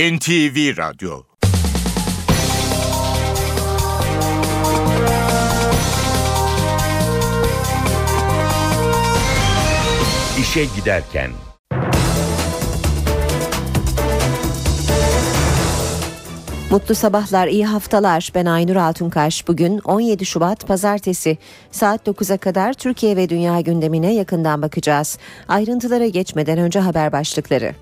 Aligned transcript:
NTV 0.00 0.76
Radyo 0.76 1.22
İşe 10.40 10.64
Giderken 10.76 11.30
Mutlu 16.70 16.94
sabahlar, 16.94 17.46
iyi 17.46 17.66
haftalar. 17.66 18.32
Ben 18.34 18.46
Aynur 18.46 18.76
Altunkaş. 18.76 19.48
Bugün 19.48 19.78
17 19.78 20.26
Şubat 20.26 20.66
Pazartesi. 20.66 21.38
Saat 21.70 22.06
9'a 22.06 22.36
kadar 22.36 22.72
Türkiye 22.72 23.16
ve 23.16 23.28
dünya 23.28 23.60
gündemine 23.60 24.14
yakından 24.14 24.62
bakacağız. 24.62 25.18
Ayrıntılara 25.48 26.06
geçmeden 26.06 26.58
önce 26.58 26.80
haber 26.80 27.12
başlıkları. 27.12 27.74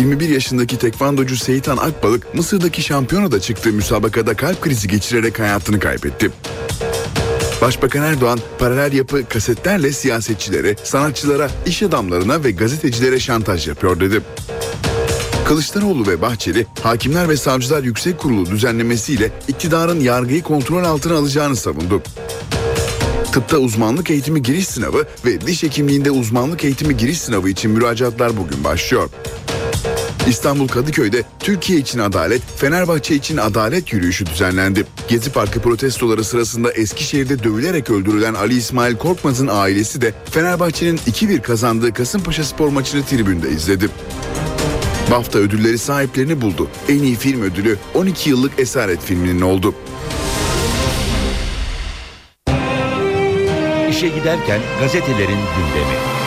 21 0.00 0.28
yaşındaki 0.28 0.78
tekvandocu 0.78 1.36
Seyitan 1.36 1.76
Akbalık 1.76 2.34
Mısır'daki 2.34 2.82
şampiyonada 2.82 3.40
çıktığı 3.40 3.72
müsabakada 3.72 4.34
kalp 4.34 4.60
krizi 4.60 4.88
geçirerek 4.88 5.38
hayatını 5.38 5.80
kaybetti. 5.80 6.30
Başbakan 7.60 8.02
Erdoğan 8.02 8.38
paralel 8.58 8.92
yapı 8.92 9.28
kasetlerle 9.28 9.92
siyasetçilere, 9.92 10.76
sanatçılara, 10.84 11.50
iş 11.66 11.82
adamlarına 11.82 12.44
ve 12.44 12.50
gazetecilere 12.50 13.20
şantaj 13.20 13.68
yapıyor 13.68 14.00
dedi. 14.00 14.20
Kılıçdaroğlu 15.44 16.06
ve 16.06 16.22
Bahçeli, 16.22 16.66
Hakimler 16.82 17.28
ve 17.28 17.36
Savcılar 17.36 17.82
Yüksek 17.82 18.18
Kurulu 18.18 18.46
düzenlemesiyle 18.46 19.30
iktidarın 19.48 20.00
yargıyı 20.00 20.42
kontrol 20.42 20.84
altına 20.84 21.16
alacağını 21.16 21.56
savundu. 21.56 22.02
Tıpta 23.32 23.58
uzmanlık 23.58 24.10
eğitimi 24.10 24.42
giriş 24.42 24.68
sınavı 24.68 25.04
ve 25.26 25.40
diş 25.40 25.62
hekimliğinde 25.62 26.10
uzmanlık 26.10 26.64
eğitimi 26.64 26.96
giriş 26.96 27.20
sınavı 27.20 27.48
için 27.48 27.70
müracaatlar 27.70 28.36
bugün 28.36 28.64
başlıyor. 28.64 29.10
İstanbul 30.28 30.68
Kadıköy'de 30.68 31.22
Türkiye 31.38 31.78
için 31.78 31.98
adalet, 31.98 32.42
Fenerbahçe 32.56 33.14
için 33.14 33.36
adalet 33.36 33.92
yürüyüşü 33.92 34.26
düzenlendi. 34.26 34.86
Gezi 35.08 35.32
Parkı 35.32 35.60
protestoları 35.60 36.24
sırasında 36.24 36.72
Eskişehir'de 36.72 37.44
dövülerek 37.44 37.90
öldürülen 37.90 38.34
Ali 38.34 38.54
İsmail 38.54 38.96
Korkmaz'ın 38.96 39.48
ailesi 39.52 40.00
de 40.00 40.14
Fenerbahçe'nin 40.30 40.96
2-1 40.96 41.42
kazandığı 41.42 41.92
Kasımpaşa 41.92 42.44
spor 42.44 42.68
maçını 42.68 43.04
tribünde 43.04 43.50
izledi. 43.50 43.88
BAFTA 45.10 45.38
ödülleri 45.38 45.78
sahiplerini 45.78 46.40
buldu. 46.40 46.68
En 46.88 47.02
iyi 47.02 47.16
film 47.16 47.42
ödülü 47.42 47.78
12 47.94 48.30
yıllık 48.30 48.60
Esaret 48.60 49.02
filminin 49.02 49.40
oldu. 49.40 49.74
İşe 53.90 54.08
Giderken 54.08 54.60
gazetelerin 54.80 55.38
gündemi. 55.56 56.19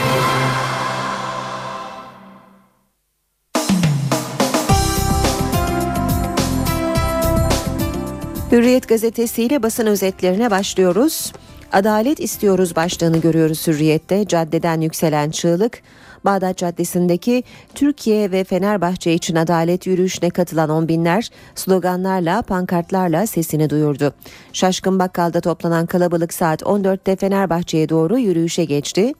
Hürriyet 8.53 8.87
gazetesiyle 8.87 9.63
basın 9.63 9.87
özetlerine 9.87 10.51
başlıyoruz. 10.51 11.33
Adalet 11.71 12.19
istiyoruz 12.19 12.75
başlığını 12.75 13.17
görüyoruz 13.17 13.67
Hürriyet'te. 13.67 14.27
Caddeden 14.27 14.81
yükselen 14.81 15.31
çığlık, 15.31 15.81
Bağdat 16.25 16.57
Caddesi'ndeki 16.57 17.43
Türkiye 17.75 18.31
ve 18.31 18.43
Fenerbahçe 18.43 19.13
için 19.13 19.35
adalet 19.35 19.87
yürüyüşüne 19.87 20.29
katılan 20.29 20.69
on 20.69 20.87
binler 20.87 21.29
sloganlarla, 21.55 22.41
pankartlarla 22.41 23.27
sesini 23.27 23.69
duyurdu. 23.69 24.13
Şaşkın 24.53 24.99
Bakkal'da 24.99 25.41
toplanan 25.41 25.85
kalabalık 25.85 26.33
saat 26.33 26.61
14'te 26.61 27.15
Fenerbahçe'ye 27.15 27.89
doğru 27.89 28.19
yürüyüşe 28.19 28.65
geçti. 28.65 29.13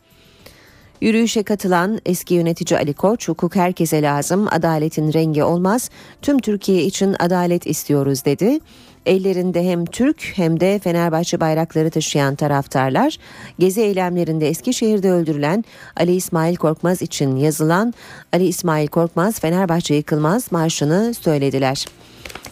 Yürüyüşe 1.02 1.44
katılan 1.44 2.00
eski 2.06 2.34
yönetici 2.34 2.80
Ali 2.80 2.94
Koç, 2.94 3.30
hukuk 3.30 3.56
herkese 3.56 4.02
lazım, 4.02 4.48
adaletin 4.52 5.14
rengi 5.14 5.44
olmaz, 5.44 5.90
tüm 6.22 6.40
Türkiye 6.40 6.84
için 6.84 7.16
adalet 7.20 7.68
istiyoruz 7.68 8.26
dedi. 8.26 8.60
Ellerinde 9.06 9.64
hem 9.64 9.86
Türk 9.86 10.32
hem 10.36 10.60
de 10.60 10.80
Fenerbahçe 10.84 11.40
bayrakları 11.40 11.90
taşıyan 11.90 12.36
taraftarlar 12.36 13.18
gezi 13.60 13.82
eylemlerinde 13.82 14.48
Eskişehir'de 14.48 15.12
öldürülen 15.12 15.64
Ali 15.96 16.16
İsmail 16.16 16.56
Korkmaz 16.56 17.02
için 17.02 17.36
yazılan 17.36 17.94
Ali 18.34 18.46
İsmail 18.46 18.88
Korkmaz 18.88 19.40
Fenerbahçe 19.40 19.96
yıkılmaz 19.96 20.52
marşını 20.52 21.14
söylediler. 21.14 21.86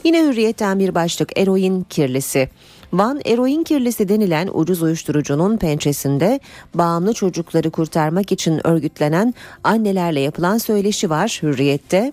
Yine 0.03 0.24
hürriyetten 0.24 0.80
bir 0.80 0.96
başlık 0.96 1.40
eroin 1.40 1.84
kirlisi. 1.90 2.50
Van 2.94 3.22
eroin 3.25 3.64
kirlisi 3.64 4.09
denilen 4.09 4.50
ucuz 4.54 4.81
uyuşturucunun 4.81 5.58
pençesinde 5.58 6.40
bağımlı 6.74 7.14
çocukları 7.14 7.72
kurtarmak 7.72 8.31
için 8.31 8.68
örgütlenen 8.68 9.34
annelerle 9.64 10.20
yapılan 10.20 10.58
söyleşi 10.58 11.09
var 11.09 11.40
hürriyette. 11.44 12.12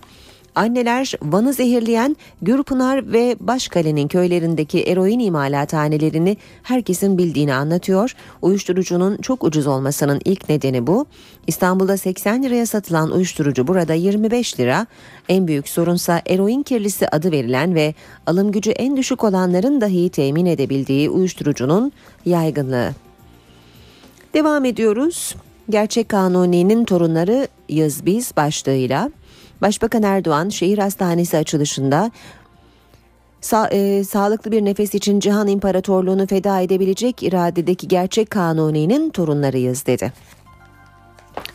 Anneler 0.58 1.12
Van'ı 1.22 1.52
zehirleyen 1.52 2.16
Gürpınar 2.42 3.12
ve 3.12 3.36
Başkale'nin 3.40 4.08
köylerindeki 4.08 4.82
eroin 4.82 5.18
imalathanelerini 5.18 6.36
herkesin 6.62 7.18
bildiğini 7.18 7.54
anlatıyor. 7.54 8.14
Uyuşturucunun 8.42 9.16
çok 9.16 9.44
ucuz 9.44 9.66
olmasının 9.66 10.20
ilk 10.24 10.48
nedeni 10.48 10.86
bu. 10.86 11.06
İstanbul'da 11.46 11.96
80 11.96 12.42
liraya 12.42 12.66
satılan 12.66 13.10
uyuşturucu 13.10 13.66
burada 13.66 13.94
25 13.94 14.60
lira. 14.60 14.86
En 15.28 15.48
büyük 15.48 15.68
sorunsa 15.68 16.22
eroin 16.26 16.62
kirlisi 16.62 17.08
adı 17.08 17.32
verilen 17.32 17.74
ve 17.74 17.94
alım 18.26 18.52
gücü 18.52 18.70
en 18.70 18.96
düşük 18.96 19.24
olanların 19.24 19.80
dahi 19.80 20.08
temin 20.10 20.46
edebildiği 20.46 21.10
uyuşturucunun 21.10 21.92
yaygınlığı. 22.26 22.90
Devam 24.34 24.64
ediyoruz. 24.64 25.34
Gerçek 25.70 26.08
Kanuni'nin 26.08 26.84
torunları 26.84 27.48
Yız 27.68 28.06
Biz 28.06 28.36
başlığıyla 28.36 29.10
Başbakan 29.62 30.02
Erdoğan 30.02 30.48
şehir 30.48 30.78
hastanesi 30.78 31.36
açılışında 31.36 32.10
Sa- 33.42 33.70
e, 33.70 34.04
sağlıklı 34.04 34.52
bir 34.52 34.64
nefes 34.64 34.94
için 34.94 35.20
Cihan 35.20 35.48
İmparatorluğunu 35.48 36.26
feda 36.26 36.60
edebilecek 36.60 37.22
iradedeki 37.22 37.88
gerçek 37.88 38.30
kanuninin 38.30 39.10
torunlarıyız 39.10 39.86
dedi. 39.86 40.12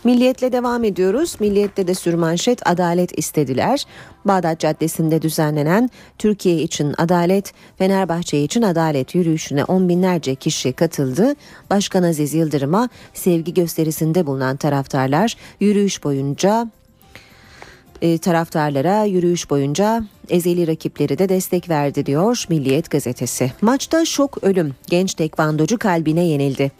Milliyetle 0.03 0.52
devam 0.52 0.84
ediyoruz. 0.84 1.36
Milliyette 1.40 1.88
de 1.88 1.96
sürmanşet 1.96 2.68
adalet 2.68 3.19
istediler. 3.19 3.86
Bağdat 4.25 4.59
Caddesi'nde 4.59 5.22
düzenlenen 5.22 5.90
Türkiye 6.18 6.56
için 6.56 6.94
adalet, 6.97 7.53
Fenerbahçe 7.78 8.44
için 8.44 8.62
adalet 8.62 9.16
yürüyüşüne 9.16 9.63
on 9.63 9.90
binlerce 9.90 10.36
kişi 10.36 10.74
katıldı. 10.74 11.36
Başkan 11.69 12.03
Aziz 12.03 12.34
Yıldırım'a 12.34 12.90
sevgi 13.13 13.53
gösterisinde 13.53 14.25
bulunan 14.25 14.58
taraftarlar 14.58 15.38
yürüyüş 15.59 16.03
boyunca 16.03 16.72
e, 18.03 18.18
taraftarlara 18.18 19.03
yürüyüş 19.03 19.50
boyunca 19.50 20.03
ezeli 20.30 20.68
rakipleri 20.68 21.18
de 21.18 21.30
destek 21.30 21.69
verdi 21.69 22.06
diyor 22.06 22.46
Milliyet 22.50 22.90
gazetesi. 22.90 23.52
Maçta 23.62 24.06
şok 24.06 24.44
ölüm 24.44 24.75
genç 24.88 25.14
tekvandocu 25.14 25.78
kalbine 25.80 26.25
yenildi. 26.25 26.72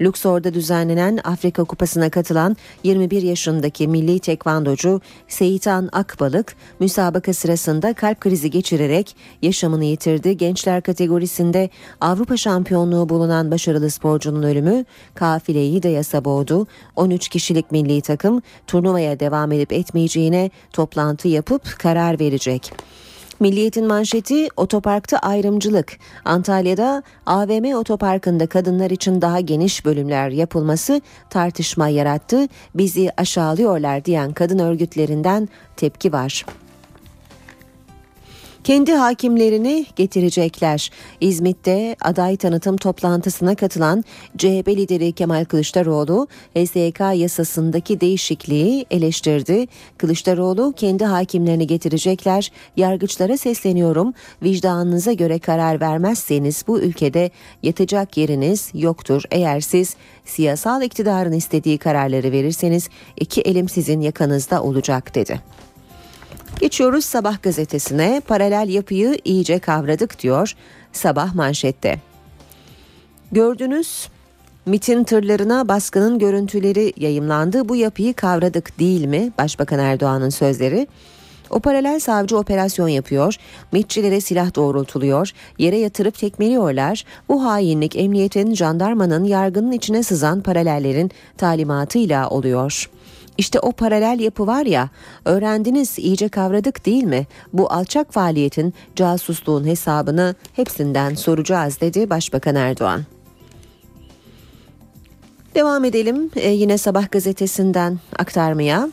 Luxor'da 0.00 0.54
düzenlenen 0.54 1.18
Afrika 1.24 1.64
Kupası'na 1.64 2.10
katılan 2.10 2.56
21 2.84 3.22
yaşındaki 3.22 3.88
milli 3.88 4.18
tekvandocu 4.18 5.00
Seyitan 5.28 5.88
Akbalık 5.92 6.56
müsabaka 6.80 7.34
sırasında 7.34 7.94
kalp 7.94 8.20
krizi 8.20 8.50
geçirerek 8.50 9.16
yaşamını 9.42 9.84
yitirdi. 9.84 10.36
Gençler 10.36 10.82
kategorisinde 10.82 11.70
Avrupa 12.00 12.36
şampiyonluğu 12.36 13.08
bulunan 13.08 13.50
başarılı 13.50 13.90
sporcunun 13.90 14.42
ölümü 14.42 14.84
kafileyi 15.14 15.82
de 15.82 15.88
yasa 15.88 16.24
boğdu. 16.24 16.66
13 16.96 17.28
kişilik 17.28 17.72
milli 17.72 18.00
takım 18.00 18.42
turnuvaya 18.66 19.20
devam 19.20 19.52
edip 19.52 19.72
etmeyeceğine 19.72 20.50
toplantı 20.72 21.28
yapıp 21.28 21.78
karar 21.78 22.20
verecek. 22.20 22.72
Milliyetin 23.40 23.86
manşeti 23.86 24.48
otoparkta 24.56 25.18
ayrımcılık. 25.18 25.98
Antalya'da 26.24 27.02
AVM 27.26 27.74
otoparkında 27.74 28.46
kadınlar 28.46 28.90
için 28.90 29.22
daha 29.22 29.40
geniş 29.40 29.84
bölümler 29.84 30.30
yapılması 30.30 31.00
tartışma 31.30 31.88
yarattı. 31.88 32.48
Bizi 32.74 33.10
aşağılıyorlar 33.16 34.04
diyen 34.04 34.32
kadın 34.32 34.58
örgütlerinden 34.58 35.48
tepki 35.76 36.12
var 36.12 36.44
kendi 38.68 38.92
hakimlerini 38.92 39.86
getirecekler. 39.96 40.90
İzmit'te 41.20 41.96
aday 42.02 42.36
tanıtım 42.36 42.76
toplantısına 42.76 43.54
katılan 43.54 44.04
CHP 44.38 44.68
lideri 44.68 45.12
Kemal 45.12 45.44
Kılıçdaroğlu 45.44 46.28
HSK 46.56 47.00
yasasındaki 47.00 48.00
değişikliği 48.00 48.86
eleştirdi. 48.90 49.66
Kılıçdaroğlu 49.98 50.72
kendi 50.76 51.04
hakimlerini 51.04 51.66
getirecekler. 51.66 52.52
Yargıçlara 52.76 53.36
sesleniyorum. 53.36 54.14
Vicdanınıza 54.42 55.12
göre 55.12 55.38
karar 55.38 55.80
vermezseniz 55.80 56.64
bu 56.66 56.80
ülkede 56.80 57.30
yatacak 57.62 58.16
yeriniz 58.16 58.70
yoktur. 58.74 59.22
Eğer 59.30 59.60
siz 59.60 59.96
siyasal 60.24 60.82
iktidarın 60.82 61.32
istediği 61.32 61.78
kararları 61.78 62.32
verirseniz 62.32 62.88
iki 63.16 63.40
elim 63.40 63.68
sizin 63.68 64.00
yakanızda 64.00 64.62
olacak 64.62 65.14
dedi. 65.14 65.40
Geçiyoruz 66.60 67.04
Sabah 67.04 67.42
gazetesine. 67.42 68.22
Paralel 68.26 68.68
yapıyı 68.68 69.18
iyice 69.24 69.58
kavradık 69.58 70.22
diyor 70.22 70.54
Sabah 70.92 71.34
manşette. 71.34 71.98
Gördünüz 73.32 74.08
MIT'in 74.66 75.04
tırlarına 75.04 75.68
baskının 75.68 76.18
görüntüleri 76.18 76.92
yayımlandı. 76.96 77.68
Bu 77.68 77.76
yapıyı 77.76 78.14
kavradık 78.14 78.78
değil 78.78 79.04
mi? 79.04 79.32
Başbakan 79.38 79.78
Erdoğan'ın 79.78 80.30
sözleri. 80.30 80.86
O 81.50 81.60
paralel 81.60 82.00
savcı 82.00 82.38
operasyon 82.38 82.88
yapıyor, 82.88 83.36
MİTçilere 83.72 84.20
silah 84.20 84.54
doğrultuluyor, 84.54 85.32
yere 85.58 85.78
yatırıp 85.78 86.18
tekmeliyorlar. 86.18 87.04
Bu 87.28 87.44
hainlik 87.44 87.96
emniyetin, 87.96 88.54
jandarmanın, 88.54 89.24
yargının 89.24 89.72
içine 89.72 90.02
sızan 90.02 90.40
paralellerin 90.40 91.10
talimatıyla 91.36 92.28
oluyor. 92.28 92.90
İşte 93.38 93.60
o 93.60 93.72
paralel 93.72 94.20
yapı 94.20 94.46
var 94.46 94.66
ya, 94.66 94.90
öğrendiniz 95.24 95.98
iyice 95.98 96.28
kavradık 96.28 96.86
değil 96.86 97.04
mi? 97.04 97.26
Bu 97.52 97.72
alçak 97.72 98.12
faaliyetin, 98.12 98.74
casusluğun 98.96 99.66
hesabını 99.66 100.34
hepsinden 100.52 101.14
soracağız 101.14 101.80
dedi 101.80 102.10
Başbakan 102.10 102.54
Erdoğan. 102.54 103.04
Devam 105.54 105.84
edelim 105.84 106.30
ee, 106.36 106.50
yine 106.50 106.78
Sabah 106.78 107.10
gazetesinden 107.10 107.98
aktarmaya. 108.18 108.88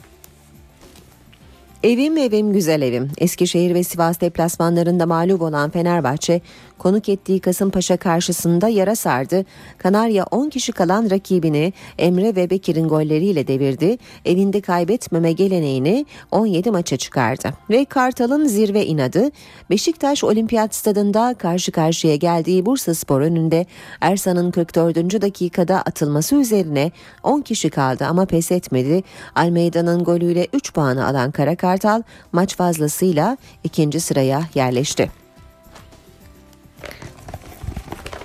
Evim 1.83 2.17
evim 2.17 2.53
güzel 2.53 2.81
evim. 2.81 3.11
Eskişehir 3.17 3.73
ve 3.73 3.83
Sivas 3.83 4.21
deplasmanlarında 4.21 5.05
mağlup 5.05 5.41
olan 5.41 5.69
Fenerbahçe 5.69 6.41
konuk 6.85 7.09
ettiği 7.09 7.39
Kasımpaşa 7.39 7.97
karşısında 7.97 8.67
yara 8.67 8.95
sardı. 8.95 9.45
Kanarya 9.77 10.25
10 10.31 10.49
kişi 10.49 10.71
kalan 10.71 11.09
rakibini 11.09 11.73
Emre 11.97 12.35
ve 12.35 12.49
Bekir'in 12.49 12.87
golleriyle 12.87 13.47
devirdi. 13.47 13.97
Evinde 14.25 14.61
kaybetmeme 14.61 15.31
geleneğini 15.31 16.05
17 16.31 16.71
maça 16.71 16.97
çıkardı. 16.97 17.53
Ve 17.69 17.85
Kartal'ın 17.85 18.47
zirve 18.47 18.85
inadı 18.85 19.31
Beşiktaş 19.69 20.23
Olimpiyat 20.23 20.75
Stadında 20.75 21.35
karşı 21.37 21.71
karşıya 21.71 22.15
geldiği 22.15 22.65
Bursa 22.65 22.93
Spor 22.93 23.21
önünde 23.21 23.65
Ersan'ın 24.01 24.51
44. 24.51 25.21
dakikada 25.21 25.81
atılması 25.81 26.35
üzerine 26.35 26.91
10 27.23 27.41
kişi 27.41 27.69
kaldı 27.69 28.05
ama 28.05 28.25
pes 28.25 28.51
etmedi. 28.51 29.03
Almeida'nın 29.35 30.03
golüyle 30.03 30.47
3 30.53 30.73
puanı 30.73 31.07
alan 31.07 31.31
Kara 31.31 31.55
Kartal 31.55 32.01
maç 32.31 32.55
fazlasıyla 32.55 33.37
ikinci 33.63 33.99
sıraya 33.99 34.41
yerleşti. 34.55 35.24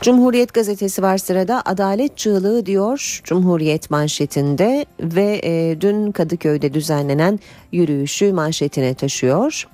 Cumhuriyet 0.02 0.55
gazetesi 0.55 1.02
var 1.02 1.19
sırada 1.19 1.62
adalet 1.64 2.17
çığlığı 2.17 2.67
diyor 2.67 3.20
Cumhuriyet 3.25 3.91
manşetinde 3.91 4.87
ve 5.00 5.41
e, 5.44 5.81
dün 5.81 6.12
Kadıköy'de 6.12 6.75
düzenlenen 6.75 7.41
yürüyüşü 7.73 8.32
manşetine 8.32 8.94
taşıyor. 8.94 9.69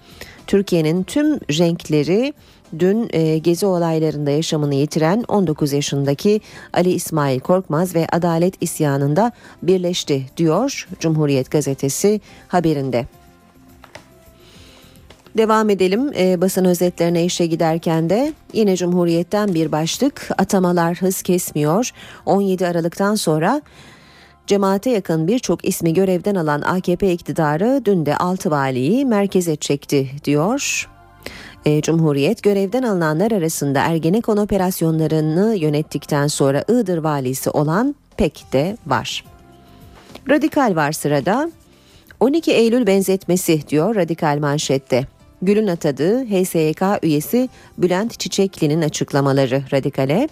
Türkiye'nin 0.46 1.02
tüm 1.02 1.34
renkleri 1.34 2.34
dün 2.78 3.08
e, 3.12 3.38
gezi 3.38 3.66
olaylarında 3.66 4.30
yaşamını 4.30 4.74
yitiren 4.74 5.24
19 5.28 5.72
yaşındaki 5.72 6.40
Ali 6.72 6.92
İsmail 6.92 7.40
Korkmaz 7.40 7.94
ve 7.94 8.06
adalet 8.12 8.62
isyanında 8.62 9.32
birleşti 9.62 10.26
diyor 10.36 10.88
Cumhuriyet 11.00 11.50
gazetesi 11.50 12.20
haberinde. 12.48 13.06
Devam 15.36 15.70
edelim 15.70 16.12
e, 16.18 16.40
basın 16.40 16.64
özetlerine 16.64 17.24
işe 17.24 17.46
giderken 17.46 18.10
de 18.10 18.32
yine 18.52 18.76
Cumhuriyet'ten 18.76 19.54
bir 19.54 19.72
başlık 19.72 20.28
atamalar 20.38 20.96
hız 20.96 21.22
kesmiyor. 21.22 21.90
17 22.26 22.66
Aralık'tan 22.66 23.14
sonra 23.14 23.62
Cemaate 24.46 24.90
yakın 24.90 25.28
birçok 25.28 25.68
ismi 25.68 25.94
görevden 25.94 26.34
alan 26.34 26.62
AKP 26.62 27.12
iktidarı 27.12 27.82
dün 27.84 28.06
de 28.06 28.16
6 28.16 28.50
valiyi 28.50 29.04
merkeze 29.04 29.56
çekti 29.56 30.10
diyor. 30.24 30.88
E, 31.64 31.82
Cumhuriyet 31.82 32.42
görevden 32.42 32.82
alınanlar 32.82 33.32
arasında 33.32 33.80
Ergenekon 33.80 34.36
operasyonlarını 34.36 35.56
yönettikten 35.56 36.26
sonra 36.26 36.64
Iğdır 36.68 36.98
valisi 36.98 37.50
olan 37.50 37.94
pek 38.16 38.44
de 38.52 38.76
var. 38.86 39.24
Radikal 40.28 40.76
var 40.76 40.92
sırada. 40.92 41.50
12 42.20 42.52
Eylül 42.52 42.86
benzetmesi 42.86 43.68
diyor 43.68 43.94
radikal 43.94 44.38
manşette. 44.38 45.15
Gül'ün 45.42 45.66
atadığı 45.66 46.24
HSYK 46.24 46.82
üyesi 47.02 47.48
Bülent 47.78 48.20
Çiçekli'nin 48.20 48.82
açıklamaları 48.82 49.62
radikale. 49.72 50.28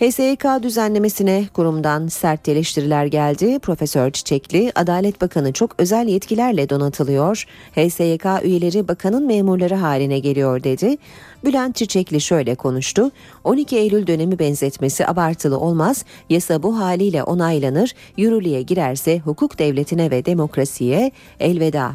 HSYK 0.00 0.44
düzenlemesine 0.62 1.44
kurumdan 1.54 2.08
sert 2.08 2.48
eleştiriler 2.48 3.06
geldi. 3.06 3.58
Profesör 3.58 4.10
Çiçekli, 4.10 4.72
Adalet 4.74 5.20
Bakanı 5.20 5.52
çok 5.52 5.74
özel 5.78 6.08
yetkilerle 6.08 6.68
donatılıyor. 6.68 7.46
HSYK 7.72 8.26
üyeleri 8.42 8.88
bakanın 8.88 9.26
memurları 9.26 9.74
haline 9.74 10.18
geliyor 10.18 10.62
dedi. 10.62 10.96
Bülent 11.44 11.76
Çiçekli 11.76 12.20
şöyle 12.20 12.54
konuştu. 12.54 13.10
12 13.44 13.76
Eylül 13.76 14.06
dönemi 14.06 14.38
benzetmesi 14.38 15.06
abartılı 15.06 15.58
olmaz. 15.58 16.04
Yasa 16.30 16.62
bu 16.62 16.78
haliyle 16.78 17.22
onaylanır. 17.22 17.94
Yürürlüğe 18.16 18.62
girerse 18.62 19.18
hukuk 19.18 19.58
devletine 19.58 20.10
ve 20.10 20.24
demokrasiye 20.24 21.10
elveda 21.40 21.92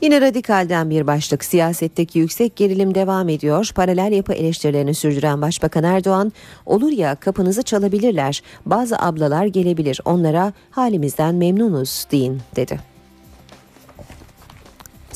Yine 0.00 0.20
radikalden 0.20 0.90
bir 0.90 1.06
başlık 1.06 1.44
siyasetteki 1.44 2.18
yüksek 2.18 2.56
gerilim 2.56 2.94
devam 2.94 3.28
ediyor. 3.28 3.70
Paralel 3.74 4.12
yapı 4.12 4.32
eleştirilerini 4.32 4.94
sürdüren 4.94 5.42
Başbakan 5.42 5.84
Erdoğan 5.84 6.32
olur 6.66 6.92
ya 6.92 7.14
kapınızı 7.14 7.62
çalabilirler 7.62 8.42
bazı 8.66 8.98
ablalar 8.98 9.46
gelebilir 9.46 10.00
onlara 10.04 10.52
halimizden 10.70 11.34
memnunuz 11.34 12.06
deyin 12.10 12.40
dedi. 12.56 12.97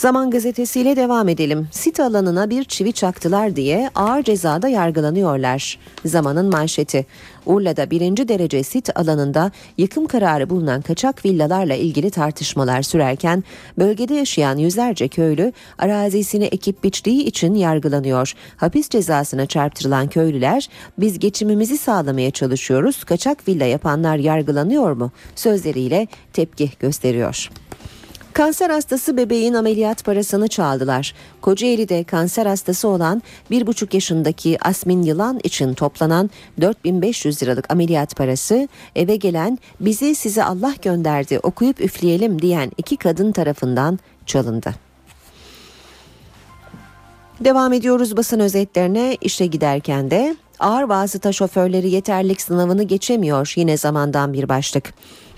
Zaman 0.03 0.31
gazetesiyle 0.31 0.97
devam 0.97 1.29
edelim. 1.29 1.69
Sit 1.71 2.01
alanına 2.01 2.51
bir 2.51 2.65
çivi 2.65 2.93
çaktılar 2.93 3.57
diye 3.57 3.91
ağır 3.95 4.23
cezada 4.23 4.69
yargılanıyorlar. 4.69 5.79
Zamanın 6.05 6.51
manşeti. 6.51 7.07
Urla'da 7.47 7.91
birinci 7.91 8.29
derece 8.29 8.63
sit 8.63 8.99
alanında 8.99 9.51
yıkım 9.79 10.07
kararı 10.07 10.51
bulunan 10.51 10.83
kaçak 10.83 11.25
villalarla 11.25 11.75
ilgili 11.75 12.11
tartışmalar 12.11 12.83
sürerken 12.83 13.45
bölgede 13.79 14.15
yaşayan 14.15 14.57
yüzlerce 14.57 15.09
köylü 15.09 15.53
arazisini 15.79 16.45
ekip 16.45 16.85
biçtiği 16.85 17.25
için 17.25 17.55
yargılanıyor. 17.55 18.33
Hapis 18.57 18.89
cezasına 18.89 19.47
çarptırılan 19.47 20.09
köylüler 20.09 20.69
biz 20.99 21.19
geçimimizi 21.19 21.79
sağlamaya 21.79 22.31
çalışıyoruz 22.31 23.05
kaçak 23.05 23.49
villa 23.49 23.65
yapanlar 23.65 24.17
yargılanıyor 24.17 24.93
mu 24.93 25.11
sözleriyle 25.35 26.07
tepki 26.33 26.71
gösteriyor. 26.81 27.62
Kanser 28.33 28.71
hastası 28.71 29.17
bebeğin 29.17 29.55
ameliyat 29.55 30.05
parasını 30.05 30.49
çaldılar. 30.49 31.15
Kocaeli'de 31.41 32.05
kanser 32.05 32.47
hastası 32.47 32.89
olan 32.89 33.23
1,5 33.51 33.95
yaşındaki 33.95 34.59
Asmin 34.61 35.03
Yılan 35.03 35.41
için 35.45 35.75
toplanan 35.75 36.31
4500 36.61 37.43
liralık 37.43 37.73
ameliyat 37.73 38.17
parası 38.17 38.69
eve 38.97 39.17
gelen 39.17 39.59
bizi 39.81 40.15
size 40.15 40.45
Allah 40.45 40.75
gönderdi 40.83 41.39
okuyup 41.39 41.81
üfleyelim 41.81 42.43
diyen 42.43 42.73
iki 42.77 42.97
kadın 42.97 43.33
tarafından 43.33 43.99
çalındı. 44.27 44.75
Devam 47.41 47.73
ediyoruz 47.73 48.17
basın 48.17 48.41
özetlerine 48.41 49.17
işe 49.21 49.47
giderken 49.47 50.11
de 50.11 50.37
ağır 50.59 50.83
vasıta 50.83 51.33
şoförleri 51.33 51.91
yeterlik 51.91 52.41
sınavını 52.41 52.83
geçemiyor 52.83 53.53
yine 53.57 53.77
zamandan 53.77 54.33
bir 54.33 54.49
başlık. 54.49 54.95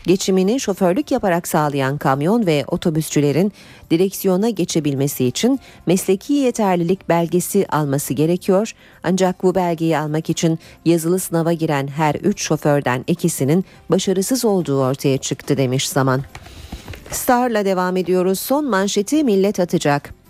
Geçimini 0.06 0.60
şoförlük 0.60 1.10
yaparak 1.10 1.48
sağlayan 1.48 1.98
kamyon 1.98 2.46
ve 2.46 2.64
otobüsçülerin 2.68 3.52
direksiyona 3.90 4.50
geçebilmesi 4.50 5.24
için 5.24 5.60
mesleki 5.86 6.32
yeterlilik 6.32 7.08
belgesi 7.08 7.66
alması 7.68 8.14
gerekiyor. 8.14 8.72
Ancak 9.02 9.42
bu 9.42 9.54
belgeyi 9.54 9.98
almak 9.98 10.30
için 10.30 10.58
yazılı 10.84 11.18
sınava 11.18 11.52
giren 11.52 11.88
her 11.88 12.14
3 12.14 12.42
şoförden 12.42 13.04
ikisinin 13.06 13.64
başarısız 13.90 14.44
olduğu 14.44 14.80
ortaya 14.80 15.18
çıktı 15.18 15.56
demiş 15.56 15.88
zaman. 15.88 16.22
Star'la 17.10 17.64
devam 17.64 17.96
ediyoruz. 17.96 18.40
Son 18.40 18.70
manşeti 18.70 19.24
millet 19.24 19.60
atacak. 19.60 20.23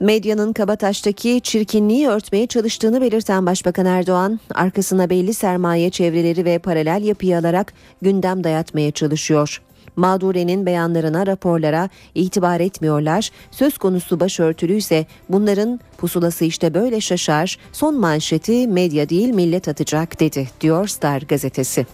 Medyanın 0.00 0.52
Kabataş'taki 0.52 1.40
çirkinliği 1.40 2.08
örtmeye 2.08 2.46
çalıştığını 2.46 3.00
belirten 3.00 3.46
Başbakan 3.46 3.86
Erdoğan, 3.86 4.40
arkasına 4.54 5.10
belli 5.10 5.34
sermaye 5.34 5.90
çevreleri 5.90 6.44
ve 6.44 6.58
paralel 6.58 7.04
yapıyı 7.04 7.38
alarak 7.38 7.72
gündem 8.02 8.44
dayatmaya 8.44 8.90
çalışıyor. 8.90 9.62
Mağdure'nin 9.96 10.66
beyanlarına, 10.66 11.26
raporlara 11.26 11.88
itibar 12.14 12.60
etmiyorlar. 12.60 13.30
Söz 13.50 13.78
konusu 13.78 14.20
başörtülü 14.20 14.76
ise 14.76 15.06
bunların 15.28 15.80
pusulası 15.98 16.44
işte 16.44 16.74
böyle 16.74 17.00
şaşar. 17.00 17.58
Son 17.72 18.00
manşeti 18.00 18.68
medya 18.68 19.08
değil 19.08 19.28
millet 19.28 19.68
atacak 19.68 20.20
dedi 20.20 20.48
diyor 20.60 20.86
Star 20.86 21.22
gazetesi. 21.22 21.86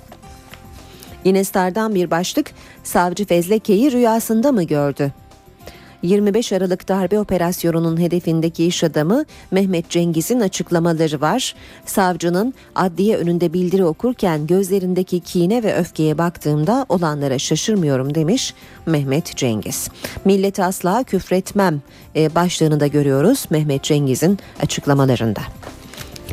Yine 1.25 1.45
Star'dan 1.45 1.95
bir 1.95 2.11
başlık 2.11 2.51
savcı 2.85 3.25
Fezleke'yi 3.25 3.93
rüyasında 3.93 4.53
mı 4.53 4.63
gördü? 4.63 5.13
25 6.03 6.53
Aralık 6.53 6.89
darbe 6.89 7.21
operasyonunun 7.21 8.01
hedefindeki 8.01 8.67
iş 8.67 8.85
adamı 8.85 9.25
Mehmet 9.51 9.91
Cengiz'in 9.91 10.41
açıklamaları 10.41 11.21
var. 11.21 11.55
Savcının 11.87 12.55
adliye 12.75 13.17
önünde 13.17 13.53
bildiri 13.53 13.85
okurken 13.85 14.47
gözlerindeki 14.47 15.21
kine 15.21 15.63
ve 15.63 15.77
öfkeye 15.77 16.19
baktığımda 16.19 16.87
olanlara 16.89 17.39
şaşırmıyorum 17.39 18.15
demiş 18.15 18.55
Mehmet 18.87 19.37
Cengiz. 19.37 19.89
Millet 20.25 20.61
asla 20.61 21.03
küfretmem 21.03 21.83
e, 22.17 22.35
başlığını 22.35 22.81
da 22.81 22.87
görüyoruz 22.87 23.47
Mehmet 23.51 23.83
Cengiz'in 23.83 24.39
açıklamalarında. 24.63 25.41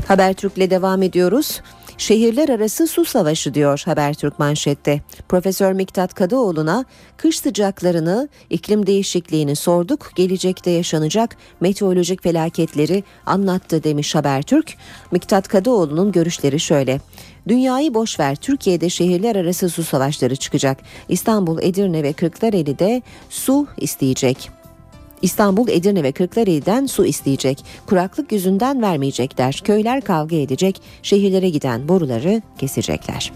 Habertürk'le 0.08 0.70
devam 0.70 1.04
ediyoruz. 1.04 1.62
Şehirler 2.00 2.50
arası 2.50 2.88
su 2.88 3.06
savaşı 3.06 3.54
diyor 3.54 3.82
Habertürk 3.86 4.40
manşette. 4.40 5.02
Profesör 5.30 5.74
Miktat 5.74 6.14
Kadıoğlu'na 6.14 6.86
kış 7.18 7.40
sıcaklarını, 7.40 8.30
iklim 8.50 8.88
değişikliğini 8.88 9.56
sorduk, 9.56 10.12
gelecekte 10.16 10.72
yaşanacak 10.72 11.38
meteorolojik 11.60 12.24
felaketleri 12.24 13.04
anlattı 13.26 13.84
demiş 13.84 14.16
Habertürk. 14.16 14.74
Miktat 15.12 15.48
Kadıoğlu'nun 15.48 16.12
görüşleri 16.12 16.60
şöyle. 16.60 17.02
Dünyayı 17.48 17.94
boş 17.94 18.20
ver. 18.20 18.36
Türkiye'de 18.36 18.90
şehirler 18.90 19.36
arası 19.36 19.70
su 19.70 19.84
savaşları 19.84 20.36
çıkacak. 20.36 20.78
İstanbul, 21.10 21.60
Edirne 21.62 22.04
ve 22.04 22.14
Kırklareli'de 22.14 23.02
su 23.30 23.68
isteyecek. 23.78 24.59
İstanbul, 25.22 25.68
Edirne 25.68 26.04
ve 26.04 26.12
Kırklareli'den 26.12 26.86
su 26.86 27.06
isteyecek. 27.06 27.66
Kuraklık 27.86 28.32
yüzünden 28.32 28.82
vermeyecekler. 28.82 29.62
Köyler 29.64 30.02
kavga 30.02 30.36
edecek. 30.36 30.82
Şehirlere 31.04 31.50
giden 31.50 31.88
boruları 31.88 32.42
kesecekler. 32.58 33.32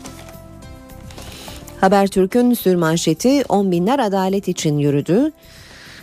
Habertürk'ün 1.82 2.54
sürmanşeti 2.54 3.44
10 3.50 3.72
binler 3.72 4.00
adalet 4.00 4.48
için 4.48 4.78
yürüdü. 4.78 5.32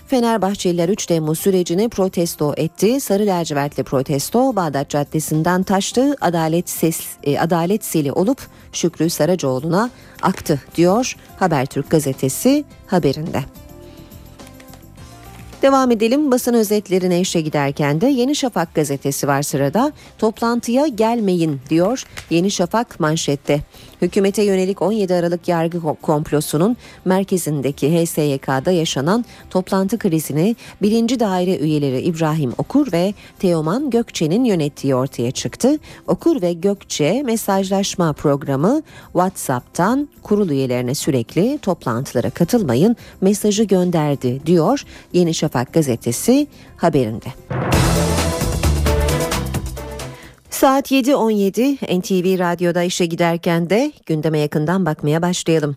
Fenerbahçeliler 0.07 0.89
3 0.89 1.07
Temmuz 1.07 1.39
sürecini 1.39 1.89
protesto 1.89 2.55
etti. 2.57 3.01
Sarı 3.01 3.27
lacivertli 3.27 3.85
protesto 3.85 4.57
Bağdat 4.57 4.89
Caddesi'nden 4.89 5.63
taştı. 5.63 6.17
Adalet 6.21 6.71
ses 6.71 7.01
e, 7.23 7.39
adalet 7.39 7.85
seli 7.85 8.13
olup 8.13 8.39
Şükrü 8.73 9.11
Saracoğlu'na 9.11 9.91
aktı 10.23 10.61
diyor 10.77 11.17
Habertürk 11.39 11.91
gazetesi 11.91 12.65
haberinde. 12.87 13.45
Devam 15.63 15.91
edelim 15.91 16.31
basın 16.31 16.55
özetlerine 16.55 17.21
işe 17.21 17.41
giderken 17.41 18.01
de 18.01 18.07
Yeni 18.07 18.37
Şafak 18.37 18.75
gazetesi 18.75 19.29
var 19.29 19.43
sırada. 19.43 19.93
Toplantıya 20.19 20.87
gelmeyin 20.87 21.61
diyor 21.71 22.05
Yeni 22.31 22.51
Şafak 22.51 23.01
manşette. 23.01 23.61
Hükümete 24.03 24.43
yönelik 24.43 24.83
17 24.83 25.15
Aralık 25.15 25.49
yargı 25.49 25.81
komplosunun 26.03 26.77
merkezindeki 27.05 28.03
HSYK'da 28.03 28.71
yaşanan 28.71 29.25
toplantı 29.51 29.99
krizini 29.99 30.57
birinci 30.83 31.21
daire 31.21 31.59
üyeleri 31.59 32.01
İbrahim 32.01 32.53
Okur 32.59 32.93
ve 32.93 33.15
Teoman 33.39 33.91
Gökçe'nin 33.91 34.45
yönettiği 34.45 34.95
ortaya 34.95 35.31
çıktı. 35.31 35.79
Okur 36.07 36.43
ve 36.43 36.53
Gökçe 36.53 37.23
mesajlaşma 37.23 38.13
programı 38.13 38.83
WhatsApp'tan 39.13 40.09
kurul 40.23 40.51
üyelerine 40.51 40.95
sürekli 40.95 41.59
toplantılara 41.59 42.31
katılmayın 42.31 42.97
mesajı 43.21 43.65
gönderdi 43.65 44.41
diyor 44.47 44.85
Yeni 45.13 45.35
Şafak 45.35 45.73
gazetesi 45.73 46.47
haberinde. 46.77 47.27
Saat 50.61 50.93
7.17 50.93 51.99
NTV 52.01 52.39
Radyo'da 52.39 52.83
işe 52.83 53.07
giderken 53.07 53.71
de 53.71 53.93
gündeme 54.07 54.39
yakından 54.39 54.87
bakmaya 54.87 55.23
başlayalım. 55.23 55.77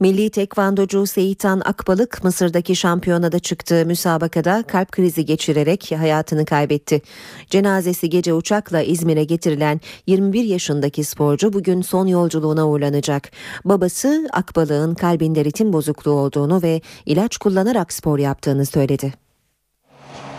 Milli 0.00 0.30
tekvandocu 0.30 1.06
Seyitan 1.06 1.62
Akbalık 1.64 2.24
Mısır'daki 2.24 2.76
şampiyonada 2.76 3.38
çıktığı 3.38 3.86
müsabakada 3.86 4.62
kalp 4.62 4.92
krizi 4.92 5.24
geçirerek 5.24 5.90
hayatını 5.98 6.44
kaybetti. 6.44 7.02
Cenazesi 7.50 8.10
gece 8.10 8.34
uçakla 8.34 8.82
İzmir'e 8.82 9.24
getirilen 9.24 9.80
21 10.06 10.44
yaşındaki 10.44 11.04
sporcu 11.04 11.52
bugün 11.52 11.82
son 11.82 12.06
yolculuğuna 12.06 12.68
uğurlanacak. 12.68 13.30
Babası 13.64 14.28
Akbalık'ın 14.32 14.94
kalbinde 14.94 15.44
ritim 15.44 15.72
bozukluğu 15.72 16.12
olduğunu 16.12 16.62
ve 16.62 16.80
ilaç 17.06 17.36
kullanarak 17.36 17.92
spor 17.92 18.18
yaptığını 18.18 18.66
söyledi. 18.66 19.12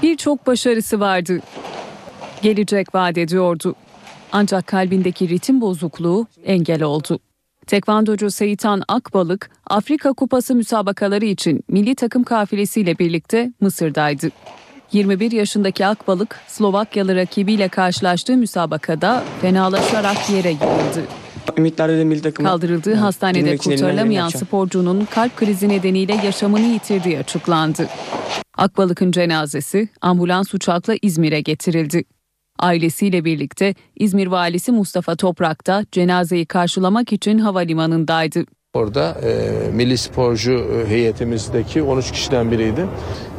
Birçok 0.02 0.48
başarısı 0.48 1.00
vardı 1.00 1.40
gelecek 2.42 2.96
vaat 2.96 3.18
ediyordu. 3.18 3.76
Ancak 4.32 4.68
kalbindeki 4.68 5.30
ritim 5.30 5.62
bozukluğu 5.62 6.28
engel 6.46 6.84
oldu. 6.84 7.20
Tekvandocu 7.68 8.32
Seyitan 8.32 8.84
Akbalık, 8.88 9.50
Afrika 9.68 10.14
Kupası 10.14 10.56
müsabakaları 10.56 11.26
için 11.26 11.64
milli 11.68 11.96
takım 11.96 12.24
kafilesiyle 12.24 13.00
birlikte 13.00 13.54
Mısır'daydı. 13.62 14.30
21 14.92 15.32
yaşındaki 15.32 15.86
Akbalık, 15.86 16.40
Slovakyalı 16.48 17.16
rakibiyle 17.16 17.68
karşılaştığı 17.70 18.38
müsabakada 18.38 19.24
fenalaşarak 19.42 20.30
yere 20.30 20.50
yığıldı. 20.50 21.04
Kaldırıldığı 22.44 22.96
hastanede 22.96 23.58
kurtarılamayan 23.58 24.30
sporcunun 24.30 25.06
kalp 25.06 25.38
krizi 25.38 25.70
nedeniyle 25.70 26.14
yaşamını 26.26 26.66
yitirdiği 26.66 27.20
açıklandı. 27.20 27.88
Akbalık'ın 28.58 29.12
cenazesi 29.12 29.88
ambulans 30.02 30.54
uçakla 30.54 30.96
İzmir'e 31.02 31.42
getirildi. 31.42 32.04
Ailesiyle 32.60 33.26
birlikte 33.26 33.76
İzmir 33.96 34.28
valisi 34.28 34.72
Mustafa 34.72 35.16
Toprak 35.16 35.68
da 35.68 35.86
cenazeyi 35.92 36.46
karşılamak 36.46 37.14
için 37.14 37.40
havalimanındaydı. 37.40 38.44
Orada 38.74 39.22
e, 39.24 39.52
milli 39.72 39.98
sporcu 39.98 40.52
e, 40.52 40.90
heyetimizdeki 40.90 41.82
13 41.82 42.12
kişiden 42.12 42.52
biriydi. 42.52 42.88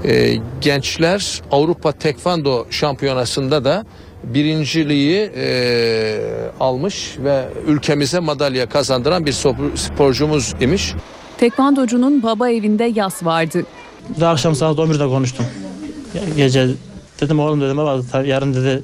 E, 0.05 0.37
gençler 0.61 1.43
Avrupa 1.51 1.93
Tekvando 1.93 2.67
Şampiyonası'nda 2.71 3.65
da 3.65 3.85
birinciliği 4.25 5.31
e, 5.37 6.21
almış 6.61 7.17
ve 7.19 7.49
ülkemize 7.67 8.19
madalya 8.21 8.69
kazandıran 8.69 9.27
bir 9.27 9.33
sporcumuz 9.77 10.55
imiş. 10.61 10.95
Tekvandocunun 11.39 12.23
baba 12.23 12.51
evinde 12.51 12.85
yas 12.85 13.25
vardı. 13.25 13.67
Daha 14.21 14.33
akşam 14.33 14.55
saat 14.55 14.79
11'de 14.79 15.07
konuştum. 15.07 15.47
Gece 16.37 16.69
dedim 17.21 17.41
oğlum 17.41 17.61
dedim 17.61 17.79
ama 17.79 18.03
yarın 18.25 18.55
dedi 18.55 18.83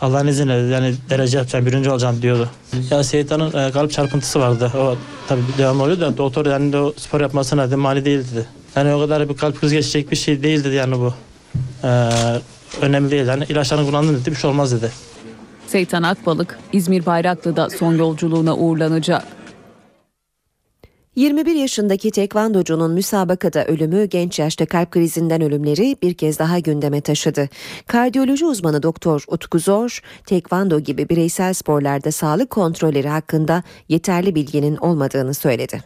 Allah'ın 0.00 0.26
izniyle 0.26 0.52
yani 0.52 0.94
derece 1.10 1.38
yapacağım, 1.38 1.66
birinci 1.66 1.90
olacağım 1.90 2.22
diyordu. 2.22 2.50
Ya 2.90 3.04
Seyita'nın 3.04 3.68
e, 3.68 3.72
kalp 3.72 3.90
çarpıntısı 3.90 4.40
vardı. 4.40 4.72
O 4.78 4.96
tabii 5.28 5.40
devam 5.58 5.80
oluyor 5.80 6.00
da 6.00 6.16
doktor 6.16 6.46
yani 6.46 6.72
de 6.72 6.78
o 6.78 6.92
spor 6.96 7.20
yapmasına 7.20 7.66
dedi, 7.66 7.76
mani 7.76 8.04
değil 8.04 8.18
dedi. 8.32 8.46
Yani 8.76 8.94
o 8.94 9.00
kadar 9.00 9.28
bir 9.28 9.36
kalp 9.36 9.60
krizi 9.60 9.74
geçecek 9.74 10.10
bir 10.10 10.16
şey 10.16 10.42
değil 10.42 10.64
dedi 10.64 10.74
yani 10.74 10.94
bu. 10.98 11.14
Ee, 11.84 12.10
önemli 12.80 13.10
değil. 13.10 13.26
Yani 13.26 13.44
ilaçlarını 13.48 13.86
kullandın 13.86 14.14
dedi, 14.14 14.30
bir 14.30 14.36
şey 14.36 14.50
olmaz 14.50 14.72
dedi. 14.72 14.92
Seytan 15.66 16.02
Akbalık 16.02 16.58
İzmir 16.72 17.06
Bayraklı'da 17.06 17.70
son 17.70 17.94
yolculuğuna 17.94 18.56
uğurlanacak. 18.56 19.22
21 21.16 21.54
yaşındaki 21.54 22.10
tekvandocunun 22.10 22.92
müsabakada 22.92 23.64
ölümü 23.64 24.04
genç 24.04 24.38
yaşta 24.38 24.66
kalp 24.66 24.90
krizinden 24.90 25.42
ölümleri 25.42 25.96
bir 26.02 26.14
kez 26.14 26.38
daha 26.38 26.58
gündeme 26.58 27.00
taşıdı. 27.00 27.48
Kardiyoloji 27.86 28.46
uzmanı 28.46 28.82
Doktor 28.82 29.24
Utku 29.28 29.58
Zor, 29.58 30.00
tekvando 30.26 30.80
gibi 30.80 31.08
bireysel 31.08 31.52
sporlarda 31.52 32.10
sağlık 32.10 32.50
kontrolleri 32.50 33.08
hakkında 33.08 33.62
yeterli 33.88 34.34
bilginin 34.34 34.76
olmadığını 34.76 35.34
söyledi. 35.34 35.76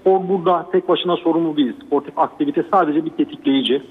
Spor 0.00 0.28
burada 0.28 0.66
tek 0.72 0.88
başına 0.88 1.16
sorumlu 1.16 1.56
değil. 1.56 1.72
Sportif 1.86 2.18
aktivite 2.18 2.64
sadece 2.72 3.04
bir 3.04 3.10
tetikleyici. 3.10 3.82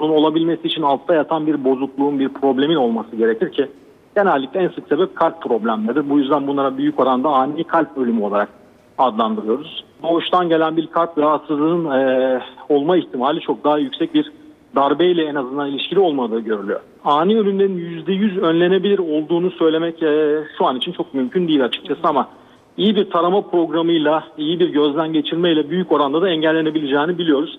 Bunun 0.00 0.12
olabilmesi 0.12 0.66
için 0.66 0.82
altta 0.82 1.14
yatan 1.14 1.46
bir 1.46 1.64
bozukluğun, 1.64 2.18
bir 2.18 2.28
problemin 2.28 2.76
olması 2.76 3.16
gerekir 3.16 3.52
ki 3.52 3.68
genellikle 4.16 4.60
en 4.60 4.68
sık 4.68 4.88
sebep 4.88 5.16
kalp 5.16 5.42
problemleridir. 5.42 6.10
Bu 6.10 6.18
yüzden 6.18 6.46
bunlara 6.46 6.78
büyük 6.78 7.00
oranda 7.00 7.28
ani 7.28 7.64
kalp 7.64 7.98
ölümü 7.98 8.22
olarak 8.22 8.61
adlandırıyoruz. 8.98 9.84
Doğuştan 10.02 10.48
gelen 10.48 10.76
bir 10.76 10.86
kalp 10.86 11.18
rahatsızlığının 11.18 11.90
e, 11.90 12.40
olma 12.68 12.96
ihtimali 12.96 13.40
çok 13.40 13.64
daha 13.64 13.78
yüksek 13.78 14.14
bir 14.14 14.32
darbeyle 14.76 15.24
en 15.24 15.34
azından 15.34 15.70
ilişkili 15.70 16.00
olmadığı 16.00 16.40
görülüyor. 16.40 16.80
Ani 17.04 17.38
ölümlerin 17.38 18.04
%100 18.06 18.40
önlenebilir 18.40 18.98
olduğunu 18.98 19.50
söylemek 19.50 20.02
e, 20.02 20.44
şu 20.58 20.66
an 20.66 20.76
için 20.76 20.92
çok 20.92 21.14
mümkün 21.14 21.48
değil 21.48 21.64
açıkçası 21.64 22.00
ama 22.04 22.28
iyi 22.76 22.96
bir 22.96 23.10
tarama 23.10 23.40
programıyla, 23.40 24.24
iyi 24.38 24.60
bir 24.60 24.68
gözden 24.68 25.12
geçirmeyle 25.12 25.70
büyük 25.70 25.92
oranda 25.92 26.22
da 26.22 26.28
engellenebileceğini 26.28 27.18
biliyoruz. 27.18 27.58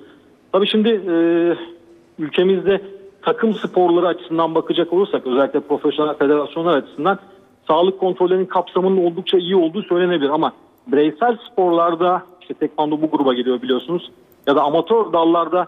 Tabii 0.51 0.67
şimdi 0.67 0.89
e, 0.89 1.15
ülkemizde 2.19 2.81
takım 3.21 3.53
sporları 3.53 4.07
açısından 4.07 4.55
bakacak 4.55 4.93
olursak 4.93 5.27
özellikle 5.27 5.59
profesyonel 5.59 6.13
federasyonlar 6.13 6.77
açısından 6.77 7.19
sağlık 7.67 7.99
kontrollerinin 7.99 8.45
kapsamının 8.45 9.05
oldukça 9.05 9.37
iyi 9.37 9.55
olduğu 9.55 9.83
söylenebilir 9.83 10.29
ama 10.29 10.51
bireysel 10.87 11.37
sporlarda 11.51 12.23
işte 12.41 12.53
tekvando 12.53 13.01
bu 13.01 13.11
gruba 13.11 13.33
giriyor 13.33 13.61
biliyorsunuz 13.61 14.11
ya 14.47 14.55
da 14.55 14.63
amatör 14.63 15.13
dallarda 15.13 15.67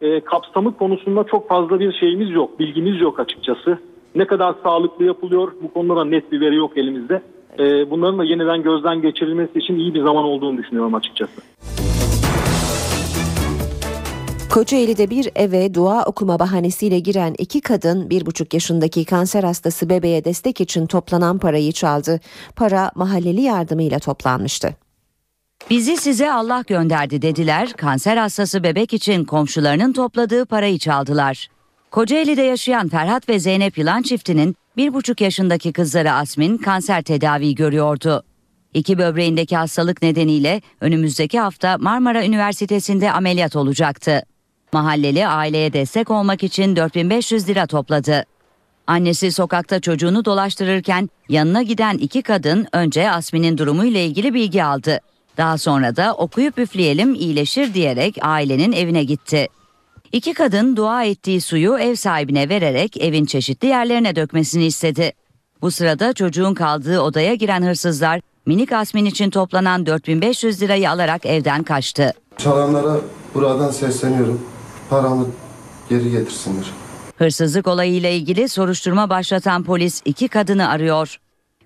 e, 0.00 0.20
kapsamı 0.20 0.76
konusunda 0.76 1.24
çok 1.24 1.48
fazla 1.48 1.80
bir 1.80 1.92
şeyimiz 1.92 2.30
yok, 2.30 2.58
bilgimiz 2.58 3.00
yok 3.00 3.20
açıkçası. 3.20 3.78
Ne 4.14 4.26
kadar 4.26 4.54
sağlıklı 4.62 5.04
yapılıyor 5.04 5.52
bu 5.62 5.72
konuda 5.72 5.96
da 5.96 6.04
net 6.04 6.32
bir 6.32 6.40
veri 6.40 6.56
yok 6.56 6.76
elimizde. 6.76 7.22
E, 7.58 7.90
bunların 7.90 8.18
da 8.18 8.24
yeniden 8.24 8.62
gözden 8.62 9.02
geçirilmesi 9.02 9.58
için 9.58 9.78
iyi 9.78 9.94
bir 9.94 10.02
zaman 10.02 10.24
olduğunu 10.24 10.58
düşünüyorum 10.58 10.94
açıkçası. 10.94 11.42
Kocaeli'de 14.56 15.10
bir 15.10 15.30
eve 15.34 15.74
dua 15.74 16.04
okuma 16.04 16.38
bahanesiyle 16.38 16.98
giren 16.98 17.34
iki 17.38 17.60
kadın 17.60 18.10
bir 18.10 18.26
buçuk 18.26 18.54
yaşındaki 18.54 19.04
kanser 19.04 19.44
hastası 19.44 19.88
bebeğe 19.88 20.24
destek 20.24 20.60
için 20.60 20.86
toplanan 20.86 21.38
parayı 21.38 21.72
çaldı. 21.72 22.20
Para 22.56 22.90
mahalleli 22.94 23.40
yardımıyla 23.40 23.98
toplanmıştı. 23.98 24.74
Bizi 25.70 25.96
size 25.96 26.32
Allah 26.32 26.64
gönderdi 26.66 27.22
dediler. 27.22 27.72
Kanser 27.72 28.16
hastası 28.16 28.62
bebek 28.62 28.92
için 28.92 29.24
komşularının 29.24 29.92
topladığı 29.92 30.46
parayı 30.46 30.78
çaldılar. 30.78 31.48
Kocaeli'de 31.90 32.42
yaşayan 32.42 32.88
Ferhat 32.88 33.28
ve 33.28 33.38
Zeynep 33.38 33.78
Yılan 33.78 34.02
çiftinin 34.02 34.56
bir 34.76 34.94
buçuk 34.94 35.20
yaşındaki 35.20 35.72
kızları 35.72 36.12
Asmin 36.12 36.58
kanser 36.58 37.02
tedavi 37.02 37.54
görüyordu. 37.54 38.22
İki 38.74 38.98
böbreğindeki 38.98 39.56
hastalık 39.56 40.02
nedeniyle 40.02 40.60
önümüzdeki 40.80 41.40
hafta 41.40 41.78
Marmara 41.78 42.24
Üniversitesi'nde 42.24 43.12
ameliyat 43.12 43.56
olacaktı. 43.56 44.22
Mahalleli 44.72 45.26
aileye 45.26 45.72
destek 45.72 46.10
olmak 46.10 46.42
için 46.42 46.76
4500 46.76 47.48
lira 47.48 47.66
topladı. 47.66 48.24
Annesi 48.86 49.32
sokakta 49.32 49.80
çocuğunu 49.80 50.24
dolaştırırken 50.24 51.10
yanına 51.28 51.62
giden 51.62 51.98
iki 51.98 52.22
kadın 52.22 52.66
önce 52.72 53.10
Asmin'in 53.10 53.58
durumuyla 53.58 54.00
ilgili 54.00 54.34
bilgi 54.34 54.64
aldı. 54.64 55.00
Daha 55.36 55.58
sonra 55.58 55.96
da 55.96 56.14
okuyup 56.14 56.58
üfleyelim 56.58 57.14
iyileşir 57.14 57.74
diyerek 57.74 58.18
ailenin 58.22 58.72
evine 58.72 59.04
gitti. 59.04 59.48
İki 60.12 60.34
kadın 60.34 60.76
dua 60.76 61.04
ettiği 61.04 61.40
suyu 61.40 61.78
ev 61.78 61.94
sahibine 61.94 62.48
vererek 62.48 62.96
evin 62.96 63.24
çeşitli 63.24 63.68
yerlerine 63.68 64.16
dökmesini 64.16 64.64
istedi. 64.64 65.12
Bu 65.62 65.70
sırada 65.70 66.12
çocuğun 66.12 66.54
kaldığı 66.54 67.00
odaya 67.00 67.34
giren 67.34 67.62
hırsızlar 67.62 68.20
minik 68.46 68.72
Asmin 68.72 69.04
için 69.04 69.30
toplanan 69.30 69.86
4500 69.86 70.62
lirayı 70.62 70.90
alarak 70.90 71.26
evden 71.26 71.62
kaçtı. 71.62 72.12
Çalanlara 72.38 72.96
buradan 73.34 73.70
sesleniyorum. 73.70 74.55
Paramı 74.90 75.26
geri 75.90 76.10
getirsinler. 76.10 76.66
Hırsızlık 77.16 77.66
olayıyla 77.68 78.08
ilgili 78.08 78.48
soruşturma 78.48 79.10
başlatan 79.10 79.64
polis 79.64 80.02
iki 80.04 80.28
kadını 80.28 80.68
arıyor. 80.68 81.16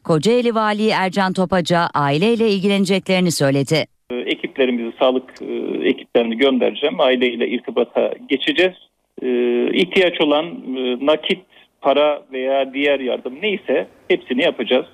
Kocaeli 0.05 0.55
Vali 0.55 0.89
Ercan 0.89 1.33
Topaca 1.33 1.89
aileyle 1.95 2.49
ilgileneceklerini 2.49 3.31
söyledi. 3.31 3.87
Ee, 4.11 4.15
ekiplerimizi, 4.15 4.97
sağlık 4.99 5.43
e, 5.43 5.55
ekiplerini 5.89 6.37
göndereceğim. 6.37 7.01
Aileyle 7.01 7.49
irtibata 7.49 8.13
geçeceğiz. 8.29 8.77
Ee, 9.23 9.71
ihtiyaç 9.73 10.21
olan 10.21 10.47
e, 10.47 11.07
nakit, 11.07 11.41
para 11.81 12.23
veya 12.33 12.75
diğer 12.75 13.01
yardım 13.01 13.35
neyse 13.43 13.89
hepsini 14.09 14.43
yapacağız. 14.43 14.87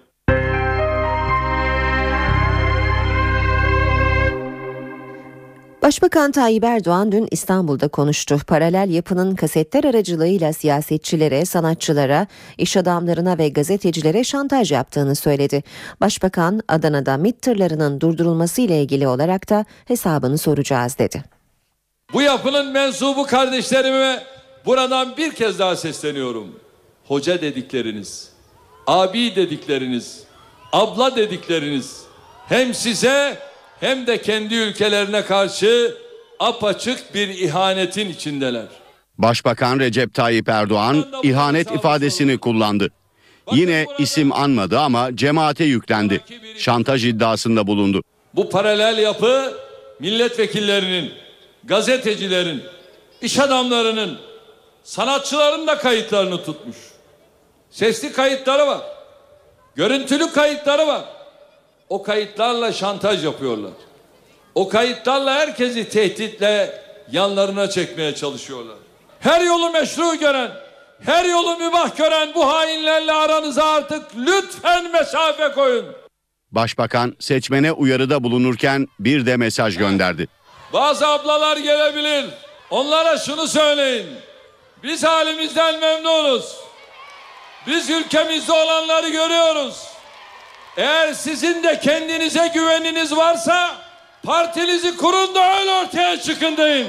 Başbakan 5.87 6.33
Tayyip 6.33 6.65
Erdoğan 6.65 7.13
dün 7.13 7.29
İstanbul'da 7.31 7.89
konuştu. 7.89 8.39
Paralel 8.47 8.91
yapının 8.91 9.35
kasetler 9.35 9.85
aracılığıyla 9.85 10.53
siyasetçilere, 10.53 11.45
sanatçılara, 11.45 12.27
iş 12.59 12.77
adamlarına 12.77 13.39
ve 13.39 13.49
gazetecilere 13.49 14.25
şantaj 14.25 14.73
yaptığını 14.73 15.15
söyledi. 15.15 15.63
Başbakan 16.01 16.61
Adana'da 16.69 17.17
MİT 17.17 17.43
tırlarının 17.43 18.01
durdurulması 18.01 18.61
ile 18.61 18.83
ilgili 18.83 19.09
olarak 19.09 19.51
da 19.51 19.65
hesabını 19.85 20.39
soracağız 20.39 20.99
dedi. 20.99 21.25
Bu 22.13 22.23
yapının 22.23 22.73
mensubu 22.73 23.27
kardeşlerime 23.27 24.23
buradan 24.65 25.17
bir 25.17 25.33
kez 25.33 25.59
daha 25.59 25.77
sesleniyorum. 25.77 26.61
Hoca 27.05 27.41
dedikleriniz, 27.41 28.29
abi 28.87 29.37
dedikleriniz, 29.37 30.23
abla 30.73 31.17
dedikleriniz 31.17 32.03
hem 32.49 32.75
size 32.75 33.39
hem 33.81 34.07
de 34.07 34.23
kendi 34.23 34.55
ülkelerine 34.55 35.25
karşı 35.25 35.95
apaçık 36.39 37.15
bir 37.15 37.29
ihanetin 37.29 38.09
içindeler. 38.09 38.67
Başbakan 39.19 39.79
Recep 39.81 40.15
Tayyip 40.15 40.49
Erdoğan 40.49 41.07
ihanet 41.23 41.71
ifadesini 41.71 42.39
kullandı. 42.39 42.91
Yine 43.53 43.87
isim 43.99 44.33
anmadı 44.33 44.79
ama 44.79 45.17
cemaate 45.17 45.65
yüklendi. 45.65 46.25
Şantaj 46.59 47.05
iddiasında 47.05 47.67
bulundu. 47.67 48.03
Bu 48.35 48.51
paralel 48.51 48.99
yapı 48.99 49.55
milletvekillerinin, 50.01 51.13
gazetecilerin, 51.65 52.63
iş 53.23 53.39
adamlarının, 53.39 54.19
sanatçıların 54.85 55.67
da 55.67 55.79
kayıtlarını 55.79 56.45
tutmuş. 56.45 56.77
Sesli 57.71 58.13
kayıtları 58.13 58.67
var. 58.67 58.81
Görüntülü 59.75 60.33
kayıtları 60.33 60.87
var. 60.87 61.05
O 61.89 62.03
kayıtlarla 62.03 62.73
şantaj 62.73 63.25
yapıyorlar. 63.25 63.73
O 64.55 64.69
kayıtlarla 64.69 65.35
herkesi 65.35 65.89
tehditle 65.89 66.83
yanlarına 67.13 67.71
çekmeye 67.71 68.15
çalışıyorlar. 68.15 68.77
Her 69.21 69.41
yolu 69.41 69.71
meşru 69.71 70.15
gören, 70.15 70.51
her 71.05 71.25
yolu 71.25 71.57
mübah 71.59 71.97
gören 71.97 72.29
bu 72.35 72.49
hainlerle 72.49 73.13
aranıza 73.13 73.65
artık 73.65 74.03
lütfen 74.17 74.91
mesafe 74.91 75.53
koyun. 75.53 75.87
Başbakan 76.53 77.17
seçmene 77.21 77.73
uyarıda 77.73 78.25
bulunurken 78.25 78.89
bir 79.01 79.27
de 79.27 79.37
mesaj 79.37 79.77
gönderdi. 79.77 80.29
Bazı 80.73 81.07
ablalar 81.07 81.57
gelebilir. 81.57 82.25
Onlara 82.71 83.19
şunu 83.19 83.49
söyleyin. 83.49 84.07
Biz 84.83 85.05
halimizden 85.05 85.81
memnunuz. 85.81 86.57
Biz 87.67 87.91
ülkemizde 87.91 88.53
olanları 88.53 89.09
görüyoruz. 89.09 89.96
Eğer 90.77 91.13
sizin 91.13 91.63
de 91.63 91.81
kendinize 91.81 92.51
güveniniz 92.55 93.17
varsa 93.17 93.77
partinizi 94.23 94.97
kurun 94.97 95.35
da 95.35 95.61
öyle 95.61 95.71
ortaya 95.71 96.21
çıkın 96.21 96.57
deyin. 96.57 96.87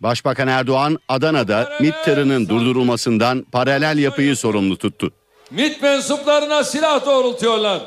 Başbakan 0.00 0.48
Erdoğan 0.48 0.98
Adana'da 1.08 1.72
MİT 1.80 1.94
tırının 2.04 2.48
durdurulmasından 2.48 3.46
paralel 3.52 3.98
yapıyı 3.98 4.36
sorumlu 4.36 4.76
tuttu. 4.78 5.12
MİT 5.50 5.82
mensuplarına 5.82 6.64
silah 6.64 7.06
doğrultuyorlar. 7.06 7.80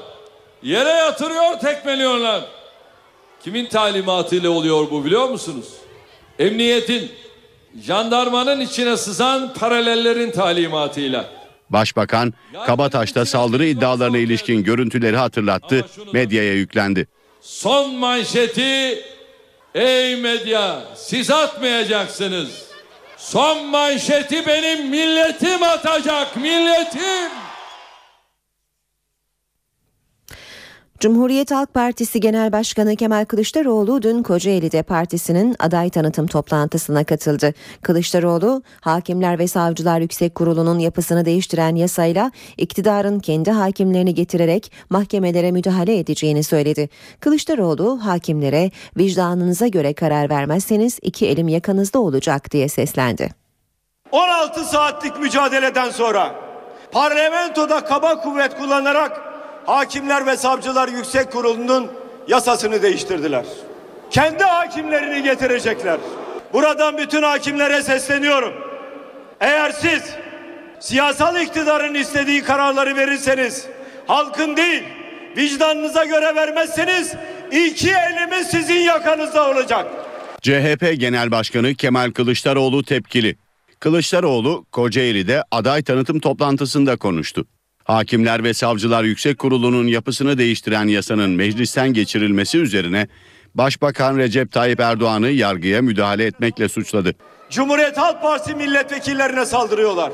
Yere 0.64 0.90
yatırıyor, 0.90 1.60
tekmeliyorlar. 1.60 2.42
Kimin 3.44 3.66
talimatıyla 3.66 4.50
oluyor 4.50 4.92
bu 4.92 5.06
biliyor 5.06 5.30
musunuz? 5.30 5.66
Emniyetin, 6.40 7.12
jandarmanın 7.82 8.60
içine 8.60 8.98
sızan 8.98 9.54
paralellerin 9.54 10.32
talimatıyla. 10.32 11.26
Başbakan 11.72 12.34
Kabataş'ta 12.66 13.26
saldırı 13.26 13.66
iddialarına 13.66 14.18
ilişkin 14.18 14.64
görüntüleri 14.64 15.18
hatırlattı, 15.18 15.86
medyaya 16.14 16.54
yüklendi. 16.54 17.08
Son 17.42 17.96
manşeti 17.96 19.04
ey 19.76 20.16
medya 20.16 20.82
siz 20.96 21.32
atmayacaksınız. 21.32 22.50
Son 23.18 23.66
manşeti 23.66 24.48
benim 24.48 24.90
milletim 24.90 25.64
atacak 25.64 26.38
milletim. 26.38 27.32
Cumhuriyet 31.02 31.52
Halk 31.52 31.74
Partisi 31.74 32.20
Genel 32.20 32.52
Başkanı 32.52 32.96
Kemal 32.96 33.26
Kılıçdaroğlu 33.26 34.02
dün 34.02 34.24
Kocaeli'de 34.24 34.84
partisinin 34.84 35.56
aday 35.60 35.90
tanıtım 35.90 36.28
toplantısına 36.28 37.04
katıldı. 37.04 37.54
Kılıçdaroğlu, 37.82 38.64
Hakimler 38.82 39.40
ve 39.40 39.48
Savcılar 39.48 40.00
Yüksek 40.00 40.36
Kurulu'nun 40.36 40.80
yapısını 40.80 41.26
değiştiren 41.26 41.76
yasayla 41.76 42.32
iktidarın 42.58 43.20
kendi 43.20 43.52
hakimlerini 43.52 44.14
getirerek 44.14 44.72
mahkemelere 44.90 45.52
müdahale 45.52 46.00
edeceğini 46.00 46.44
söyledi. 46.44 46.90
Kılıçdaroğlu, 47.20 48.00
hakimlere 48.06 48.72
vicdanınıza 48.98 49.68
göre 49.68 49.94
karar 49.94 50.30
vermezseniz 50.30 51.00
iki 51.02 51.28
elim 51.28 51.48
yakanızda 51.48 52.00
olacak 52.00 52.52
diye 52.52 52.70
seslendi. 52.70 53.30
16 54.12 54.66
saatlik 54.66 55.20
mücadeleden 55.20 55.90
sonra 55.90 56.36
parlamentoda 56.92 57.86
kaba 57.86 58.22
kuvvet 58.22 58.58
kullanarak 58.58 59.31
Hakimler 59.66 60.26
ve 60.26 60.38
Savcılar 60.38 60.88
Yüksek 60.88 61.32
Kurulu'nun 61.32 61.92
yasasını 62.28 62.82
değiştirdiler. 62.82 63.46
Kendi 64.12 64.44
hakimlerini 64.44 65.24
getirecekler. 65.24 65.98
Buradan 66.54 66.98
bütün 66.98 67.24
hakimlere 67.24 67.84
sesleniyorum. 67.84 68.54
Eğer 69.40 69.72
siz 69.72 70.04
siyasal 70.80 71.42
iktidarın 71.42 71.94
istediği 71.94 72.44
kararları 72.44 72.96
verirseniz, 72.96 73.66
halkın 74.08 74.58
değil, 74.58 74.84
vicdanınıza 75.38 76.06
göre 76.06 76.36
vermezseniz 76.36 77.14
iki 77.52 77.90
elimiz 77.90 78.48
sizin 78.48 78.80
yakanızda 78.80 79.50
olacak. 79.50 79.88
CHP 80.42 80.94
Genel 81.00 81.32
Başkanı 81.32 81.76
Kemal 81.76 82.12
Kılıçdaroğlu 82.12 82.84
tepkili. 82.84 83.38
Kılıçdaroğlu 83.80 84.66
Kocaeli'de 84.72 85.44
aday 85.52 85.84
tanıtım 85.84 86.20
toplantısında 86.20 86.98
konuştu. 86.98 87.46
Hakimler 87.84 88.44
ve 88.44 88.54
Savcılar 88.54 89.04
Yüksek 89.04 89.40
Kurulu'nun 89.40 89.88
yapısını 89.88 90.38
değiştiren 90.38 90.88
yasanın 90.88 91.30
meclisten 91.30 91.94
geçirilmesi 91.94 92.58
üzerine 92.58 93.08
Başbakan 93.56 94.18
Recep 94.18 94.52
Tayyip 94.52 94.80
Erdoğan'ı 94.80 95.30
yargıya 95.30 95.82
müdahale 95.82 96.26
etmekle 96.26 96.70
suçladı. 96.70 97.16
Cumhuriyet 97.50 97.98
Halk 97.98 98.22
Partisi 98.22 98.56
milletvekillerine 98.56 99.46
saldırıyorlar. 99.46 100.12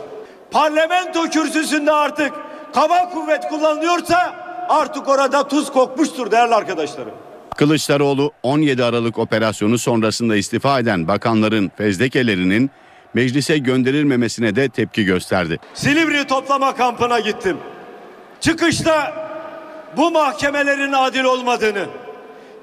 Parlamento 0.52 1.30
kürsüsünde 1.30 1.92
artık 1.92 2.32
kaba 2.74 3.10
kuvvet 3.10 3.48
kullanılıyorsa 3.50 4.36
artık 4.70 5.10
orada 5.10 5.48
tuz 5.48 5.72
kokmuştur 5.72 6.32
değerli 6.32 6.56
arkadaşlarım. 6.56 7.12
Kılıçdaroğlu 7.58 8.32
17 8.44 8.84
Aralık 8.84 9.20
operasyonu 9.20 9.78
sonrasında 9.78 10.36
istifa 10.36 10.80
eden 10.80 11.08
bakanların 11.08 11.72
fezlekelerinin 11.78 12.72
meclise 13.18 13.58
gönderilmemesine 13.58 14.56
de 14.56 14.70
tepki 14.70 15.06
gösterdi. 15.06 15.60
Silivri 15.74 16.28
toplama 16.28 16.76
kampına 16.76 17.20
gittim. 17.20 17.58
Çıkışta 18.40 19.28
bu 19.98 20.12
mahkemelerin 20.12 20.92
adil 20.92 21.24
olmadığını, 21.24 21.86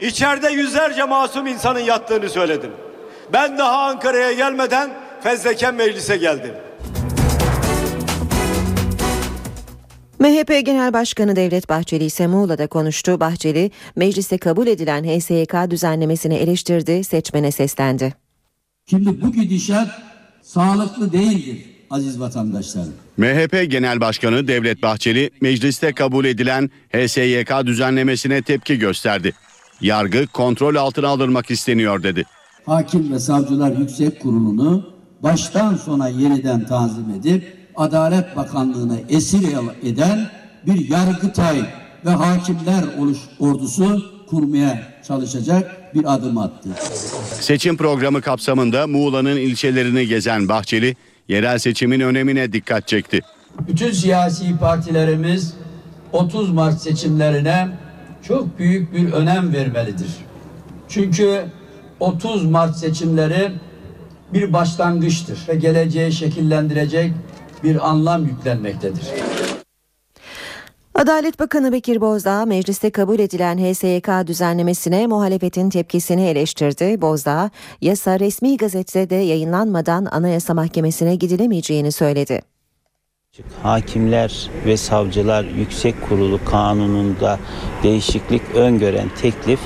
içeride 0.01 0.51
yüzlerce 0.51 1.05
masum 1.05 1.47
insanın 1.47 1.81
yattığını 1.81 2.29
söyledim. 2.29 2.71
Ben 3.33 3.59
daha 3.59 3.83
Ankara'ya 3.83 4.33
gelmeden 4.33 4.91
fezleken 5.23 5.75
meclise 5.75 6.17
geldim. 6.17 6.55
MHP 10.19 10.67
Genel 10.67 10.93
Başkanı 10.93 11.37
Devlet 11.37 11.69
Bahçeli 11.69 12.05
ise 12.05 12.27
Muğla'da 12.27 12.67
konuştu. 12.67 13.21
Bahçeli, 13.21 13.71
mecliste 13.97 14.39
kabul 14.39 14.67
edilen 14.67 15.05
HSYK 15.05 15.55
düzenlemesini 15.71 16.35
eleştirdi, 16.35 17.05
seçmene 17.05 17.51
seslendi. 17.51 18.15
Şimdi 18.91 19.23
bu 19.23 19.33
gidişat 19.33 20.14
sağlıklı 20.45 21.13
değildir 21.13 21.65
aziz 21.91 22.21
vatandaşlarım. 22.21 22.93
MHP 23.17 23.71
Genel 23.71 24.01
Başkanı 24.01 24.49
Devlet 24.49 24.83
Bahçeli 24.83 25.31
mecliste 25.41 25.93
kabul 25.93 26.25
edilen 26.25 26.71
HSYK 26.93 27.67
düzenlemesine 27.67 28.43
tepki 28.43 28.79
gösterdi. 28.79 29.33
Yargı 29.81 30.27
kontrol 30.27 30.75
altına 30.75 31.09
alınmak 31.09 31.51
isteniyor 31.51 32.03
dedi. 32.03 32.25
Hakim 32.67 33.13
ve 33.13 33.19
Savcılar 33.19 33.77
Yüksek 33.79 34.21
Kurulu'nu 34.21 34.95
baştan 35.23 35.77
sona 35.77 36.09
yeniden 36.09 36.67
tanzim 36.67 37.11
edip 37.19 37.57
Adalet 37.77 38.37
Bakanlığı'na 38.37 38.97
esir 39.09 39.49
eden 39.83 40.31
bir 40.67 40.89
yargıtay 40.89 41.59
ve 42.05 42.11
hakimler 42.11 42.85
ordusu 43.39 44.03
kurmaya 44.27 44.83
çalışacak 45.07 45.84
bir 45.95 46.15
adım 46.15 46.39
attı. 46.39 46.69
Seçim 47.41 47.77
programı 47.77 48.21
kapsamında 48.21 48.87
Muğla'nın 48.87 49.37
ilçelerini 49.37 50.07
gezen 50.07 50.49
Bahçeli, 50.49 50.97
yerel 51.29 51.59
seçimin 51.59 52.01
önemine 52.01 52.53
dikkat 52.53 52.89
çekti. 52.89 53.21
Bütün 53.69 53.93
siyasi 53.93 54.59
partilerimiz 54.59 55.55
30 56.13 56.51
Mart 56.51 56.83
seçimlerine 56.83 57.69
çok 58.23 58.59
büyük 58.59 58.93
bir 58.93 59.13
önem 59.13 59.53
vermelidir. 59.53 60.11
Çünkü 60.89 61.45
30 62.01 62.45
Mart 62.45 62.77
seçimleri 62.77 63.53
bir 64.33 64.53
başlangıçtır 64.53 65.39
ve 65.49 65.55
geleceği 65.55 66.13
şekillendirecek 66.13 67.13
bir 67.63 67.89
anlam 67.89 68.27
yüklenmektedir. 68.27 69.05
Adalet 70.95 71.41
Bakanı 71.41 71.73
Bekir 71.73 72.01
Bozdağ 72.01 72.47
mecliste 72.47 72.91
kabul 72.91 73.19
edilen 73.19 73.59
HSYK 73.59 74.09
düzenlemesine 74.27 75.07
muhalefetin 75.07 75.71
tepkisini 75.71 76.27
eleştirdi. 76.27 77.01
Bozdağ, 77.01 77.51
yasa 77.81 78.21
resmi 78.21 78.57
gazetede 78.57 79.15
yayınlanmadan 79.15 80.05
Anayasa 80.11 80.55
Mahkemesi'ne 80.55 81.15
gidilemeyeceğini 81.15 81.93
söyledi. 81.93 82.41
Hakimler 83.63 84.51
ve 84.67 84.77
Savcılar 84.77 85.45
Yüksek 85.45 86.09
Kurulu 86.09 86.41
kanununda 86.45 87.39
değişiklik 87.83 88.43
öngören 88.55 89.09
teklif 89.23 89.61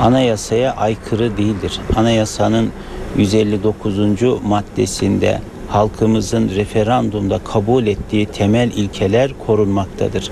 anayasaya 0.00 0.76
aykırı 0.76 1.36
değildir. 1.36 1.80
Anayasanın 1.96 2.70
159. 3.16 3.98
maddesinde 4.42 5.40
halkımızın 5.68 6.48
referandumda 6.48 7.38
kabul 7.38 7.86
ettiği 7.86 8.26
temel 8.26 8.70
ilkeler 8.70 9.30
korunmaktadır. 9.46 10.30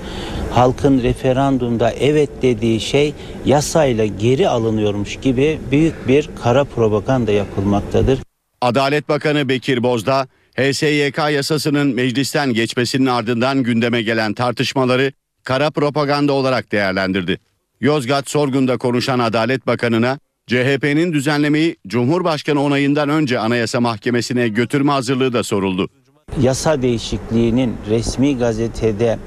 Halkın 0.51 1.03
referandumda 1.03 1.90
evet 1.90 2.31
dediği 2.42 2.81
şey 2.81 3.14
yasayla 3.45 4.07
geri 4.07 4.49
alınıyormuş 4.49 5.16
gibi 5.16 5.59
büyük 5.71 6.09
bir 6.09 6.31
kara 6.42 6.64
propaganda 6.64 7.33
yapılmaktadır. 7.33 8.18
Adalet 8.61 9.09
Bakanı 9.09 9.49
Bekir 9.49 9.83
Bozdağ, 9.83 10.27
HSYK 10.57 11.18
yasasının 11.18 11.95
meclisten 11.95 12.53
geçmesinin 12.53 13.07
ardından 13.07 13.62
gündeme 13.62 14.03
gelen 14.03 14.35
tartışmaları 14.35 15.12
kara 15.45 15.71
propaganda 15.71 16.33
olarak 16.33 16.73
değerlendirdi. 16.73 17.38
Yozgat 17.81 18.31
Sorgun'da 18.31 18.77
konuşan 18.77 19.18
Adalet 19.18 19.66
Bakanı'na 19.66 20.18
CHP'nin 20.52 21.12
düzenlemeyi 21.12 21.76
Cumhurbaşkanı 21.86 22.62
onayından 22.62 23.08
önce 23.08 23.38
Anayasa 23.38 23.80
Mahkemesi'ne 23.80 24.48
götürme 24.48 24.92
hazırlığı 24.92 25.32
da 25.32 25.42
soruldu. 25.42 25.88
Yasa 26.40 26.82
değişikliğinin 26.82 27.76
resmi 27.90 28.38
gazetede 28.38 29.18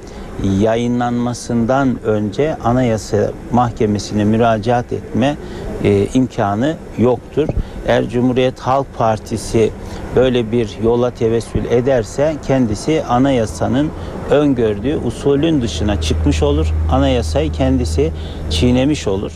yayınlanmasından 0.60 2.04
önce 2.04 2.56
Anayasa 2.56 3.32
Mahkemesi'ne 3.52 4.26
müracaat 4.26 4.94
etme 4.94 5.38
e, 5.84 6.08
imkanı 6.14 6.78
yoktur. 6.98 7.48
Eğer 7.88 8.10
Cumhuriyet 8.10 8.60
Halk 8.60 8.88
Partisi 8.98 9.72
böyle 10.16 10.52
bir 10.52 10.70
yola 10.84 11.12
tevessül 11.12 11.66
ederse 11.66 12.36
kendisi 12.48 13.04
anayasanın 13.04 13.92
öngördüğü 14.30 14.96
usulün 14.96 15.62
dışına 15.62 16.02
çıkmış 16.02 16.44
olur. 16.44 16.68
Anayasayı 16.92 17.52
kendisi 17.52 18.12
çiğnemiş 18.50 19.08
olur. 19.08 19.32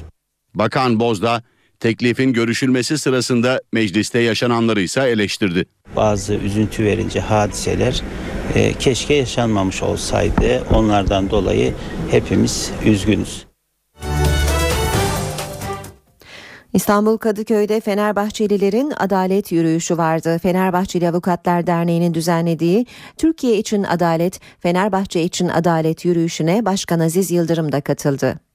Bakan 0.56 1.00
Bozdağ 1.00 1.42
teklifin 1.80 2.34
görüşülmesi 2.34 2.98
sırasında 2.98 3.62
mecliste 3.74 4.20
yaşananları 4.20 4.82
ise 4.82 5.02
eleştirdi. 5.02 5.66
Bazı 5.96 6.34
üzüntü 6.34 6.84
verici 6.84 7.20
hadiseler 7.20 8.02
e, 8.56 8.74
keşke 8.74 9.14
yaşanmamış 9.14 9.84
olsaydı. 9.84 10.64
Onlardan 10.74 11.30
dolayı 11.30 11.74
hepimiz 12.12 12.72
üzgünüz. 12.86 13.50
İstanbul 16.74 17.18
Kadıköy'de 17.18 17.80
Fenerbahçelilerin 17.80 18.94
adalet 18.98 19.52
yürüyüşü 19.52 19.98
vardı. 19.98 20.40
Fenerbahçeli 20.42 21.10
Avukatlar 21.10 21.68
Derneği'nin 21.68 22.14
düzenlediği 22.14 22.86
Türkiye 23.18 23.58
için 23.58 23.84
Adalet, 23.84 24.40
Fenerbahçe 24.60 25.22
için 25.22 25.48
Adalet 25.48 26.06
yürüyüşüne 26.06 26.66
Başkan 26.66 27.00
Aziz 27.00 27.32
Yıldırım 27.32 27.72
da 27.72 27.82
katıldı. 27.82 28.49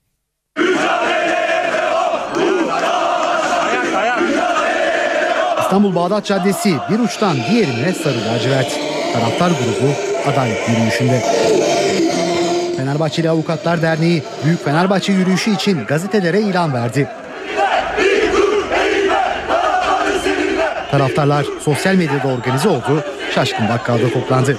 İstanbul 5.74 5.94
Bağdat 5.94 6.24
Caddesi 6.24 6.74
bir 6.90 6.98
uçtan 6.98 7.36
diğerine 7.50 7.92
sarı 7.92 8.14
lacivert. 8.28 8.78
Taraftar 9.12 9.50
grubu 9.50 9.92
adalet 10.32 10.68
yürüyüşünde. 10.68 11.22
Fenerbahçeli 12.76 13.30
Avukatlar 13.30 13.82
Derneği 13.82 14.22
Büyük 14.44 14.64
Fenerbahçe 14.64 15.12
yürüyüşü 15.12 15.54
için 15.54 15.84
gazetelere 15.84 16.40
ilan 16.40 16.74
verdi. 16.74 17.08
Taraftarlar 20.90 21.46
sosyal 21.60 21.94
medyada 21.94 22.28
organize 22.28 22.68
oldu, 22.68 23.04
Şaşkın 23.34 23.68
Bakkal'da 23.68 24.10
toplandı. 24.10 24.56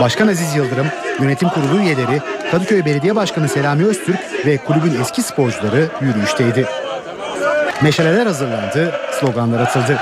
Başkan 0.00 0.28
Aziz 0.28 0.56
Yıldırım, 0.56 0.86
yönetim 1.20 1.48
kurulu 1.48 1.80
üyeleri, 1.80 2.20
Kadıköy 2.50 2.84
Belediye 2.84 3.16
Başkanı 3.16 3.48
Selami 3.48 3.84
Öztürk 3.84 4.46
ve 4.46 4.56
kulübün 4.56 5.00
eski 5.00 5.22
sporcuları 5.22 5.88
yürüyüşteydi. 6.00 6.66
Meşaleler 7.82 8.26
hazırlandı, 8.26 8.92
sloganlar 9.20 9.60
atıldı. 9.60 9.98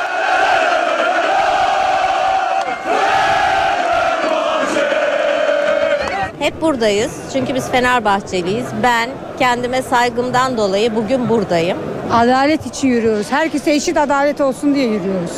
Hep 6.39 6.61
buradayız 6.62 7.12
çünkü 7.33 7.55
biz 7.55 7.71
Fenerbahçeliyiz. 7.71 8.67
Ben 8.83 9.11
kendime 9.39 9.83
saygımdan 9.83 10.57
dolayı 10.57 10.95
bugün 10.95 11.29
buradayım. 11.29 11.79
Adalet 12.12 12.67
için 12.67 12.89
yürüyoruz. 12.89 13.27
Herkese 13.31 13.73
eşit 13.73 13.97
adalet 13.97 14.41
olsun 14.41 14.75
diye 14.75 14.87
yürüyoruz. 14.87 15.31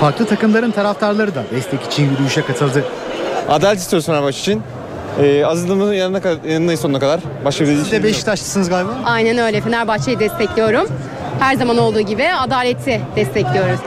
Farklı 0.00 0.26
takımların 0.26 0.70
taraftarları 0.70 1.34
da 1.34 1.42
destek 1.50 1.82
için 1.82 2.10
yürüyüşe 2.10 2.42
katıldı. 2.46 2.84
Adalet 3.48 3.78
istiyoruz 3.78 4.06
Fenerbahçe 4.06 4.38
için. 4.40 4.62
Ee, 5.22 5.44
Aziz'in 5.44 5.92
yanına, 5.92 6.20
yanındayız 6.48 6.80
sonuna 6.80 6.98
kadar. 6.98 7.20
Başka 7.44 7.64
bir 7.64 7.76
Siz 7.76 7.92
de 7.92 8.02
Beşiktaşlısınız 8.02 8.68
galiba. 8.68 8.90
Aynen 9.04 9.38
öyle. 9.38 9.60
Fenerbahçe'yi 9.60 10.18
destekliyorum. 10.20 10.88
Her 11.40 11.54
zaman 11.54 11.78
olduğu 11.78 12.00
gibi 12.00 12.28
adaleti 12.28 13.00
destekliyoruz. 13.16 13.80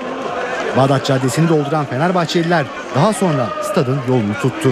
Bağdat 0.77 1.05
Caddesi'ni 1.05 1.49
dolduran 1.49 1.85
Fenerbahçeliler 1.85 2.65
daha 2.95 3.13
sonra 3.13 3.49
stadın 3.71 3.99
yolunu 4.09 4.33
tuttu. 4.41 4.69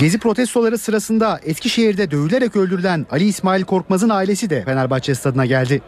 Gezi 0.00 0.18
protestoları 0.18 0.78
sırasında 0.78 1.40
Eskişehir'de 1.44 2.10
dövülerek 2.10 2.56
öldürülen 2.56 3.06
Ali 3.10 3.24
İsmail 3.24 3.64
Korkmaz'ın 3.64 4.08
ailesi 4.08 4.50
de 4.50 4.64
Fenerbahçe 4.64 5.14
stadına 5.14 5.46
geldi. 5.46 5.82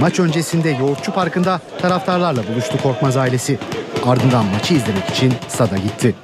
Maç 0.00 0.20
öncesinde 0.20 0.70
Yoğurtçu 0.70 1.12
Parkı'nda 1.12 1.60
taraftarlarla 1.82 2.42
buluştu 2.52 2.82
Korkmaz 2.82 3.16
ailesi. 3.16 3.58
Ardından 4.06 4.44
maçı 4.44 4.74
izlemek 4.74 5.10
için 5.10 5.32
stada 5.48 5.76
gitti. 5.76 6.14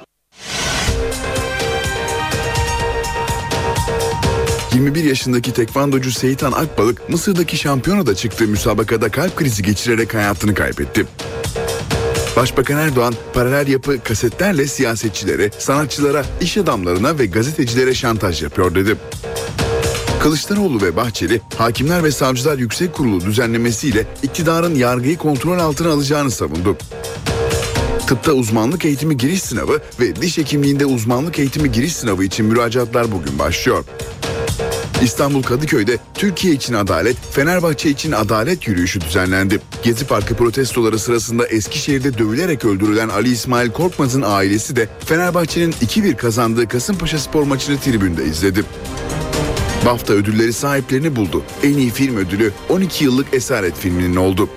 21 4.81 5.03
yaşındaki 5.03 5.53
tekvandocu 5.53 6.11
Seyitan 6.11 6.51
Akbalık 6.51 7.09
Mısır'daki 7.09 7.57
şampiyonada 7.57 8.15
çıktığı 8.15 8.47
müsabakada 8.47 9.11
kalp 9.11 9.35
krizi 9.35 9.63
geçirerek 9.63 10.13
hayatını 10.13 10.53
kaybetti. 10.53 11.05
Başbakan 12.35 12.77
Erdoğan 12.77 13.13
paralel 13.33 13.67
yapı 13.67 14.03
kasetlerle 14.03 14.67
siyasetçilere, 14.67 15.51
sanatçılara, 15.57 16.25
iş 16.41 16.57
adamlarına 16.57 17.19
ve 17.19 17.25
gazetecilere 17.25 17.93
şantaj 17.93 18.43
yapıyor 18.43 18.75
dedi. 18.75 18.95
Kılıçdaroğlu 20.19 20.81
ve 20.81 20.95
Bahçeli, 20.95 21.41
Hakimler 21.57 22.03
ve 22.03 22.11
Savcılar 22.11 22.57
Yüksek 22.57 22.93
Kurulu 22.93 23.21
düzenlemesiyle 23.21 24.07
iktidarın 24.23 24.75
yargıyı 24.75 25.17
kontrol 25.17 25.59
altına 25.59 25.91
alacağını 25.91 26.31
savundu. 26.31 26.77
Tıpta 28.07 28.33
uzmanlık 28.33 28.85
eğitimi 28.85 29.17
giriş 29.17 29.43
sınavı 29.43 29.81
ve 29.99 30.15
diş 30.15 30.37
hekimliğinde 30.37 30.85
uzmanlık 30.85 31.39
eğitimi 31.39 31.71
giriş 31.71 31.95
sınavı 31.95 32.23
için 32.23 32.45
müracaatlar 32.45 33.11
bugün 33.11 33.39
başlıyor. 33.39 33.85
İstanbul 35.01 35.43
Kadıköy'de 35.43 35.97
Türkiye 36.13 36.53
için 36.53 36.73
adalet, 36.73 37.17
Fenerbahçe 37.31 37.89
için 37.89 38.11
adalet 38.11 38.67
yürüyüşü 38.67 39.01
düzenlendi. 39.01 39.59
Gezi 39.83 40.07
Parkı 40.07 40.35
protestoları 40.35 40.99
sırasında 40.99 41.47
Eskişehir'de 41.47 42.17
dövülerek 42.17 42.65
öldürülen 42.65 43.09
Ali 43.09 43.29
İsmail 43.29 43.71
Korkmaz'ın 43.71 44.23
ailesi 44.25 44.75
de 44.75 44.89
Fenerbahçe'nin 45.05 45.71
2-1 45.71 46.15
kazandığı 46.15 46.67
Kasımpaşa 46.67 47.19
spor 47.19 47.43
maçını 47.43 47.77
tribünde 47.79 48.25
izledi. 48.25 48.63
BAFTA 49.85 50.13
ödülleri 50.13 50.53
sahiplerini 50.53 51.15
buldu. 51.15 51.43
En 51.63 51.77
iyi 51.77 51.91
film 51.91 52.17
ödülü 52.17 52.51
12 52.69 53.03
yıllık 53.03 53.33
Esaret 53.33 53.77
filminin 53.77 54.15
oldu. 54.15 54.49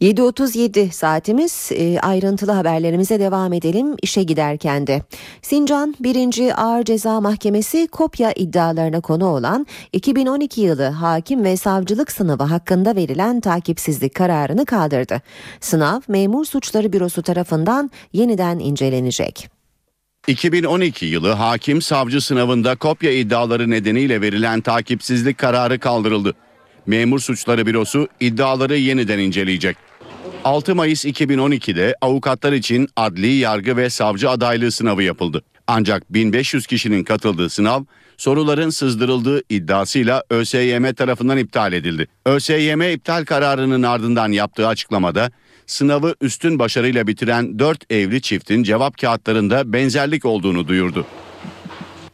7.37 0.00 0.90
saatimiz 0.90 1.68
e, 1.72 2.00
ayrıntılı 2.00 2.52
haberlerimize 2.52 3.20
devam 3.20 3.52
edelim 3.52 3.96
işe 4.02 4.22
giderken 4.22 4.86
de. 4.86 5.02
Sincan 5.42 5.94
1. 6.00 6.62
Ağır 6.64 6.84
Ceza 6.84 7.20
Mahkemesi 7.20 7.88
kopya 7.92 8.32
iddialarına 8.32 9.00
konu 9.00 9.26
olan 9.26 9.66
2012 9.92 10.60
yılı 10.60 10.84
hakim 10.84 11.44
ve 11.44 11.56
savcılık 11.56 12.12
sınavı 12.12 12.42
hakkında 12.42 12.96
verilen 12.96 13.40
takipsizlik 13.40 14.14
kararını 14.14 14.66
kaldırdı. 14.66 15.22
Sınav 15.60 16.00
Memur 16.08 16.44
Suçları 16.44 16.92
Bürosu 16.92 17.22
tarafından 17.22 17.90
yeniden 18.12 18.58
incelenecek. 18.58 19.48
2012 20.26 21.06
yılı 21.06 21.30
hakim 21.30 21.82
savcı 21.82 22.20
sınavında 22.20 22.76
kopya 22.76 23.12
iddiaları 23.12 23.70
nedeniyle 23.70 24.20
verilen 24.20 24.60
takipsizlik 24.60 25.38
kararı 25.38 25.78
kaldırıldı. 25.78 26.34
Memur 26.86 27.18
Suçları 27.18 27.66
Bürosu 27.66 28.08
iddiaları 28.20 28.76
yeniden 28.76 29.18
inceleyecek. 29.18 29.89
6 30.44 30.74
Mayıs 30.74 31.04
2012'de 31.04 31.94
avukatlar 32.00 32.52
için 32.52 32.88
adli 32.96 33.26
yargı 33.26 33.76
ve 33.76 33.90
savcı 33.90 34.30
adaylığı 34.30 34.72
sınavı 34.72 35.02
yapıldı. 35.02 35.42
Ancak 35.66 36.14
1500 36.14 36.66
kişinin 36.66 37.04
katıldığı 37.04 37.50
sınav 37.50 37.84
soruların 38.16 38.70
sızdırıldığı 38.70 39.42
iddiasıyla 39.48 40.22
ÖSYM 40.30 40.94
tarafından 40.94 41.38
iptal 41.38 41.72
edildi. 41.72 42.06
ÖSYM 42.26 42.82
iptal 42.82 43.24
kararının 43.24 43.82
ardından 43.82 44.32
yaptığı 44.32 44.68
açıklamada 44.68 45.30
sınavı 45.66 46.14
üstün 46.20 46.58
başarıyla 46.58 47.06
bitiren 47.06 47.58
4 47.58 47.92
evli 47.92 48.22
çiftin 48.22 48.62
cevap 48.62 48.98
kağıtlarında 48.98 49.72
benzerlik 49.72 50.24
olduğunu 50.24 50.68
duyurdu. 50.68 51.06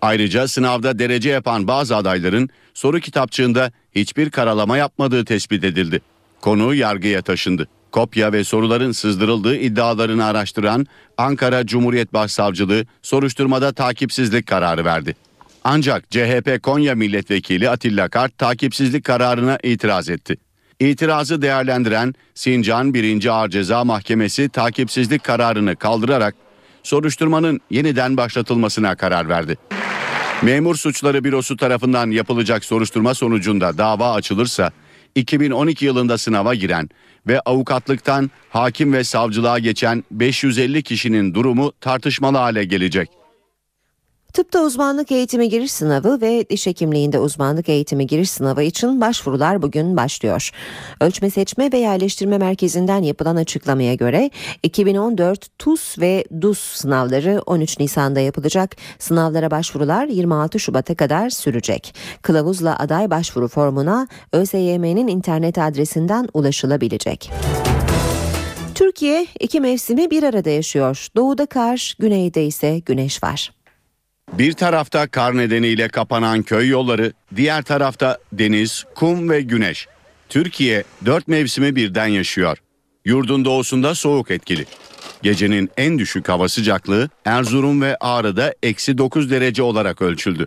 Ayrıca 0.00 0.48
sınavda 0.48 0.98
derece 0.98 1.30
yapan 1.30 1.68
bazı 1.68 1.96
adayların 1.96 2.50
soru 2.74 3.00
kitapçığında 3.00 3.72
hiçbir 3.92 4.30
karalama 4.30 4.76
yapmadığı 4.76 5.24
tespit 5.24 5.64
edildi. 5.64 6.00
Konu 6.40 6.74
yargıya 6.74 7.22
taşındı. 7.22 7.68
Kopya 7.96 8.32
ve 8.32 8.44
soruların 8.44 8.92
sızdırıldığı 8.92 9.56
iddialarını 9.56 10.24
araştıran 10.24 10.86
Ankara 11.18 11.66
Cumhuriyet 11.66 12.12
Başsavcılığı 12.12 12.84
soruşturmada 13.02 13.72
takipsizlik 13.72 14.46
kararı 14.46 14.84
verdi. 14.84 15.16
Ancak 15.64 16.10
CHP 16.10 16.62
Konya 16.62 16.94
Milletvekili 16.94 17.70
Atilla 17.70 18.08
Kart 18.08 18.38
takipsizlik 18.38 19.04
kararına 19.04 19.58
itiraz 19.62 20.08
etti. 20.08 20.36
İtirazı 20.80 21.42
değerlendiren 21.42 22.14
Sincan 22.34 22.94
1. 22.94 23.26
Ağır 23.26 23.48
Ceza 23.48 23.84
Mahkemesi 23.84 24.48
takipsizlik 24.48 25.24
kararını 25.24 25.76
kaldırarak 25.76 26.34
soruşturmanın 26.82 27.60
yeniden 27.70 28.16
başlatılmasına 28.16 28.96
karar 28.96 29.28
verdi. 29.28 29.56
Memur 30.42 30.76
Suçları 30.76 31.24
Bürosu 31.24 31.56
tarafından 31.56 32.10
yapılacak 32.10 32.64
soruşturma 32.64 33.14
sonucunda 33.14 33.78
dava 33.78 34.12
açılırsa 34.12 34.70
2012 35.16 35.84
yılında 35.84 36.18
sınava 36.18 36.54
giren 36.54 36.88
ve 37.26 37.40
avukatlıktan 37.40 38.30
hakim 38.50 38.92
ve 38.92 39.04
savcılığa 39.04 39.58
geçen 39.58 40.04
550 40.10 40.82
kişinin 40.82 41.34
durumu 41.34 41.72
tartışmalı 41.80 42.36
hale 42.36 42.64
gelecek. 42.64 43.25
Tıpta 44.36 44.62
uzmanlık 44.62 45.12
eğitimi 45.12 45.48
giriş 45.48 45.72
sınavı 45.72 46.20
ve 46.20 46.48
diş 46.50 46.66
hekimliğinde 46.66 47.18
uzmanlık 47.18 47.68
eğitimi 47.68 48.06
giriş 48.06 48.30
sınavı 48.30 48.62
için 48.62 49.00
başvurular 49.00 49.62
bugün 49.62 49.96
başlıyor. 49.96 50.50
Ölçme 51.00 51.30
Seçme 51.30 51.72
ve 51.72 51.78
Yerleştirme 51.78 52.38
Merkezi'nden 52.38 53.02
yapılan 53.02 53.36
açıklamaya 53.36 53.94
göre 53.94 54.30
2014 54.62 55.58
TUS 55.58 55.98
ve 55.98 56.24
DUS 56.40 56.58
sınavları 56.58 57.42
13 57.46 57.78
Nisan'da 57.80 58.20
yapılacak. 58.20 58.76
Sınavlara 58.98 59.50
başvurular 59.50 60.06
26 60.06 60.60
Şubat'a 60.60 60.94
kadar 60.94 61.30
sürecek. 61.30 61.94
Kılavuzla 62.22 62.78
aday 62.78 63.10
başvuru 63.10 63.48
formuna 63.48 64.08
ÖSYM'nin 64.32 65.08
internet 65.08 65.58
adresinden 65.58 66.28
ulaşılabilecek. 66.34 67.30
Türkiye 68.74 69.26
iki 69.40 69.60
mevsimi 69.60 70.10
bir 70.10 70.22
arada 70.22 70.50
yaşıyor. 70.50 71.08
Doğuda 71.16 71.46
kar, 71.46 71.96
güneyde 71.98 72.46
ise 72.46 72.78
güneş 72.78 73.22
var. 73.22 73.55
Bir 74.32 74.52
tarafta 74.52 75.06
kar 75.06 75.36
nedeniyle 75.36 75.88
kapanan 75.88 76.42
köy 76.42 76.68
yolları, 76.68 77.12
diğer 77.36 77.62
tarafta 77.62 78.18
deniz, 78.32 78.84
kum 78.94 79.30
ve 79.30 79.40
güneş. 79.40 79.88
Türkiye 80.28 80.84
dört 81.04 81.28
mevsimi 81.28 81.76
birden 81.76 82.06
yaşıyor. 82.06 82.58
Yurdun 83.04 83.44
doğusunda 83.44 83.94
soğuk 83.94 84.30
etkili. 84.30 84.64
Gecenin 85.22 85.70
en 85.76 85.98
düşük 85.98 86.28
hava 86.28 86.48
sıcaklığı 86.48 87.10
Erzurum 87.24 87.82
ve 87.82 87.96
Ağrı'da 88.00 88.54
eksi 88.62 88.98
9 88.98 89.30
derece 89.30 89.62
olarak 89.62 90.02
ölçüldü. 90.02 90.46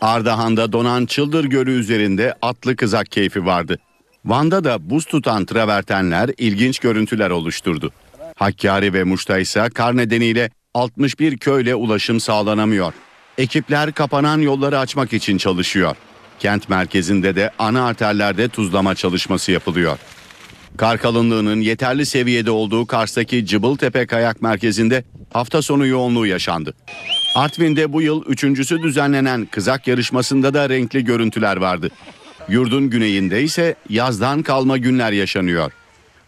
Ardahan'da 0.00 0.72
donan 0.72 1.06
Çıldır 1.06 1.44
Gölü 1.44 1.70
üzerinde 1.72 2.34
atlı 2.42 2.76
kızak 2.76 3.10
keyfi 3.10 3.46
vardı. 3.46 3.78
Van'da 4.24 4.64
da 4.64 4.90
buz 4.90 5.04
tutan 5.04 5.44
travertenler 5.44 6.30
ilginç 6.38 6.78
görüntüler 6.78 7.30
oluşturdu. 7.30 7.92
Hakkari 8.34 8.92
ve 8.92 9.04
Muş'ta 9.04 9.38
ise 9.38 9.68
kar 9.74 9.96
nedeniyle 9.96 10.50
61 10.74 11.38
köyle 11.38 11.74
ulaşım 11.74 12.20
sağlanamıyor. 12.20 12.92
Ekipler 13.38 13.92
kapanan 13.92 14.38
yolları 14.40 14.78
açmak 14.78 15.12
için 15.12 15.38
çalışıyor. 15.38 15.96
Kent 16.38 16.68
merkezinde 16.68 17.36
de 17.36 17.50
ana 17.58 17.86
arterlerde 17.86 18.48
tuzlama 18.48 18.94
çalışması 18.94 19.52
yapılıyor. 19.52 19.98
Kar 20.76 20.98
kalınlığının 20.98 21.60
yeterli 21.60 22.06
seviyede 22.06 22.50
olduğu 22.50 22.86
Kars'taki 22.86 23.46
Cıbıltepe 23.46 24.06
Kayak 24.06 24.42
Merkezi'nde 24.42 25.04
hafta 25.32 25.62
sonu 25.62 25.86
yoğunluğu 25.86 26.26
yaşandı. 26.26 26.74
Artvin'de 27.34 27.92
bu 27.92 28.02
yıl 28.02 28.24
üçüncüsü 28.26 28.82
düzenlenen 28.82 29.46
kızak 29.46 29.86
yarışmasında 29.86 30.54
da 30.54 30.68
renkli 30.68 31.04
görüntüler 31.04 31.56
vardı. 31.56 31.90
Yurdun 32.48 32.90
güneyinde 32.90 33.42
ise 33.42 33.74
yazdan 33.88 34.42
kalma 34.42 34.78
günler 34.78 35.12
yaşanıyor. 35.12 35.72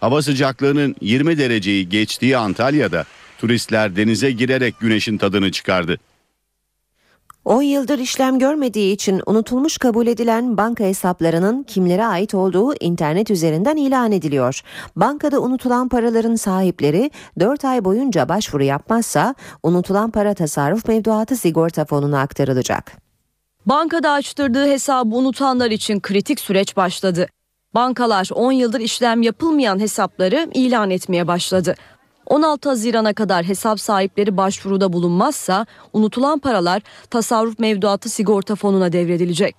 Hava 0.00 0.22
sıcaklığının 0.22 0.96
20 1.00 1.38
dereceyi 1.38 1.88
geçtiği 1.88 2.36
Antalya'da 2.36 3.04
turistler 3.38 3.96
denize 3.96 4.30
girerek 4.30 4.80
güneşin 4.80 5.18
tadını 5.18 5.52
çıkardı. 5.52 5.98
10 7.44 7.62
yıldır 7.62 7.98
işlem 7.98 8.38
görmediği 8.38 8.92
için 8.92 9.22
unutulmuş 9.26 9.78
kabul 9.78 10.06
edilen 10.06 10.56
banka 10.56 10.84
hesaplarının 10.84 11.62
kimlere 11.62 12.06
ait 12.06 12.34
olduğu 12.34 12.74
internet 12.74 13.30
üzerinden 13.30 13.76
ilan 13.76 14.12
ediliyor. 14.12 14.60
Bankada 14.96 15.40
unutulan 15.40 15.88
paraların 15.88 16.34
sahipleri 16.34 17.10
4 17.40 17.64
ay 17.64 17.84
boyunca 17.84 18.28
başvuru 18.28 18.62
yapmazsa 18.64 19.34
unutulan 19.62 20.10
para 20.10 20.34
tasarruf 20.34 20.88
mevduatı 20.88 21.36
sigorta 21.36 21.84
fonuna 21.84 22.20
aktarılacak. 22.20 22.92
Bankada 23.66 24.10
açtırdığı 24.10 24.66
hesabı 24.66 25.16
unutanlar 25.16 25.70
için 25.70 26.00
kritik 26.00 26.40
süreç 26.40 26.76
başladı. 26.76 27.26
Bankalar 27.74 28.28
10 28.34 28.52
yıldır 28.52 28.80
işlem 28.80 29.22
yapılmayan 29.22 29.78
hesapları 29.78 30.50
ilan 30.54 30.90
etmeye 30.90 31.26
başladı. 31.26 31.74
16 32.30 32.68
Haziran'a 32.68 33.12
kadar 33.12 33.44
hesap 33.44 33.80
sahipleri 33.80 34.36
başvuruda 34.36 34.92
bulunmazsa 34.92 35.66
unutulan 35.92 36.38
paralar 36.38 36.82
tasarruf 37.10 37.58
mevduatı 37.58 38.08
sigorta 38.08 38.54
fonuna 38.54 38.92
devredilecek. 38.92 39.56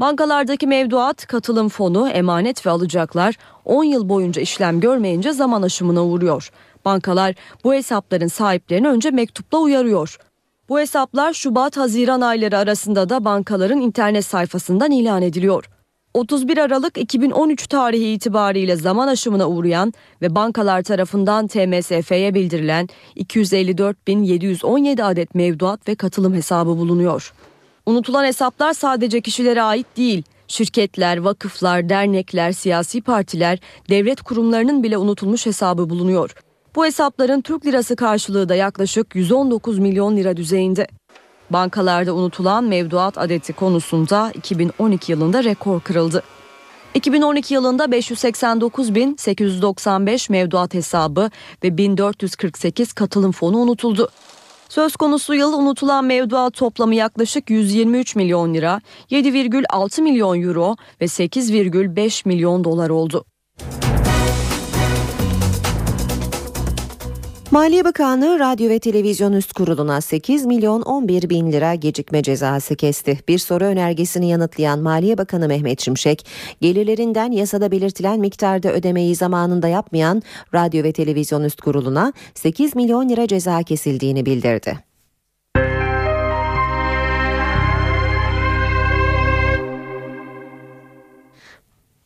Bankalardaki 0.00 0.66
mevduat, 0.66 1.26
katılım 1.26 1.68
fonu, 1.68 2.08
emanet 2.08 2.66
ve 2.66 2.70
alacaklar 2.70 3.34
10 3.64 3.84
yıl 3.84 4.08
boyunca 4.08 4.42
işlem 4.42 4.80
görmeyince 4.80 5.32
zaman 5.32 5.62
aşımına 5.62 6.04
uğruyor. 6.04 6.50
Bankalar 6.84 7.34
bu 7.64 7.74
hesapların 7.74 8.28
sahiplerini 8.28 8.88
önce 8.88 9.10
mektupla 9.10 9.58
uyarıyor. 9.58 10.18
Bu 10.68 10.78
hesaplar 10.78 11.32
Şubat-Haziran 11.32 12.20
ayları 12.20 12.58
arasında 12.58 13.08
da 13.08 13.24
bankaların 13.24 13.80
internet 13.80 14.24
sayfasından 14.24 14.90
ilan 14.90 15.22
ediliyor. 15.22 15.70
31 16.14 16.58
Aralık 16.58 16.98
2013 16.98 17.66
tarihi 17.66 18.12
itibariyle 18.12 18.76
zaman 18.76 19.08
aşımına 19.08 19.48
uğrayan 19.48 19.92
ve 20.22 20.34
bankalar 20.34 20.82
tarafından 20.82 21.46
TMSF'ye 21.46 22.34
bildirilen 22.34 22.88
254.717 23.16 25.02
adet 25.02 25.34
mevduat 25.34 25.88
ve 25.88 25.94
katılım 25.94 26.34
hesabı 26.34 26.70
bulunuyor. 26.70 27.32
Unutulan 27.86 28.24
hesaplar 28.24 28.72
sadece 28.72 29.20
kişilere 29.20 29.62
ait 29.62 29.86
değil. 29.96 30.22
Şirketler, 30.48 31.16
vakıflar, 31.16 31.88
dernekler, 31.88 32.52
siyasi 32.52 33.00
partiler, 33.00 33.58
devlet 33.90 34.22
kurumlarının 34.22 34.82
bile 34.82 34.98
unutulmuş 34.98 35.46
hesabı 35.46 35.90
bulunuyor. 35.90 36.34
Bu 36.76 36.86
hesapların 36.86 37.40
Türk 37.40 37.66
lirası 37.66 37.96
karşılığı 37.96 38.48
da 38.48 38.54
yaklaşık 38.54 39.16
119 39.16 39.78
milyon 39.78 40.16
lira 40.16 40.36
düzeyinde. 40.36 40.86
Bankalarda 41.50 42.12
unutulan 42.12 42.64
mevduat 42.64 43.18
adeti 43.18 43.52
konusunda 43.52 44.32
2012 44.34 45.12
yılında 45.12 45.44
rekor 45.44 45.80
kırıldı. 45.80 46.22
2012 46.94 47.54
yılında 47.54 47.84
589.895 47.84 50.32
mevduat 50.32 50.74
hesabı 50.74 51.30
ve 51.64 51.76
1448 51.76 52.92
katılım 52.92 53.32
fonu 53.32 53.58
unutuldu. 53.58 54.08
Söz 54.68 54.96
konusu 54.96 55.34
yıl 55.34 55.52
unutulan 55.52 56.04
mevduat 56.04 56.54
toplamı 56.54 56.94
yaklaşık 56.94 57.50
123 57.50 58.16
milyon 58.16 58.54
lira, 58.54 58.80
7,6 59.10 60.02
milyon 60.02 60.42
euro 60.42 60.76
ve 61.00 61.04
8,5 61.04 62.28
milyon 62.28 62.64
dolar 62.64 62.90
oldu. 62.90 63.24
Maliye 67.50 67.84
Bakanlığı 67.84 68.38
Radyo 68.38 68.68
ve 68.68 68.78
Televizyon 68.78 69.32
Üst 69.32 69.52
Kurulu'na 69.52 70.00
8 70.00 70.46
milyon 70.46 70.82
11 70.82 71.30
bin 71.30 71.52
lira 71.52 71.74
gecikme 71.74 72.22
cezası 72.22 72.76
kesti. 72.76 73.18
Bir 73.28 73.38
soru 73.38 73.64
önergesini 73.64 74.28
yanıtlayan 74.28 74.78
Maliye 74.78 75.18
Bakanı 75.18 75.48
Mehmet 75.48 75.80
Şimşek, 75.80 76.26
gelirlerinden 76.60 77.32
yasada 77.32 77.70
belirtilen 77.70 78.20
miktarda 78.20 78.72
ödemeyi 78.72 79.14
zamanında 79.14 79.68
yapmayan 79.68 80.22
Radyo 80.54 80.82
ve 80.82 80.92
Televizyon 80.92 81.44
Üst 81.44 81.60
Kurulu'na 81.60 82.12
8 82.34 82.76
milyon 82.76 83.08
lira 83.08 83.26
ceza 83.26 83.62
kesildiğini 83.62 84.26
bildirdi. 84.26 84.89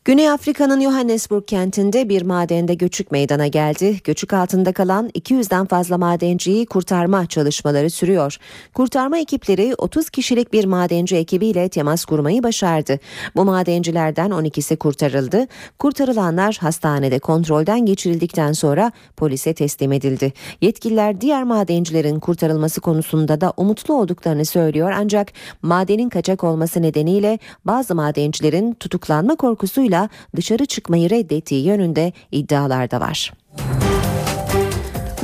Güney 0.07 0.31
Afrika'nın 0.31 0.81
Johannesburg 0.81 1.47
kentinde 1.47 2.09
bir 2.09 2.23
madende 2.23 2.75
göçük 2.75 3.11
meydana 3.11 3.47
geldi. 3.47 4.01
Göçük 4.05 4.33
altında 4.33 4.73
kalan 4.73 5.09
200'den 5.09 5.67
fazla 5.67 5.99
madenciyi 5.99 6.67
kurtarma 6.67 7.27
çalışmaları 7.27 7.91
sürüyor. 7.91 8.37
Kurtarma 8.75 9.19
ekipleri 9.19 9.75
30 9.79 10.11
kişilik 10.11 10.53
bir 10.53 10.65
madenci 10.65 11.17
ekibiyle 11.17 11.69
temas 11.69 12.05
kurmayı 12.05 12.43
başardı. 12.43 12.99
Bu 13.37 13.45
madencilerden 13.45 14.31
12'si 14.31 14.77
kurtarıldı. 14.77 15.47
Kurtarılanlar 15.79 16.59
hastanede 16.61 17.19
kontrolden 17.19 17.87
geçirildikten 17.87 18.53
sonra 18.53 18.93
polise 19.17 19.55
teslim 19.55 19.93
edildi. 19.93 20.33
Yetkililer 20.61 21.21
diğer 21.21 21.45
madencilerin 21.45 22.21
kurtarılması 22.21 22.81
konusunda 22.81 23.41
da 23.41 23.53
umutlu 23.57 23.95
olduklarını 23.95 24.45
söylüyor 24.45 24.93
ancak 24.97 25.33
madenin 25.63 26.09
kaçak 26.09 26.45
olması 26.45 26.83
nedeniyle 26.83 27.39
bazı 27.65 27.95
madencilerin 27.95 28.75
tutuklanma 28.75 29.37
korkusuyla 29.37 29.94
dışarı 30.37 30.67
çıkmayı 30.67 31.11
reddettiği 31.11 31.67
yönünde 31.67 32.13
iddialar 32.33 32.91
da 32.91 33.01
var. 33.01 33.33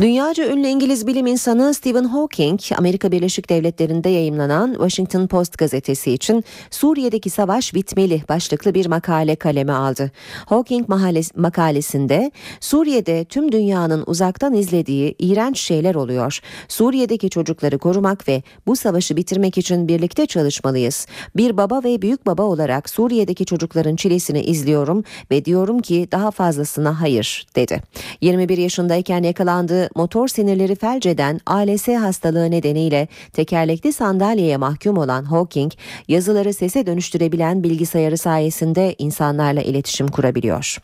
Dünyaca 0.01 0.49
ünlü 0.53 0.67
İngiliz 0.67 1.07
bilim 1.07 1.27
insanı 1.27 1.75
Stephen 1.75 2.05
Hawking, 2.05 2.61
Amerika 2.79 3.13
Birleşik 3.13 3.51
Devletleri'nde 3.51 4.09
yayımlanan 4.09 4.73
Washington 4.73 5.27
Post 5.27 5.59
gazetesi 5.59 6.13
için 6.13 6.45
Suriye'deki 6.71 7.31
savaş 7.31 7.75
bitmeli 7.75 8.23
başlıklı 8.29 8.75
bir 8.75 8.87
makale 8.87 9.37
kaleme 9.37 9.73
aldı. 9.73 10.11
Hawking 10.47 10.89
makalesinde 11.37 12.31
Suriye'de 12.61 13.25
tüm 13.25 13.53
dünyanın 13.53 14.05
uzaktan 14.07 14.55
izlediği 14.55 15.15
iğrenç 15.19 15.61
şeyler 15.61 15.95
oluyor. 15.95 16.41
Suriye'deki 16.69 17.31
çocukları 17.31 17.79
korumak 17.79 18.29
ve 18.29 18.43
bu 18.67 18.77
savaşı 18.77 19.17
bitirmek 19.17 19.59
için 19.59 19.89
birlikte 19.89 20.27
çalışmalıyız. 20.27 21.07
Bir 21.37 21.57
baba 21.57 21.85
ve 21.85 22.03
büyük 22.03 22.27
baba 22.27 22.43
olarak 22.43 22.91
Suriye'deki 22.91 23.45
çocukların 23.45 23.97
çilesini 23.97 24.43
izliyorum 24.43 25.05
ve 25.31 25.45
diyorum 25.45 25.81
ki 25.81 26.09
daha 26.13 26.31
fazlasına 26.31 27.01
hayır 27.01 27.47
dedi. 27.57 27.83
21 28.21 28.59
yaşındayken 28.59 29.23
yakalandığı 29.23 29.90
motor 29.97 30.29
sinirleri 30.29 30.75
felç 30.75 31.07
eden 31.07 31.41
ALS 31.47 31.89
hastalığı 31.89 32.51
nedeniyle 32.51 33.09
tekerlekli 33.33 33.93
sandalyeye 33.93 34.57
mahkum 34.57 34.99
olan 34.99 35.25
Hawking, 35.25 35.73
yazıları 36.09 36.55
sese 36.55 36.87
dönüştürebilen 36.87 37.63
bilgisayarı 37.63 38.19
sayesinde 38.19 38.95
insanlarla 38.99 39.63
iletişim 39.63 40.09
kurabiliyor. 40.09 40.79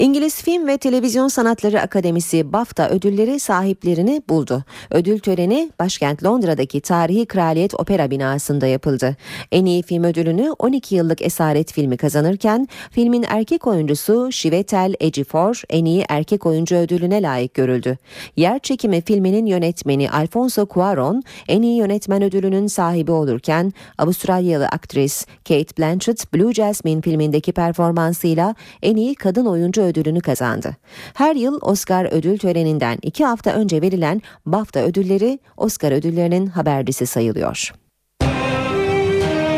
İngiliz 0.00 0.42
Film 0.42 0.66
ve 0.66 0.78
Televizyon 0.78 1.28
Sanatları 1.28 1.80
Akademisi 1.80 2.52
BAFTA 2.52 2.88
ödülleri 2.88 3.40
sahiplerini 3.40 4.22
buldu. 4.28 4.64
Ödül 4.90 5.18
töreni 5.18 5.70
başkent 5.78 6.24
Londra'daki 6.24 6.80
tarihi 6.80 7.26
Kraliyet 7.26 7.74
Opera 7.74 8.10
binasında 8.10 8.66
yapıldı. 8.66 9.16
En 9.52 9.64
iyi 9.64 9.82
film 9.82 10.04
ödülünü 10.04 10.50
12 10.58 10.94
yıllık 10.94 11.22
esaret 11.22 11.72
filmi 11.72 11.96
kazanırken 11.96 12.68
filmin 12.90 13.24
erkek 13.28 13.66
oyuncusu 13.66 14.32
Şivetel 14.32 14.94
Ejiofor 15.00 15.62
en 15.70 15.84
iyi 15.84 16.04
erkek 16.08 16.46
oyuncu 16.46 16.76
ödülüne 16.76 17.22
layık 17.22 17.54
görüldü. 17.54 17.98
Yer 18.36 18.58
çekimi 18.58 19.00
filminin 19.00 19.46
yönetmeni 19.46 20.10
Alfonso 20.10 20.62
Cuarón 20.62 21.22
en 21.48 21.62
iyi 21.62 21.76
yönetmen 21.76 22.22
ödülünün 22.22 22.66
sahibi 22.66 23.12
olurken 23.12 23.72
Avustralyalı 23.98 24.66
aktris 24.66 25.26
Kate 25.48 25.76
Blanchett 25.78 26.34
Blue 26.34 26.54
Jasmine 26.54 27.00
filmindeki 27.00 27.52
performansıyla 27.52 28.54
en 28.82 28.96
iyi 28.96 29.14
kadın 29.14 29.46
oyuncu 29.46 29.89
ödülünü 29.90 30.20
kazandı. 30.20 30.76
Her 31.14 31.36
yıl 31.36 31.58
Oscar 31.62 32.04
ödül 32.12 32.38
töreninden 32.38 32.98
iki 33.02 33.24
hafta 33.24 33.50
önce 33.50 33.82
verilen 33.82 34.22
BAFTA 34.46 34.80
ödülleri 34.80 35.38
Oscar 35.56 35.92
ödüllerinin 35.92 36.46
habercisi 36.46 37.06
sayılıyor. 37.06 37.72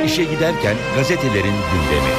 İşe 0.06 0.24
giderken 0.24 0.76
gazetelerin 0.96 1.54
gündemi. 1.72 2.12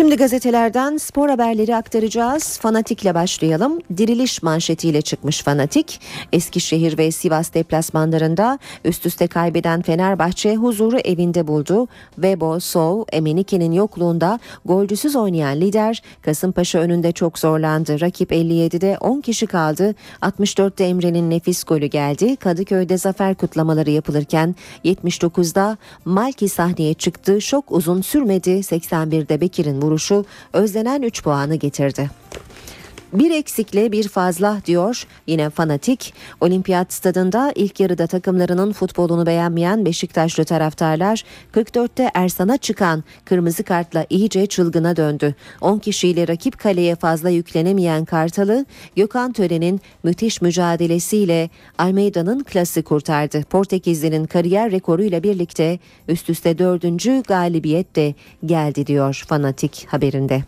Şimdi 0.00 0.16
gazetelerden 0.16 0.96
spor 0.96 1.28
haberleri 1.28 1.76
aktaracağız. 1.76 2.58
Fanatikle 2.58 3.14
başlayalım. 3.14 3.78
Diriliş 3.96 4.42
manşetiyle 4.42 5.02
çıkmış 5.02 5.42
Fanatik. 5.42 6.00
Eskişehir 6.32 6.98
ve 6.98 7.10
Sivas 7.10 7.54
deplasmanlarında 7.54 8.58
üst 8.84 9.06
üste 9.06 9.26
kaybeden 9.26 9.82
Fenerbahçe 9.82 10.56
huzuru 10.56 10.98
evinde 10.98 11.46
buldu. 11.46 11.88
Vebo, 12.18 12.60
Sov, 12.60 13.04
Emenike'nin 13.12 13.72
yokluğunda 13.72 14.38
golcüsüz 14.64 15.16
oynayan 15.16 15.60
lider 15.60 16.02
Kasımpaşa 16.22 16.78
önünde 16.78 17.12
çok 17.12 17.38
zorlandı. 17.38 18.00
Rakip 18.00 18.32
57'de 18.32 18.98
10 19.00 19.20
kişi 19.20 19.46
kaldı. 19.46 19.94
64'te 20.22 20.84
Emre'nin 20.84 21.30
nefis 21.30 21.64
golü 21.64 21.86
geldi. 21.86 22.36
Kadıköy'de 22.36 22.98
zafer 22.98 23.34
kutlamaları 23.34 23.90
yapılırken 23.90 24.54
79'da 24.84 25.76
Malki 26.04 26.48
sahneye 26.48 26.94
çıktı. 26.94 27.40
Şok 27.40 27.72
uzun 27.72 28.00
sürmedi. 28.00 28.50
81'de 28.50 29.40
Bekir'in 29.40 29.89
vuruşu 29.90 30.24
özlenen 30.52 31.02
3 31.02 31.22
puanı 31.22 31.54
getirdi. 31.54 32.10
Bir 33.12 33.30
eksikle 33.30 33.92
bir 33.92 34.08
fazla 34.08 34.60
diyor 34.66 35.06
yine 35.26 35.50
fanatik. 35.50 36.14
Olimpiyat 36.40 36.92
stadında 36.92 37.52
ilk 37.54 37.80
yarıda 37.80 38.06
takımlarının 38.06 38.72
futbolunu 38.72 39.26
beğenmeyen 39.26 39.84
Beşiktaşlı 39.84 40.44
taraftarlar 40.44 41.24
44'te 41.52 42.10
Ersan'a 42.14 42.56
çıkan 42.56 43.04
kırmızı 43.24 43.62
kartla 43.62 44.06
iyice 44.10 44.46
çılgına 44.46 44.96
döndü. 44.96 45.34
10 45.60 45.78
kişiyle 45.78 46.28
rakip 46.28 46.58
kaleye 46.58 46.96
fazla 46.96 47.30
yüklenemeyen 47.30 48.04
Kartal'ı 48.04 48.66
Gökhan 48.96 49.32
Tören'in 49.32 49.80
müthiş 50.02 50.42
mücadelesiyle 50.42 51.50
Almeida'nın 51.78 52.42
klası 52.42 52.82
kurtardı. 52.82 53.42
Portekizli'nin 53.42 54.24
kariyer 54.24 54.70
rekoruyla 54.70 55.22
birlikte 55.22 55.78
üst 56.08 56.30
üste 56.30 56.58
dördüncü 56.58 57.22
galibiyet 57.28 57.96
de 57.96 58.14
geldi 58.46 58.86
diyor 58.86 59.24
fanatik 59.28 59.86
haberinde. 59.88 60.42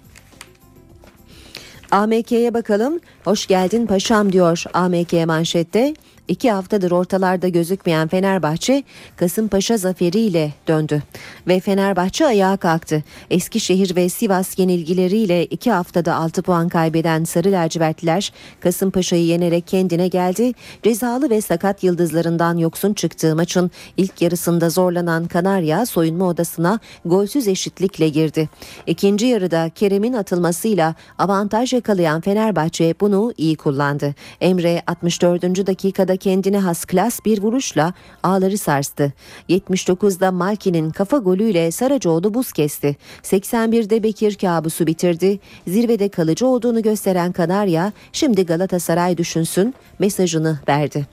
AMK'ye 1.92 2.54
bakalım. 2.54 3.00
Hoş 3.24 3.46
geldin 3.46 3.86
paşam 3.86 4.32
diyor 4.32 4.64
AMK 4.74 5.12
manşette. 5.26 5.94
İki 6.28 6.50
haftadır 6.50 6.90
ortalarda 6.90 7.48
gözükmeyen 7.48 8.08
Fenerbahçe 8.08 8.82
Kasımpaşa 9.16 9.76
zaferiyle 9.76 10.52
döndü 10.68 11.02
ve 11.48 11.60
Fenerbahçe 11.60 12.26
ayağa 12.26 12.56
kalktı. 12.56 13.02
Eskişehir 13.30 13.96
ve 13.96 14.08
Sivas 14.08 14.58
yenilgileriyle 14.58 15.44
iki 15.46 15.70
haftada 15.70 16.14
6 16.14 16.42
puan 16.42 16.68
kaybeden 16.68 17.24
Sarı 17.24 17.52
Lacivertliler 17.52 18.32
Kasımpaşa'yı 18.60 19.24
yenerek 19.24 19.66
kendine 19.66 20.08
geldi. 20.08 20.52
Cezalı 20.82 21.30
ve 21.30 21.40
sakat 21.40 21.84
yıldızlarından 21.84 22.56
yoksun 22.56 22.94
çıktığı 22.94 23.36
maçın 23.36 23.70
ilk 23.96 24.22
yarısında 24.22 24.70
zorlanan 24.70 25.26
Kanarya 25.26 25.86
soyunma 25.86 26.28
odasına 26.28 26.80
golsüz 27.04 27.48
eşitlikle 27.48 28.08
girdi. 28.08 28.48
İkinci 28.86 29.26
yarıda 29.26 29.70
Kerem'in 29.74 30.12
atılmasıyla 30.12 30.94
avantaj 31.18 31.72
yakalayan 31.72 32.20
Fenerbahçe 32.20 32.94
bunu 33.00 33.32
iyi 33.36 33.56
kullandı. 33.56 34.14
Emre 34.40 34.82
64. 34.86 35.42
dakikada 35.42 36.11
kendine 36.16 36.58
has 36.58 36.84
klas 36.84 37.24
bir 37.24 37.42
vuruşla 37.42 37.94
ağları 38.22 38.58
sarstı. 38.58 39.12
79'da 39.48 40.32
Malki'nin 40.32 40.90
kafa 40.90 41.16
golüyle 41.16 41.70
Saracoğlu 41.70 42.34
buz 42.34 42.52
kesti. 42.52 42.96
81'de 43.22 44.02
Bekir 44.02 44.34
kabusu 44.34 44.86
bitirdi. 44.86 45.38
Zirvede 45.66 46.08
kalıcı 46.08 46.46
olduğunu 46.46 46.82
gösteren 46.82 47.32
Kanarya 47.32 47.92
şimdi 48.12 48.46
Galatasaray 48.46 49.18
düşünsün 49.18 49.74
mesajını 49.98 50.58
verdi. 50.68 51.06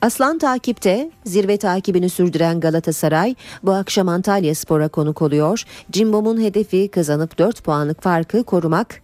Aslan 0.00 0.38
takipte 0.38 1.10
zirve 1.24 1.56
takibini 1.56 2.08
sürdüren 2.08 2.60
Galatasaray 2.60 3.34
bu 3.62 3.72
akşam 3.72 4.08
Antalya 4.08 4.54
Spor'a 4.54 4.88
konuk 4.88 5.22
oluyor. 5.22 5.64
Cimbom'un 5.92 6.40
hedefi 6.40 6.88
kazanıp 6.88 7.38
4 7.38 7.64
puanlık 7.64 8.02
farkı 8.02 8.44
korumak. 8.44 9.02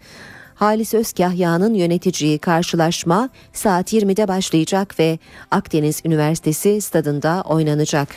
Halis 0.63 0.95
Özkahya'nın 0.95 1.75
yöneteceği 1.75 2.39
karşılaşma 2.39 3.29
saat 3.53 3.93
20'de 3.93 4.29
başlayacak 4.29 4.99
ve 4.99 5.19
Akdeniz 5.51 6.01
Üniversitesi 6.05 6.81
stadında 6.81 7.43
oynanacak. 7.49 8.09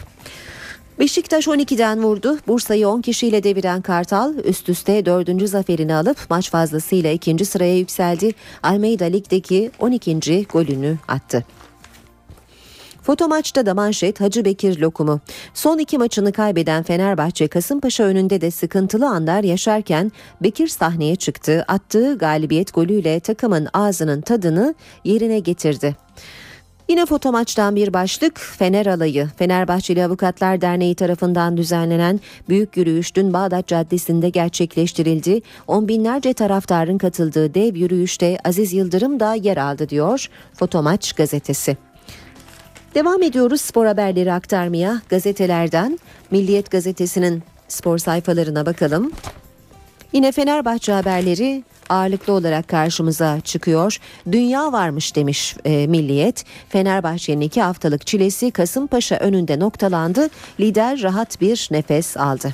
Beşiktaş 0.99 1.47
12'den 1.47 2.03
vurdu. 2.03 2.37
Bursa'yı 2.47 2.87
10 2.89 3.01
kişiyle 3.01 3.43
deviren 3.43 3.81
Kartal 3.81 4.35
üst 4.35 4.69
üste 4.69 5.05
4. 5.05 5.49
zaferini 5.49 5.95
alıp 5.95 6.17
maç 6.29 6.49
fazlasıyla 6.51 7.11
ikinci 7.11 7.45
sıraya 7.45 7.77
yükseldi. 7.77 8.31
Almeida 8.63 9.05
Lig'deki 9.05 9.71
12. 9.79 10.45
golünü 10.49 10.97
attı. 11.07 11.45
Foto 13.05 13.27
maçta 13.27 13.65
da 13.65 13.73
manşet 13.73 14.21
Hacı 14.21 14.45
Bekir 14.45 14.79
lokumu. 14.79 15.19
Son 15.53 15.77
iki 15.77 15.97
maçını 15.97 16.31
kaybeden 16.31 16.83
Fenerbahçe 16.83 17.47
Kasımpaşa 17.47 18.03
önünde 18.03 18.41
de 18.41 18.51
sıkıntılı 18.51 19.07
anlar 19.07 19.43
yaşarken 19.43 20.11
Bekir 20.43 20.67
sahneye 20.67 21.15
çıktı. 21.15 21.65
Attığı 21.67 22.17
galibiyet 22.17 22.73
golüyle 22.73 23.19
takımın 23.19 23.67
ağzının 23.73 24.21
tadını 24.21 24.75
yerine 25.03 25.39
getirdi. 25.39 25.95
Yine 26.89 27.05
foto 27.05 27.31
maçtan 27.31 27.75
bir 27.75 27.93
başlık 27.93 28.39
Fener 28.39 28.85
alayı. 28.85 29.29
Fenerbahçeli 29.37 30.05
Avukatlar 30.05 30.61
Derneği 30.61 30.95
tarafından 30.95 31.57
düzenlenen 31.57 32.19
büyük 32.49 32.77
yürüyüş 32.77 33.15
dün 33.15 33.33
Bağdat 33.33 33.67
Caddesi'nde 33.67 34.29
gerçekleştirildi. 34.29 35.41
On 35.67 35.87
binlerce 35.87 36.33
taraftarın 36.33 36.97
katıldığı 36.97 37.53
dev 37.53 37.75
yürüyüşte 37.75 38.37
Aziz 38.43 38.73
Yıldırım 38.73 39.19
da 39.19 39.33
yer 39.33 39.57
aldı 39.57 39.89
diyor 39.89 40.29
Foto 40.53 40.83
Maç 40.83 41.13
gazetesi. 41.13 41.77
Devam 42.95 43.23
ediyoruz 43.23 43.61
spor 43.61 43.85
haberleri 43.85 44.33
aktarmaya 44.33 45.01
gazetelerden. 45.09 45.99
Milliyet 46.31 46.71
gazetesinin 46.71 47.43
spor 47.67 47.97
sayfalarına 47.97 48.65
bakalım. 48.65 49.11
Yine 50.13 50.31
Fenerbahçe 50.31 50.91
haberleri 50.91 51.63
ağırlıklı 51.89 52.33
olarak 52.33 52.67
karşımıza 52.67 53.41
çıkıyor. 53.41 53.97
Dünya 54.31 54.71
varmış 54.71 55.15
demiş 55.15 55.55
e, 55.65 55.87
Milliyet. 55.87 56.45
Fenerbahçe'nin 56.69 57.41
iki 57.41 57.61
haftalık 57.61 58.07
çilesi 58.07 58.51
Kasımpaşa 58.51 59.15
önünde 59.15 59.59
noktalandı. 59.59 60.29
Lider 60.59 61.01
rahat 61.01 61.41
bir 61.41 61.67
nefes 61.71 62.17
aldı 62.17 62.53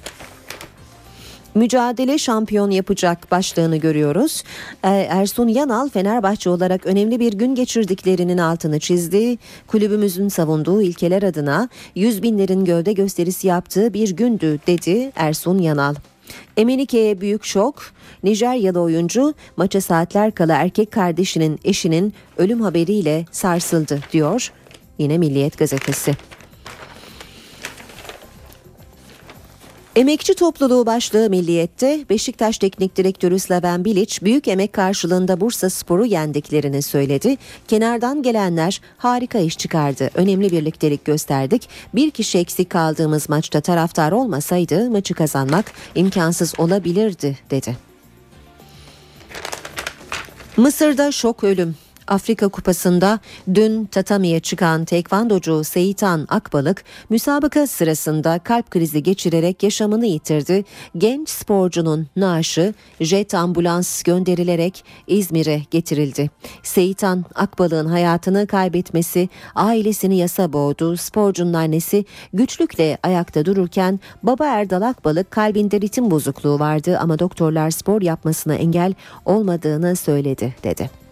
mücadele 1.55 2.17
şampiyon 2.17 2.71
yapacak 2.71 3.31
başlığını 3.31 3.77
görüyoruz. 3.77 4.43
Ee, 4.83 4.89
Ersun 4.89 5.47
Yanal 5.47 5.89
Fenerbahçe 5.89 6.49
olarak 6.49 6.85
önemli 6.85 7.19
bir 7.19 7.33
gün 7.33 7.55
geçirdiklerinin 7.55 8.37
altını 8.37 8.79
çizdi. 8.79 9.37
Kulübümüzün 9.67 10.27
savunduğu 10.27 10.81
ilkeler 10.81 11.23
adına 11.23 11.69
100 11.95 12.23
binlerin 12.23 12.65
gövde 12.65 12.93
gösterisi 12.93 13.47
yaptığı 13.47 13.93
bir 13.93 14.09
gündü 14.09 14.59
dedi 14.67 15.11
Ersun 15.15 15.57
Yanal. 15.57 15.95
Emenike'ye 16.57 17.21
büyük 17.21 17.45
şok. 17.45 17.83
Nijeryalı 18.23 18.81
oyuncu 18.81 19.33
maça 19.57 19.81
saatler 19.81 20.31
kala 20.31 20.55
erkek 20.55 20.91
kardeşinin 20.91 21.59
eşinin 21.63 22.13
ölüm 22.37 22.61
haberiyle 22.61 23.25
sarsıldı 23.31 23.99
diyor. 24.13 24.51
Yine 24.97 25.17
Milliyet 25.17 25.57
gazetesi. 25.57 26.11
Emekçi 29.95 30.33
topluluğu 30.33 30.85
başlığı 30.85 31.29
Milliyet'te 31.29 32.05
Beşiktaş 32.09 32.57
Teknik 32.57 32.97
Direktörü 32.97 33.39
Slaven 33.39 33.85
Bilic 33.85 34.25
büyük 34.25 34.47
emek 34.47 34.73
karşılığında 34.73 35.41
Bursa 35.41 35.69
Spor'u 35.69 36.05
yendiklerini 36.05 36.81
söyledi. 36.81 37.37
Kenardan 37.67 38.23
gelenler 38.23 38.81
harika 38.97 39.39
iş 39.39 39.57
çıkardı. 39.57 40.09
Önemli 40.15 40.51
birliktelik 40.51 41.05
gösterdik. 41.05 41.69
Bir 41.95 42.11
kişi 42.11 42.37
eksik 42.37 42.69
kaldığımız 42.69 43.29
maçta 43.29 43.61
taraftar 43.61 44.11
olmasaydı 44.11 44.89
maçı 44.91 45.13
kazanmak 45.13 45.71
imkansız 45.95 46.53
olabilirdi 46.59 47.37
dedi. 47.49 47.77
Mısır'da 50.57 51.11
şok 51.11 51.43
ölüm. 51.43 51.75
Afrika 52.11 52.49
Kupası'nda 52.49 53.19
dün 53.53 53.85
tatamiye 53.85 54.39
çıkan 54.39 54.85
tekvandocu 54.85 55.63
Seyitan 55.63 56.25
Akbalık 56.29 56.83
müsabaka 57.09 57.67
sırasında 57.67 58.39
kalp 58.39 58.71
krizi 58.71 59.03
geçirerek 59.03 59.63
yaşamını 59.63 60.05
yitirdi. 60.05 60.63
Genç 60.97 61.29
sporcunun 61.29 62.07
naaşı 62.15 62.73
jet 62.99 63.33
ambulans 63.33 64.03
gönderilerek 64.03 64.85
İzmir'e 65.07 65.61
getirildi. 65.71 66.29
Seyitan 66.63 67.25
Akbalık'ın 67.35 67.85
hayatını 67.85 68.47
kaybetmesi 68.47 69.29
ailesini 69.55 70.17
yasa 70.17 70.53
boğdu. 70.53 70.97
Sporcunun 70.97 71.53
annesi 71.53 72.05
güçlükle 72.33 72.97
ayakta 73.03 73.45
dururken 73.45 73.99
baba 74.23 74.45
Erdal 74.45 74.81
Akbalık 74.81 75.31
kalbinde 75.31 75.81
ritim 75.81 76.11
bozukluğu 76.11 76.59
vardı 76.59 76.97
ama 77.01 77.19
doktorlar 77.19 77.71
spor 77.71 78.01
yapmasına 78.01 78.55
engel 78.55 78.93
olmadığını 79.25 79.95
söyledi 79.95 80.55
dedi. 80.63 81.10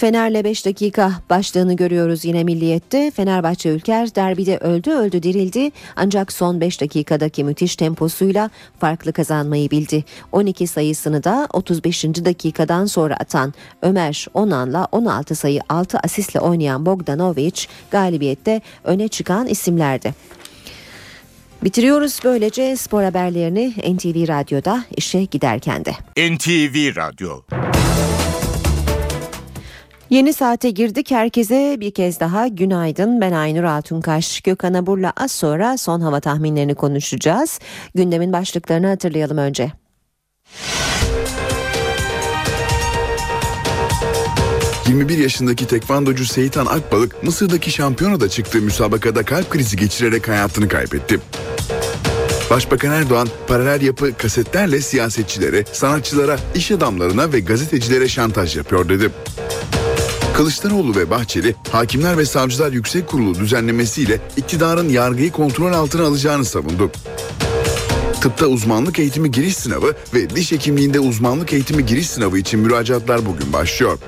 Fener'le 0.00 0.44
5 0.44 0.66
dakika 0.66 1.12
başlığını 1.30 1.76
görüyoruz 1.76 2.24
yine 2.24 2.44
Milliyet'te. 2.44 3.10
Fenerbahçe 3.10 3.68
Ülker 3.68 4.14
derbide 4.14 4.58
öldü 4.58 4.90
öldü 4.90 5.22
dirildi 5.22 5.70
ancak 5.96 6.32
son 6.32 6.60
5 6.60 6.80
dakikadaki 6.80 7.44
müthiş 7.44 7.76
temposuyla 7.76 8.50
farklı 8.78 9.12
kazanmayı 9.12 9.70
bildi. 9.70 10.04
12 10.32 10.66
sayısını 10.66 11.24
da 11.24 11.48
35. 11.52 12.04
dakikadan 12.04 12.86
sonra 12.86 13.16
atan 13.16 13.54
Ömer 13.82 14.26
Onan'la 14.34 14.88
16 14.92 15.34
sayı 15.34 15.60
6 15.68 15.98
asistle 15.98 16.40
oynayan 16.40 16.86
Bogdanovic 16.86 17.66
galibiyette 17.90 18.60
öne 18.84 19.08
çıkan 19.08 19.46
isimlerdi. 19.46 20.14
Bitiriyoruz 21.64 22.20
böylece 22.24 22.76
spor 22.76 23.02
haberlerini 23.02 23.68
NTV 23.68 24.28
Radyo'da 24.28 24.84
işe 24.96 25.24
giderken 25.24 25.84
de. 25.84 25.92
NTV 26.16 26.96
Radyo 26.96 27.40
Yeni 30.10 30.32
saate 30.32 30.70
girdik. 30.70 31.10
Herkese 31.10 31.76
bir 31.80 31.90
kez 31.90 32.20
daha 32.20 32.46
günaydın. 32.46 33.20
Ben 33.20 33.32
Aynur 33.32 33.64
Altunkaş. 33.64 34.40
Gökhan 34.40 34.74
Abur'la 34.74 35.12
az 35.16 35.32
sonra 35.32 35.78
son 35.78 36.00
hava 36.00 36.20
tahminlerini 36.20 36.74
konuşacağız. 36.74 37.58
Gündemin 37.94 38.32
başlıklarını 38.32 38.86
hatırlayalım 38.86 39.38
önce. 39.38 39.72
...21 44.86 45.20
yaşındaki 45.22 45.66
tekvandocu 45.66 46.24
Seyitan 46.24 46.66
Akbalık... 46.66 47.22
...Mısır'daki 47.22 47.70
şampiyonada 47.70 48.28
çıktığı 48.28 48.60
müsabakada 48.60 49.22
kalp 49.22 49.50
krizi 49.50 49.76
geçirerek 49.76 50.28
hayatını 50.28 50.68
kaybetti. 50.68 51.20
Başbakan 52.50 52.92
Erdoğan 52.92 53.28
paralel 53.48 53.82
yapı 53.82 54.16
kasetlerle 54.16 54.80
siyasetçilere, 54.80 55.64
sanatçılara, 55.72 56.38
iş 56.54 56.70
adamlarına 56.70 57.32
ve 57.32 57.40
gazetecilere 57.40 58.08
şantaj 58.08 58.56
yapıyor 58.56 58.88
dedi. 58.88 59.10
Kılıçdaroğlu 60.34 60.96
ve 60.96 61.10
Bahçeli, 61.10 61.54
Hakimler 61.72 62.18
ve 62.18 62.24
Savcılar 62.24 62.72
Yüksek 62.72 63.08
Kurulu 63.08 63.34
düzenlemesiyle 63.34 64.20
iktidarın 64.36 64.88
yargıyı 64.88 65.32
kontrol 65.32 65.72
altına 65.72 66.02
alacağını 66.06 66.44
savundu. 66.44 66.90
Tıpta 68.20 68.46
uzmanlık 68.46 68.98
eğitimi 68.98 69.30
giriş 69.30 69.56
sınavı 69.56 69.94
ve 70.14 70.30
diş 70.30 70.52
hekimliğinde 70.52 71.00
uzmanlık 71.00 71.52
eğitimi 71.52 71.86
giriş 71.86 72.10
sınavı 72.10 72.38
için 72.38 72.60
müracaatlar 72.60 73.26
bugün 73.26 73.52
başlıyor. 73.52 73.98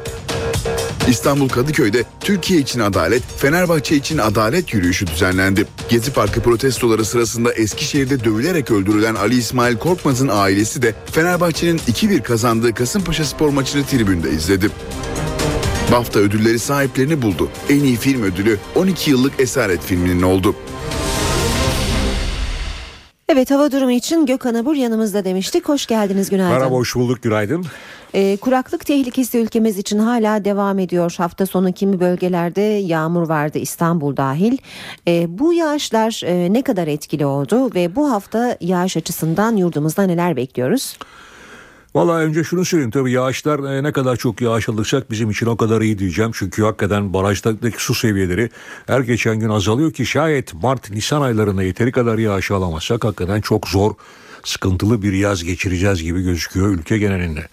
İstanbul 1.09 1.49
Kadıköy'de 1.49 2.05
Türkiye 2.21 2.61
için 2.61 2.81
adalet, 2.81 3.23
Fenerbahçe 3.37 3.97
için 3.97 4.19
adalet 4.19 4.75
yürüyüşü 4.75 5.07
düzenlendi. 5.07 5.67
Gezi 5.89 6.13
Parkı 6.13 6.41
protestoları 6.41 7.05
sırasında 7.05 7.53
Eskişehir'de 7.53 8.25
dövülerek 8.25 8.71
öldürülen 8.71 9.15
Ali 9.15 9.37
İsmail 9.37 9.77
Korkmaz'ın 9.77 10.29
ailesi 10.33 10.83
de 10.83 10.95
Fenerbahçe'nin 11.13 11.79
2-1 11.79 12.23
kazandığı 12.23 12.75
Kasımpaşa 12.75 13.25
spor 13.25 13.49
maçını 13.49 13.87
tribünde 13.87 14.31
izledi. 14.31 14.71
BAFTA 15.93 16.21
ödülleri 16.21 16.59
sahiplerini 16.59 17.23
buldu. 17.23 17.49
En 17.71 17.81
iyi 17.81 17.97
film 17.97 18.23
ödülü 18.23 18.59
12 18.75 19.11
yıllık 19.11 19.41
Esaret 19.41 19.81
filminin 19.81 20.23
oldu. 20.23 20.57
Evet 23.29 23.51
hava 23.51 23.73
durumu 23.73 23.91
için 23.91 24.27
Gökhan 24.27 24.55
Abur 24.55 24.75
yanımızda 24.75 25.25
demiştik. 25.25 25.69
Hoş 25.69 25.87
geldiniz 25.87 26.31
günaydın. 26.31 26.59
Merhaba 26.59 26.75
hoş 26.75 26.97
bulduk 26.97 27.23
günaydın. 27.23 27.65
Ee, 28.15 28.37
kuraklık 28.37 28.87
tehlikesi 28.87 29.39
ülkemiz 29.39 29.79
için 29.79 29.99
hala 29.99 30.45
devam 30.45 30.79
ediyor. 30.79 31.15
Hafta 31.19 31.47
sonu 31.47 31.73
kimi 31.73 32.01
bölgelerde 32.01 32.61
yağmur 32.61 33.29
vardı 33.29 33.59
İstanbul 33.59 34.17
dahil. 34.17 34.59
Ee, 35.09 35.27
bu 35.39 35.53
yağışlar 35.53 36.23
e, 36.25 36.53
ne 36.53 36.63
kadar 36.63 36.87
etkili 36.87 37.27
oldu 37.27 37.75
ve 37.75 37.97
bu 37.97 38.11
hafta 38.11 38.57
yağış 38.61 38.97
açısından 38.97 39.57
yurdumuzda 39.57 40.03
neler 40.03 40.37
bekliyoruz? 40.37 40.97
Valla 41.95 42.19
önce 42.19 42.45
şunu 42.45 42.65
söyleyeyim 42.65 42.91
tabii 42.91 43.13
yağışlar 43.13 43.59
e, 43.59 43.83
ne 43.83 43.93
kadar 43.93 44.17
çok 44.17 44.41
yağış 44.41 44.69
alırsak 44.69 45.11
bizim 45.11 45.31
için 45.31 45.47
o 45.47 45.57
kadar 45.57 45.81
iyi 45.81 45.99
diyeceğim. 45.99 46.31
Çünkü 46.35 46.63
hakikaten 46.63 47.13
barajdaki 47.13 47.85
su 47.85 47.95
seviyeleri 47.95 48.51
her 48.87 49.01
geçen 49.01 49.41
gün 49.41 49.49
azalıyor 49.49 49.93
ki 49.93 50.07
şayet 50.07 50.55
Mart 50.55 50.91
Nisan 50.91 51.23
aylarında 51.23 51.63
yeteri 51.63 51.93
kadar 51.93 52.19
yağış 52.19 52.51
alamazsak 52.51 53.05
hakikaten 53.05 53.41
çok 53.41 53.69
zor 53.69 53.95
sıkıntılı 54.45 55.03
bir 55.03 55.13
yaz 55.13 55.45
geçireceğiz 55.45 56.03
gibi 56.03 56.23
gözüküyor 56.23 56.69
ülke 56.69 56.99
genelinde. 56.99 57.49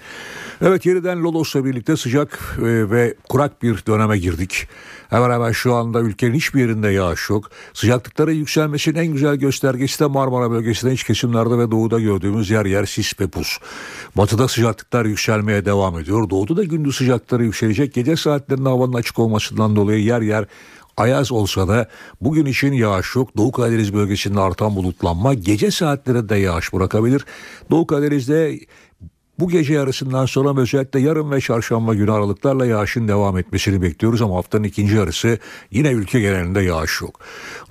Evet 0.61 0.85
yeniden 0.85 1.23
Lodos'la 1.23 1.65
birlikte 1.65 1.97
sıcak 1.97 2.57
e, 2.57 2.91
ve 2.91 3.15
kurak 3.29 3.63
bir 3.63 3.83
döneme 3.87 4.17
girdik. 4.17 4.67
Hemen 5.09 5.31
hemen 5.31 5.51
şu 5.51 5.75
anda 5.75 6.01
ülkenin 6.01 6.33
hiçbir 6.33 6.59
yerinde 6.59 6.89
yağış 6.89 7.29
yok. 7.29 7.49
Sıcaklıkların 7.73 8.31
yükselmesinin 8.31 8.99
en 8.99 9.07
güzel 9.07 9.35
göstergesi 9.35 9.99
de 9.99 10.05
Marmara 10.05 10.51
bölgesinde 10.51 10.93
iç 10.93 11.03
kesimlerde 11.03 11.57
ve 11.57 11.71
doğuda 11.71 11.99
gördüğümüz 11.99 12.49
yer 12.49 12.65
yer 12.65 12.85
sis 12.85 13.19
ve 13.19 13.27
pus. 13.27 13.57
Batıda 14.17 14.47
sıcaklıklar 14.47 15.05
yükselmeye 15.05 15.65
devam 15.65 15.99
ediyor. 15.99 16.29
Doğuda 16.29 16.57
da 16.57 16.63
gündüz 16.63 16.95
sıcaklıkları 16.95 17.43
yükselecek. 17.43 17.93
Gece 17.93 18.15
saatlerinde 18.15 18.69
havanın 18.69 18.93
açık 18.93 19.19
olmasından 19.19 19.75
dolayı 19.75 20.03
yer 20.03 20.21
yer 20.21 20.45
Ayaz 20.99 21.31
olsa 21.31 21.67
da 21.67 21.87
bugün 22.21 22.45
için 22.45 22.73
yağış 22.73 23.15
yok. 23.15 23.37
Doğu 23.37 23.51
Karadeniz 23.51 23.93
bölgesinde 23.93 24.39
artan 24.39 24.75
bulutlanma 24.75 25.33
gece 25.33 25.71
saatlerinde 25.71 26.35
yağış 26.35 26.73
bırakabilir. 26.73 27.25
Doğu 27.71 27.87
Karadeniz'de 27.87 28.59
bu 29.39 29.49
gece 29.49 29.73
yarısından 29.73 30.25
sonra 30.25 30.61
özellikle 30.61 30.99
yarın 30.99 31.31
ve 31.31 31.41
çarşamba 31.41 31.93
günü 31.93 32.11
aralıklarla 32.11 32.65
yağışın 32.65 33.07
devam 33.07 33.37
etmesini 33.37 33.81
bekliyoruz 33.81 34.21
ama 34.21 34.35
haftanın 34.35 34.63
ikinci 34.63 34.95
yarısı 34.95 35.39
yine 35.71 35.91
ülke 35.91 36.19
genelinde 36.19 36.61
yağış 36.61 37.01
yok. 37.01 37.19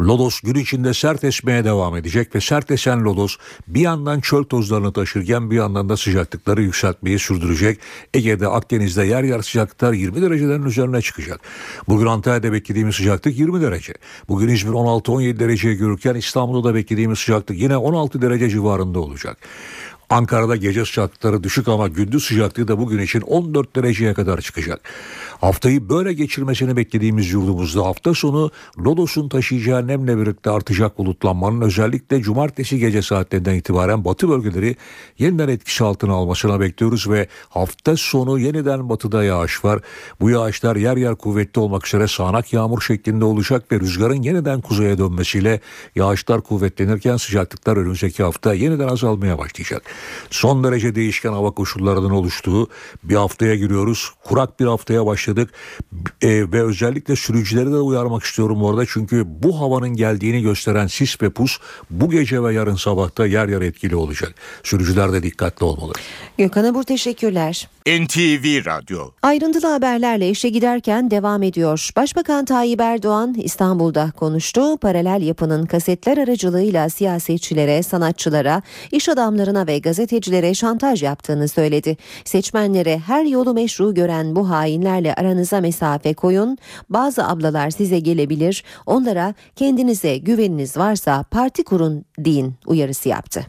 Lodos 0.01 0.41
gün 0.41 0.55
içinde 0.55 0.95
sert 0.95 1.25
esmeye 1.25 1.65
devam 1.65 1.97
edecek 1.97 2.35
ve 2.35 2.41
sert 2.41 2.71
esen 2.71 3.05
Lodos 3.05 3.37
bir 3.69 3.81
yandan 3.81 4.21
çöl 4.21 4.45
tozlarını 4.45 4.93
taşırken 4.93 5.51
bir 5.51 5.57
yandan 5.57 5.89
da 5.89 5.97
sıcaklıkları 5.97 6.63
yükseltmeyi 6.63 7.19
sürdürecek. 7.19 7.81
Ege'de 8.15 8.49
Akdeniz'de 8.49 9.05
yer 9.05 9.23
yer 9.23 9.43
sıcaklıklar 9.43 9.93
20 9.93 10.23
derecelerin 10.23 10.63
üzerine 10.63 11.03
çıkacak. 11.03 11.41
Bugün 11.89 12.07
Antalya'da 12.07 12.53
beklediğimiz 12.53 12.95
sıcaklık 12.95 13.39
20 13.39 13.61
derece. 13.61 13.95
Bugün 14.29 14.49
İzmir 14.49 14.73
16-17 14.73 15.39
dereceye 15.39 15.75
görürken 15.75 16.15
İstanbul'da 16.15 16.69
da 16.69 16.75
beklediğimiz 16.75 17.19
sıcaklık 17.19 17.59
yine 17.59 17.77
16 17.77 18.23
derece 18.23 18.51
civarında 18.51 19.01
olacak. 19.01 19.39
Ankara'da 20.11 20.57
gece 20.57 20.85
sıcaklıkları 20.85 21.43
düşük 21.45 21.69
ama 21.69 21.89
gündüz 21.89 22.25
sıcaklığı 22.25 22.69
da 22.69 22.79
bugün 22.79 22.99
için 22.99 23.21
14 23.21 23.77
dereceye 23.77 24.15
kadar 24.15 24.41
çıkacak. 24.41 24.81
Haftayı 25.41 25.89
böyle 25.89 26.13
geçirmesini 26.13 26.77
beklediğimiz 26.77 27.33
yurdumuzda 27.33 27.87
hafta 27.87 28.15
sonu 28.15 28.51
Lodos'un 28.79 29.29
taşıyacağı 29.29 29.87
nemle 29.87 30.19
birlikte 30.19 30.51
artacak 30.51 30.99
bulutlanmanın 30.99 31.61
özellikle 31.61 32.23
cumartesi 32.23 32.79
gece 32.79 33.03
saatlerinden 33.03 33.55
itibaren 33.55 34.05
batı 34.05 34.29
bölgeleri 34.29 34.77
yeniden 35.19 35.49
etkisi 35.49 35.85
altına 35.85 36.13
almasına 36.13 36.61
bekliyoruz 36.61 37.11
ve 37.11 37.29
hafta 37.49 37.97
sonu 37.97 38.39
yeniden 38.39 38.89
batıda 38.89 39.25
yağış 39.25 39.65
var. 39.65 39.81
Bu 40.21 40.31
yağışlar 40.31 40.77
yer 40.77 40.97
yer 40.97 41.15
kuvvetli 41.15 41.61
olmak 41.61 41.87
üzere 41.87 42.09
sağanak 42.09 42.53
yağmur 42.53 42.81
şeklinde 42.81 43.25
olacak 43.25 43.73
ve 43.73 43.81
rüzgarın 43.81 44.23
yeniden 44.23 44.61
kuzeye 44.61 44.99
dönmesiyle 44.99 45.61
yağışlar 45.97 46.41
kuvvetlenirken 46.41 47.17
sıcaklıklar 47.17 47.77
önümüzdeki 47.77 48.23
hafta 48.23 48.55
yeniden 48.55 48.89
azalmaya 48.89 49.39
başlayacak. 49.39 49.83
Son 50.31 50.65
derece 50.65 50.95
değişken 50.95 51.33
hava 51.33 51.51
koşullarının 51.51 52.11
oluştuğu 52.11 52.69
bir 53.05 53.15
haftaya 53.15 53.55
giriyoruz. 53.55 54.11
Kurak 54.25 54.61
bir 54.61 54.67
haftaya 54.67 55.07
başladık. 55.29 55.51
E, 56.23 56.53
ve 56.53 56.63
özellikle 56.63 57.17
sürücüleri 57.17 57.73
de 57.73 57.77
uyarmak 57.77 58.23
istiyorum 58.23 58.63
orada. 58.63 58.87
Çünkü 58.89 59.25
bu 59.27 59.61
havanın 59.61 59.97
geldiğini 59.97 60.43
gösteren 60.43 60.87
sis 60.87 61.23
ve 61.23 61.31
pus 61.31 61.59
bu 61.91 62.11
gece 62.11 62.43
ve 62.43 62.55
yarın 62.55 62.77
sabahta 62.77 63.27
yer 63.27 63.49
yer 63.49 63.61
etkili 63.61 63.97
olacak. 63.97 64.35
Sürücüler 64.63 65.13
de 65.13 65.23
dikkatli 65.23 65.65
olmalı. 65.65 65.93
Gökhan 66.39 66.65
Abur 66.65 66.83
teşekkürler. 66.83 67.69
NTV 67.89 68.67
Radyo 68.67 69.11
Ayrıntılı 69.23 69.67
haberlerle 69.67 70.31
işe 70.31 70.49
giderken 70.49 71.11
devam 71.11 71.43
ediyor. 71.43 71.91
Başbakan 71.97 72.45
Tayyip 72.45 72.81
Erdoğan 72.81 73.35
İstanbul'da 73.35 74.13
konuştu. 74.17 74.77
Paralel 74.77 75.23
yapının 75.23 75.67
kasetler 75.67 76.19
aracılığıyla 76.19 76.89
siyasetçilere, 76.89 77.83
sanatçılara, 77.83 78.63
iş 78.93 79.09
adamlarına 79.09 79.67
ve 79.67 79.79
gazetecilere 79.79 80.55
şantaj 80.55 81.03
yaptığını 81.03 81.49
söyledi. 81.49 81.97
Seçmenlere 82.25 82.99
her 82.99 83.25
yolu 83.25 83.55
meşru 83.55 83.95
gören 83.95 84.37
bu 84.37 84.51
hainlerle 84.51 85.15
aranıza 85.19 85.61
mesafe 85.61 86.15
koyun. 86.15 86.59
Bazı 86.89 87.27
ablalar 87.27 87.71
size 87.71 87.99
gelebilir. 87.99 88.65
Onlara 88.87 89.35
kendinize 89.57 90.17
güveniniz 90.17 90.77
varsa 90.77 91.23
parti 91.31 91.65
kurun 91.65 92.05
deyin 92.19 92.55
uyarısı 92.67 93.09
yaptı. 93.09 93.47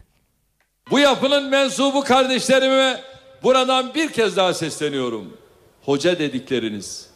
Bu 0.90 0.98
yapının 0.98 1.44
mensubu 1.44 2.04
kardeşlerime 2.04 3.00
buradan 3.42 3.94
bir 3.94 4.08
kez 4.08 4.36
daha 4.36 4.54
sesleniyorum. 4.54 5.36
Hoca 5.84 6.18
dedikleriniz, 6.18 7.06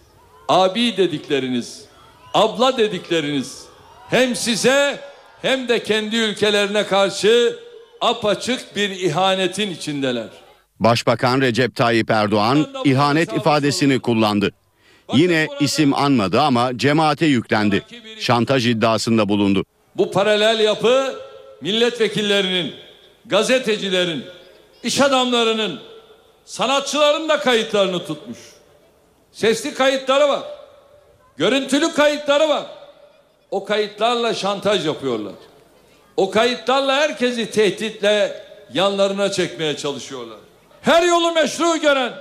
abi 0.49 0.97
dedikleriniz, 0.97 1.85
abla 2.35 2.77
dedikleriniz 2.77 3.65
hem 4.11 4.37
size 4.37 5.01
hem 5.43 5.69
de 5.69 5.83
kendi 5.83 6.17
ülkelerine 6.17 6.87
karşı 6.87 7.59
apaçık 8.01 8.77
bir 8.77 8.91
ihanetin 8.91 9.71
içindeler. 9.71 10.44
Başbakan 10.81 11.41
Recep 11.41 11.77
Tayyip 11.77 12.11
Erdoğan 12.11 12.69
ihanet 12.85 13.33
ifadesini 13.33 14.01
kullandı. 14.01 14.51
Yine 15.15 15.49
isim 15.61 15.95
anmadı 15.95 16.41
ama 16.41 16.79
cemaate 16.79 17.27
yüklendi. 17.27 17.85
Şantaj 18.19 18.67
iddiasında 18.67 19.29
bulundu. 19.29 19.65
Bu 19.97 20.11
paralel 20.11 20.61
yapı 20.61 21.15
milletvekillerinin, 21.61 22.73
gazetecilerin, 23.27 24.25
iş 24.83 25.01
adamlarının, 25.01 25.81
sanatçıların 26.45 27.29
da 27.29 27.41
kayıtlarını 27.41 28.07
tutmuş. 28.07 28.39
Sesli 29.33 29.75
kayıtları 29.75 30.29
var. 30.29 30.43
Görüntülü 31.37 31.93
kayıtları 31.93 32.49
var. 32.49 32.67
O 33.51 33.65
kayıtlarla 33.65 34.35
şantaj 34.35 34.87
yapıyorlar. 34.87 35.35
O 36.17 36.31
kayıtlarla 36.31 36.95
herkesi 36.97 37.51
tehditle 37.51 38.43
yanlarına 38.73 39.33
çekmeye 39.33 39.77
çalışıyorlar. 39.77 40.39
Her 40.85 41.03
yolu 41.03 41.33
meşru 41.33 41.77
gören, 41.77 42.13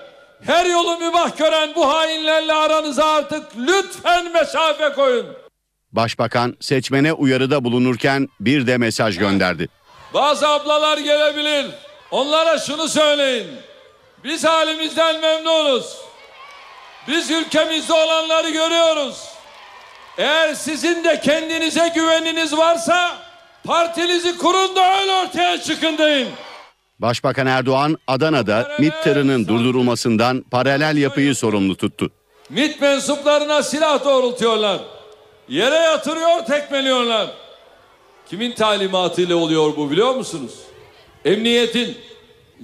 her 0.45 0.65
yolu 0.65 0.97
mübah 0.97 1.37
gören 1.37 1.69
bu 1.75 1.93
hainlerle 1.93 2.53
aranıza 2.53 3.05
artık 3.05 3.43
lütfen 3.57 4.31
mesafe 4.31 4.89
koyun. 4.89 5.25
Başbakan 5.91 6.57
seçmene 6.59 7.13
uyarıda 7.13 7.63
bulunurken 7.63 8.29
bir 8.39 8.67
de 8.67 8.77
mesaj 8.77 9.17
gönderdi. 9.17 9.69
Bazı 10.13 10.47
ablalar 10.49 10.97
gelebilir. 10.97 11.65
Onlara 12.11 12.59
şunu 12.59 12.87
söyleyin. 12.87 13.47
Biz 14.23 14.43
halimizden 14.45 15.21
memnunuz. 15.21 15.97
Biz 17.07 17.31
ülkemizde 17.31 17.93
olanları 17.93 18.49
görüyoruz. 18.49 19.23
Eğer 20.17 20.53
sizin 20.53 21.03
de 21.03 21.19
kendinize 21.19 21.91
güveniniz 21.95 22.57
varsa 22.57 23.17
partinizi 23.65 24.37
kurun 24.37 24.75
da 24.75 24.99
öyle 25.01 25.11
ortaya 25.11 25.61
çıkın 25.61 25.97
deyin. 25.97 26.29
Başbakan 27.03 27.47
Erdoğan 27.47 27.97
Adana'da 28.07 28.71
MİT 28.79 28.93
tırının 29.03 29.47
durdurulmasından 29.47 30.45
paralel 30.51 30.97
yapıyı 30.97 31.35
sorumlu 31.35 31.75
tuttu. 31.75 32.09
MİT 32.49 32.81
mensuplarına 32.81 33.63
silah 33.63 34.05
doğrultuyorlar. 34.05 34.79
Yere 35.49 35.75
yatırıyor, 35.75 36.45
tekmeliyorlar. 36.45 37.27
Kimin 38.29 38.51
talimatıyla 38.51 39.35
oluyor 39.35 39.77
bu 39.77 39.91
biliyor 39.91 40.15
musunuz? 40.15 40.51
Emniyetin, 41.25 41.97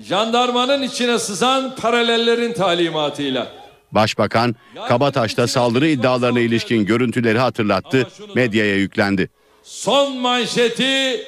jandarmanın 0.04 0.82
içine 0.82 1.20
sızan 1.20 1.76
paralellerin 1.76 2.54
talimatıyla. 2.54 3.48
Başbakan 3.92 4.56
Kabataş'ta 4.88 5.48
saldırı 5.48 5.88
iddialarına 5.88 6.40
ilişkin 6.40 6.86
görüntüleri 6.86 7.40
hatırlattı, 7.40 8.08
medyaya 8.36 8.76
yüklendi. 8.76 9.30
Son 9.64 10.18
manşeti 10.18 11.26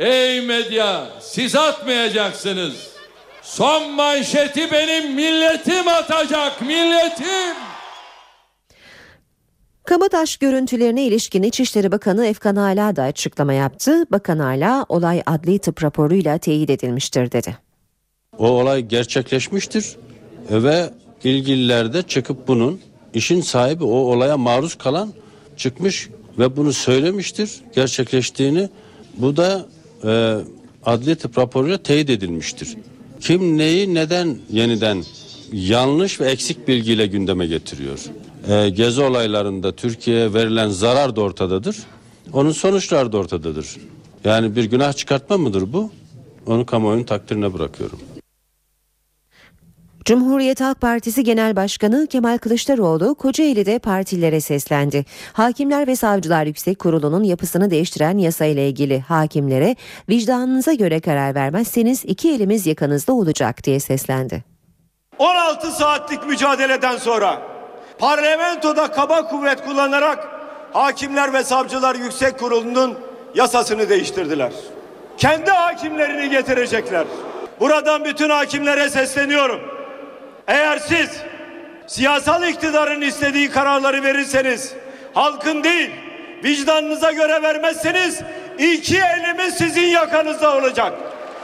ey 0.00 0.40
medya 0.40 1.06
siz 1.20 1.56
atmayacaksınız. 1.56 2.92
Son 3.42 3.90
manşeti 3.90 4.72
benim 4.72 5.14
milletim 5.14 5.88
atacak 5.88 6.60
milletim. 6.62 7.56
Kabataş 9.84 10.36
görüntülerine 10.36 11.02
ilişkin 11.02 11.42
İçişleri 11.42 11.92
Bakanı 11.92 12.26
Efkan 12.26 12.56
Ala 12.56 12.96
da 12.96 13.02
açıklama 13.02 13.52
yaptı. 13.52 14.06
Bakan 14.10 14.38
Ala 14.38 14.86
olay 14.88 15.22
adli 15.26 15.58
tıp 15.58 15.84
raporuyla 15.84 16.38
teyit 16.38 16.70
edilmiştir 16.70 17.32
dedi. 17.32 17.56
O 18.38 18.48
olay 18.48 18.80
gerçekleşmiştir 18.80 19.96
ve 20.50 20.90
ilgililer 21.24 21.92
de 21.92 22.02
çıkıp 22.02 22.48
bunun 22.48 22.80
işin 23.14 23.40
sahibi 23.40 23.84
o 23.84 23.88
olaya 23.88 24.36
maruz 24.36 24.74
kalan 24.74 25.12
çıkmış 25.56 26.08
ve 26.38 26.56
bunu 26.56 26.72
söylemiştir 26.72 27.60
gerçekleştiğini. 27.74 28.68
Bu 29.14 29.36
da 29.36 29.66
e, 30.04 30.36
adli 30.84 31.16
tıp 31.16 31.38
raporuyla 31.38 31.82
teyit 31.82 32.10
edilmiştir. 32.10 32.76
Kim 33.20 33.58
neyi 33.58 33.94
neden 33.94 34.38
yeniden 34.50 35.04
yanlış 35.52 36.20
ve 36.20 36.30
eksik 36.30 36.68
bilgiyle 36.68 37.06
gündeme 37.06 37.46
getiriyor? 37.46 37.98
E, 38.48 38.68
gezi 38.68 39.02
olaylarında 39.02 39.72
Türkiye'ye 39.72 40.34
verilen 40.34 40.68
zarar 40.68 41.16
da 41.16 41.20
ortadadır. 41.20 41.76
Onun 42.32 42.52
sonuçları 42.52 43.12
da 43.12 43.18
ortadadır. 43.18 43.76
Yani 44.24 44.56
bir 44.56 44.64
günah 44.64 44.92
çıkartma 44.92 45.38
mıdır 45.38 45.72
bu? 45.72 45.90
Onu 46.46 46.66
kamuoyunun 46.66 47.04
takdirine 47.04 47.54
bırakıyorum. 47.54 47.98
Cumhuriyet 50.04 50.60
Halk 50.60 50.80
Partisi 50.80 51.24
Genel 51.24 51.56
Başkanı 51.56 52.06
Kemal 52.06 52.38
Kılıçdaroğlu 52.38 53.14
Kocaeli'de 53.14 53.78
partilere 53.78 54.40
seslendi. 54.40 55.04
Hakimler 55.32 55.86
ve 55.86 55.96
Savcılar 55.96 56.46
Yüksek 56.46 56.78
Kurulu'nun 56.78 57.22
yapısını 57.22 57.70
değiştiren 57.70 58.18
yasa 58.18 58.44
ile 58.44 58.68
ilgili 58.68 59.00
hakimlere 59.00 59.76
vicdanınıza 60.08 60.72
göre 60.72 61.00
karar 61.00 61.34
vermezseniz 61.34 62.04
iki 62.04 62.32
elimiz 62.32 62.66
yakanızda 62.66 63.12
olacak 63.12 63.64
diye 63.64 63.80
seslendi. 63.80 64.44
16 65.18 65.70
saatlik 65.70 66.26
mücadeleden 66.26 66.96
sonra 66.96 67.42
parlamentoda 67.98 68.90
kaba 68.92 69.28
kuvvet 69.28 69.64
kullanarak 69.64 70.28
Hakimler 70.72 71.32
ve 71.32 71.44
Savcılar 71.44 71.94
Yüksek 71.94 72.38
Kurulu'nun 72.38 72.98
yasasını 73.34 73.88
değiştirdiler. 73.88 74.52
Kendi 75.16 75.50
hakimlerini 75.50 76.30
getirecekler. 76.30 77.04
Buradan 77.60 78.04
bütün 78.04 78.30
hakimlere 78.30 78.88
sesleniyorum. 78.88 79.60
Eğer 80.46 80.78
siz 80.78 81.08
siyasal 81.86 82.48
iktidarın 82.48 83.00
istediği 83.00 83.50
kararları 83.50 84.02
verirseniz, 84.02 84.72
halkın 85.14 85.64
değil, 85.64 85.90
vicdanınıza 86.44 87.12
göre 87.12 87.42
vermezseniz 87.42 88.20
iki 88.58 88.98
elimiz 88.98 89.54
sizin 89.54 89.86
yakanızda 89.86 90.56
olacak. 90.58 90.92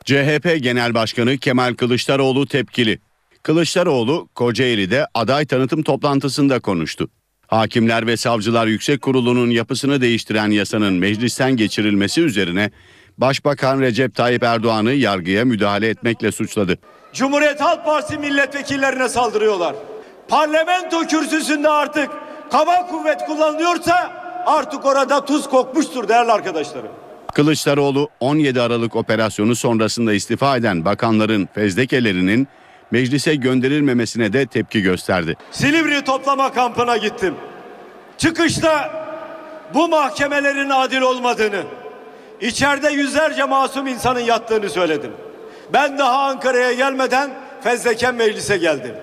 CHP 0.05 0.63
Genel 0.63 0.95
Başkanı 0.95 1.39
Kemal 1.39 1.75
Kılıçdaroğlu 1.75 2.47
tepkili. 2.47 2.99
Kılıçdaroğlu 3.43 4.29
Kocaeli'de 4.35 5.07
aday 5.15 5.47
tanıtım 5.47 5.83
toplantısında 5.83 6.61
konuştu. 6.61 7.09
Hakimler 7.47 8.07
ve 8.07 8.17
Savcılar 8.17 8.67
Yüksek 8.67 9.03
Kurulu'nun 9.03 9.51
yapısını 9.51 10.01
değiştiren 10.01 10.51
yasanın 10.51 10.95
meclisten 10.95 11.57
geçirilmesi 11.57 12.21
üzerine 12.21 12.71
Başbakan 13.19 13.81
Recep 13.81 14.15
Tayyip 14.15 14.43
Erdoğan'ı 14.43 14.93
yargıya 14.93 15.45
müdahale 15.45 15.89
etmekle 15.89 16.33
suçladı. 16.33 16.79
Cumhuriyet 17.19 17.61
Halk 17.61 17.85
Partisi 17.85 18.19
milletvekillerine 18.19 19.09
saldırıyorlar. 19.09 19.75
Parlamento 20.29 21.07
kürsüsünde 21.07 21.69
artık 21.69 22.11
kaba 22.51 22.87
kuvvet 22.87 23.27
kullanılıyorsa 23.27 24.13
artık 24.47 24.87
orada 24.87 25.25
tuz 25.25 25.49
kokmuştur 25.49 26.09
değerli 26.09 26.33
arkadaşlarım. 26.33 26.89
Kılıçdaroğlu 27.35 28.09
17 28.21 28.61
Aralık 28.61 28.97
operasyonu 28.97 29.57
sonrasında 29.57 30.13
istifa 30.13 30.57
eden 30.57 30.85
bakanların 30.85 31.49
fezlekelerinin 31.55 32.49
meclise 32.91 33.35
gönderilmemesine 33.35 34.33
de 34.33 34.47
tepki 34.47 34.83
gösterdi. 34.83 35.37
Silivri 35.51 36.05
toplama 36.05 36.53
kampına 36.53 36.97
gittim. 36.97 37.35
Çıkışta 38.19 38.91
bu 39.75 39.89
mahkemelerin 39.89 40.71
adil 40.71 41.01
olmadığını, 41.01 41.63
içeride 42.41 42.91
yüzlerce 42.91 43.45
masum 43.45 43.87
insanın 43.87 44.21
yattığını 44.21 44.71
söyledim. 44.71 45.13
Ben 45.73 45.99
daha 45.99 46.23
Ankara'ya 46.23 46.73
gelmeden 46.73 47.31
fezleken 47.61 48.15
meclise 48.15 48.57
geldim. 48.57 48.95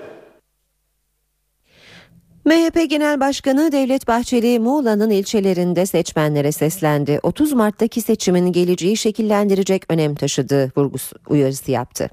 MHP 2.44 2.90
Genel 2.90 3.20
Başkanı 3.20 3.72
Devlet 3.72 4.08
Bahçeli 4.08 4.58
Muğla'nın 4.58 5.10
ilçelerinde 5.10 5.86
seçmenlere 5.86 6.52
seslendi. 6.52 7.20
30 7.22 7.52
Mart'taki 7.52 8.00
seçimin 8.00 8.52
geleceği 8.52 8.96
şekillendirecek 8.96 9.82
önem 9.88 10.14
taşıdığı 10.14 10.72
vurgusu 10.76 11.16
uyarısı 11.28 11.70
yaptı. 11.70 12.08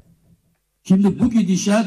Şimdi 0.88 1.20
bu 1.20 1.30
gidişat 1.30 1.86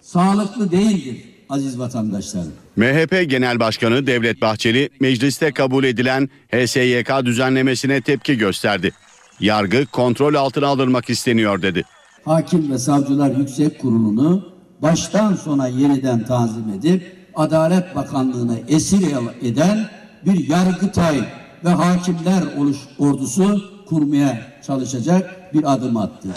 sağlıklı 0.00 0.70
değildir 0.70 1.24
aziz 1.48 1.78
vatandaşlarım. 1.78 2.52
MHP 2.76 3.30
Genel 3.30 3.60
Başkanı 3.60 4.06
Devlet 4.06 4.40
Bahçeli 4.40 4.90
mecliste 5.00 5.52
kabul 5.52 5.84
edilen 5.84 6.28
HSYK 6.52 7.10
düzenlemesine 7.24 8.00
tepki 8.00 8.38
gösterdi. 8.38 8.92
Yargı 9.40 9.86
kontrol 9.86 10.34
altına 10.34 10.66
alınmak 10.66 11.10
isteniyor 11.10 11.62
dedi. 11.62 11.84
Hakim 12.24 12.72
ve 12.72 12.78
Savcılar 12.78 13.30
Yüksek 13.30 13.80
Kurulu'nu 13.80 14.48
baştan 14.82 15.34
sona 15.34 15.68
yeniden 15.68 16.24
tanzim 16.24 16.64
edip 16.78 17.16
Adalet 17.34 17.96
Bakanlığı'na 17.96 18.54
esir 18.68 19.06
eden 19.42 19.88
bir 20.26 20.48
yargıtay 20.48 21.16
ve 21.64 21.68
hakimler 21.68 22.42
oluş 22.58 22.76
ordusu 22.98 23.62
kurmaya 23.86 24.46
çalışacak 24.66 25.54
bir 25.54 25.72
adım 25.72 25.96
attı. 25.96 26.28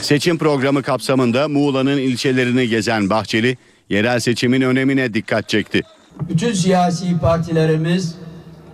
Seçim 0.00 0.38
programı 0.38 0.82
kapsamında 0.82 1.48
Muğla'nın 1.48 1.96
ilçelerini 1.96 2.68
gezen 2.68 3.10
Bahçeli, 3.10 3.56
yerel 3.90 4.20
seçimin 4.20 4.60
önemine 4.60 5.14
dikkat 5.14 5.48
çekti. 5.48 5.82
Bütün 6.28 6.52
siyasi 6.52 7.18
partilerimiz 7.18 8.14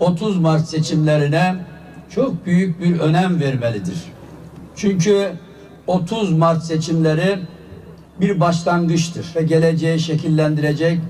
30 0.00 0.38
Mart 0.38 0.68
seçimlerine 0.68 1.56
çok 2.14 2.46
büyük 2.46 2.80
bir 2.80 2.98
önem 2.98 3.40
vermelidir. 3.40 3.96
Çünkü 4.76 5.32
30 5.92 6.32
Mart 6.32 6.64
seçimleri 6.64 7.38
bir 8.20 8.40
başlangıçtır 8.40 9.26
ve 9.36 9.42
geleceği 9.42 10.00
şekillendirecek 10.00 11.00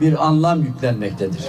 bir 0.00 0.26
anlam 0.26 0.62
yüklenmektedir. 0.62 1.40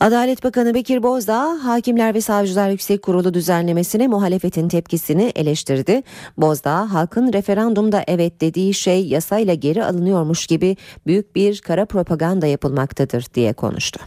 Adalet 0.00 0.44
Bakanı 0.44 0.74
Bekir 0.74 1.02
Bozdağ, 1.02 1.58
Hakimler 1.62 2.14
ve 2.14 2.20
Savcılar 2.20 2.70
Yüksek 2.70 3.02
Kurulu 3.02 3.34
düzenlemesine 3.34 4.08
muhalefetin 4.08 4.68
tepkisini 4.68 5.32
eleştirdi. 5.34 6.02
Bozdağ, 6.36 6.92
halkın 6.92 7.32
referandumda 7.32 8.04
evet 8.06 8.40
dediği 8.40 8.74
şey 8.74 9.06
yasayla 9.06 9.54
geri 9.54 9.84
alınıyormuş 9.84 10.46
gibi 10.46 10.76
büyük 11.06 11.36
bir 11.36 11.60
kara 11.60 11.84
propaganda 11.84 12.46
yapılmaktadır 12.46 13.26
diye 13.34 13.52
konuştu. 13.52 14.00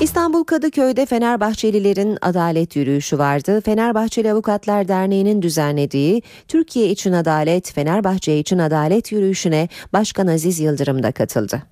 İstanbul 0.00 0.44
Kadıköy'de 0.44 1.06
Fenerbahçelilerin 1.06 2.18
adalet 2.22 2.76
yürüyüşü 2.76 3.18
vardı. 3.18 3.60
Fenerbahçeli 3.60 4.32
Avukatlar 4.32 4.88
Derneği'nin 4.88 5.42
düzenlediği 5.42 6.22
Türkiye 6.48 6.88
için 6.88 7.12
Adalet, 7.12 7.72
Fenerbahçe 7.72 8.38
için 8.38 8.58
Adalet 8.58 9.12
yürüyüşüne 9.12 9.68
Başkan 9.92 10.26
Aziz 10.26 10.60
Yıldırım 10.60 11.02
da 11.02 11.12
katıldı. 11.12 11.62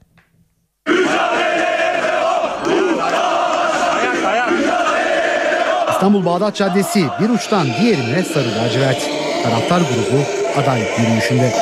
İstanbul 5.91 6.25
Bağdat 6.25 6.57
Caddesi 6.57 7.05
bir 7.21 7.29
uçtan 7.29 7.67
diğerine 7.81 8.23
sarı 8.23 8.49
lacivert. 8.59 9.11
Taraftar 9.43 9.81
grubu 9.81 10.23
adalet 10.63 10.99
yürüyüşünde. 10.99 11.53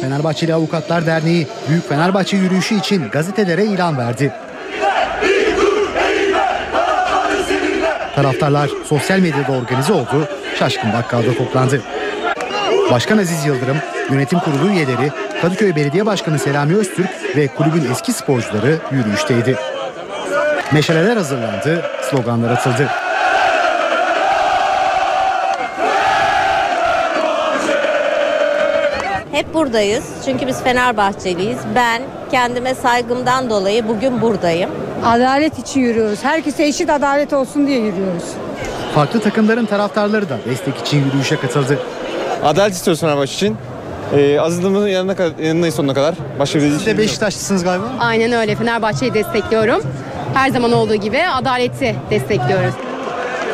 Fenerbahçeli 0.00 0.54
Avukatlar 0.54 1.06
Derneği 1.06 1.46
Büyük 1.68 1.88
Fenerbahçe 1.88 2.36
yürüyüşü 2.36 2.78
için 2.78 3.08
gazetelere 3.12 3.64
ilan 3.64 3.98
verdi. 3.98 4.32
Taraftarlar 8.18 8.70
sosyal 8.84 9.18
medyada 9.18 9.52
organize 9.52 9.92
oldu, 9.92 10.28
Şaşkın 10.58 10.92
Bakkal'da 10.92 11.34
toplandı. 11.34 11.82
Başkan 12.90 13.18
Aziz 13.18 13.46
Yıldırım, 13.46 13.76
yönetim 14.10 14.38
kurulu 14.38 14.70
üyeleri, 14.70 15.12
Kadıköy 15.42 15.76
Belediye 15.76 16.06
Başkanı 16.06 16.38
Selami 16.38 16.76
Öztürk 16.76 17.36
ve 17.36 17.46
kulübün 17.46 17.90
eski 17.90 18.12
sporcuları 18.12 18.78
yürüyüşteydi. 18.92 19.56
Meşaleler 20.72 21.16
hazırlandı, 21.16 21.82
sloganlar 22.10 22.50
atıldı. 22.50 22.88
Hep 29.38 29.54
buradayız 29.54 30.04
çünkü 30.24 30.46
biz 30.46 30.62
Fenerbahçeliyiz. 30.62 31.58
Ben 31.74 32.02
kendime 32.30 32.74
saygımdan 32.74 33.50
dolayı 33.50 33.88
bugün 33.88 34.20
buradayım. 34.22 34.70
Adalet 35.04 35.58
için 35.58 35.80
yürüyoruz. 35.80 36.18
Herkese 36.24 36.64
eşit 36.64 36.90
adalet 36.90 37.32
olsun 37.32 37.66
diye 37.66 37.78
yürüyoruz. 37.78 38.22
Farklı 38.94 39.20
takımların 39.20 39.66
taraftarları 39.66 40.28
da 40.28 40.36
destek 40.50 40.76
için 40.78 41.04
yürüyüşe 41.04 41.36
katıldı. 41.40 41.78
Adalet 42.44 42.74
istiyoruz 42.74 43.00
Fenerbahçe 43.00 43.32
için. 43.34 43.56
Ee, 44.16 44.40
azınlığımızın 44.40 44.88
yanına, 44.88 45.16
kadar- 45.16 45.38
yanındayız 45.44 45.74
sonuna 45.74 45.94
kadar. 45.94 46.14
Başka 46.38 46.58
bir 46.58 46.70
Siz 46.70 46.86
de 46.86 46.98
Beşiktaşlısınız 46.98 47.64
galiba. 47.64 47.84
Aynen 48.00 48.32
öyle. 48.32 48.56
Fenerbahçe'yi 48.56 49.14
destekliyorum. 49.14 49.82
Her 50.34 50.50
zaman 50.50 50.72
olduğu 50.72 50.94
gibi 50.94 51.22
adaleti 51.34 51.94
destekliyoruz. 52.10 52.74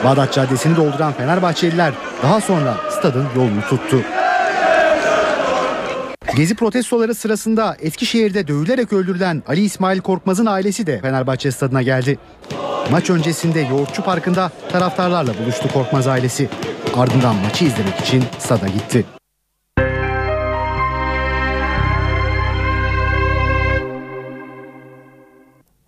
Bağdat 0.05 0.33
Caddesi'ni 0.33 0.77
dolduran 0.77 1.13
Fenerbahçeliler 1.13 1.93
daha 2.23 2.41
sonra 2.41 2.75
stadın 2.99 3.27
yolunu 3.37 3.61
tuttu. 3.69 3.97
Gezi 6.37 6.55
protestoları 6.55 7.15
sırasında 7.15 7.77
Eskişehir'de 7.81 8.49
dövülerek 8.49 8.93
öldürülen 8.93 9.43
Ali 9.47 9.61
İsmail 9.61 10.01
Korkmaz'ın 10.01 10.47
ailesi 10.47 10.87
de 10.87 11.01
Fenerbahçe 11.01 11.51
stadına 11.51 11.83
geldi. 11.83 12.19
Maç 12.91 13.11
öncesinde 13.11 13.61
Yoğurtçu 13.61 14.03
Parkı'nda 14.03 14.51
taraftarlarla 14.73 15.33
buluştu 15.39 15.69
Korkmaz 15.73 16.07
ailesi. 16.07 16.49
Ardından 16.97 17.37
maçı 17.37 17.65
izlemek 17.65 18.01
için 18.01 18.25
stada 18.39 18.67
gitti. 18.69 19.05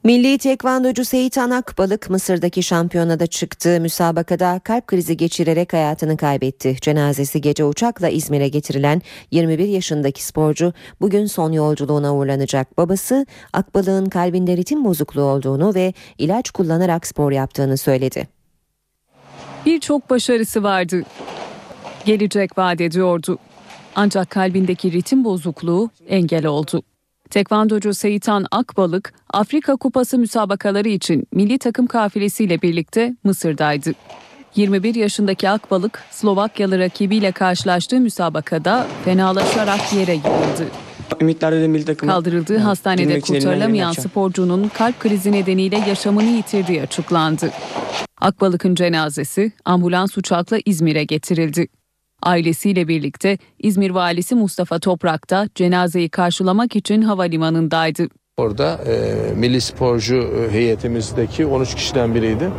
Milli 0.06 0.38
tekvandocu 0.38 1.04
Seyitan 1.04 1.50
Akbalık 1.50 2.10
Mısır'daki 2.10 2.62
şampiyonada 2.62 3.26
çıktığı 3.26 3.80
müsabakada 3.80 4.60
kalp 4.64 4.86
krizi 4.86 5.16
geçirerek 5.16 5.72
hayatını 5.72 6.16
kaybetti. 6.16 6.76
Cenazesi 6.80 7.40
gece 7.40 7.64
uçakla 7.64 8.08
İzmir'e 8.08 8.48
getirilen 8.48 9.02
21 9.30 9.68
yaşındaki 9.68 10.24
sporcu 10.24 10.72
bugün 11.00 11.26
son 11.26 11.52
yolculuğuna 11.52 12.14
uğurlanacak. 12.16 12.78
Babası 12.78 13.26
Akbalık'ın 13.52 14.06
kalbinde 14.06 14.56
ritim 14.56 14.84
bozukluğu 14.84 15.22
olduğunu 15.22 15.74
ve 15.74 15.92
ilaç 16.18 16.50
kullanarak 16.50 17.06
spor 17.06 17.32
yaptığını 17.32 17.76
söyledi. 17.76 18.28
Birçok 19.66 20.10
başarısı 20.10 20.62
vardı. 20.62 21.02
Gelecek 22.04 22.58
vaat 22.58 22.80
ediyordu. 22.80 23.38
Ancak 23.94 24.30
kalbindeki 24.30 24.92
ritim 24.92 25.24
bozukluğu 25.24 25.90
engel 26.08 26.46
oldu. 26.46 26.82
Tekvandocu 27.30 27.94
Seyitan 27.94 28.46
Akbalık, 28.50 29.12
Afrika 29.30 29.76
Kupası 29.76 30.18
müsabakaları 30.18 30.88
için 30.88 31.26
milli 31.32 31.58
takım 31.58 31.86
kafilesiyle 31.86 32.62
birlikte 32.62 33.16
Mısır'daydı. 33.24 33.92
21 34.56 34.94
yaşındaki 34.94 35.48
Akbalık 35.48 36.02
Slovakyalı 36.10 36.78
rakibiyle 36.78 37.32
karşılaştığı 37.32 38.00
müsabakada 38.00 38.86
fenalaşarak 39.04 39.92
yere 39.92 40.14
yığıldı. 40.14 40.70
Ümitler 41.20 41.68
milli 41.68 41.84
takımı. 41.84 42.12
Kaldırıldığı 42.12 42.58
hastanede 42.58 43.20
kurtarılamayan 43.20 43.92
sporcunun 43.92 44.68
kalp 44.68 45.00
krizi 45.00 45.32
nedeniyle 45.32 45.76
yaşamını 45.88 46.30
yitirdiği 46.30 46.82
açıklandı. 46.82 47.50
Akbalık'ın 48.20 48.74
cenazesi 48.74 49.52
ambulans 49.64 50.18
uçakla 50.18 50.58
İzmir'e 50.64 51.04
getirildi. 51.04 51.68
Ailesiyle 52.22 52.88
birlikte 52.88 53.38
İzmir 53.58 53.90
valisi 53.90 54.34
Mustafa 54.34 54.78
Toprak 54.78 55.30
da 55.30 55.48
cenazeyi 55.54 56.08
karşılamak 56.08 56.76
için 56.76 57.02
havalimanındaydı. 57.02 58.08
Orada 58.36 58.80
e, 58.86 59.14
milli 59.34 59.60
sporcu 59.60 60.16
e, 60.16 60.52
heyetimizdeki 60.52 61.46
13 61.46 61.74
kişiden 61.74 62.14
biriydi. 62.14 62.50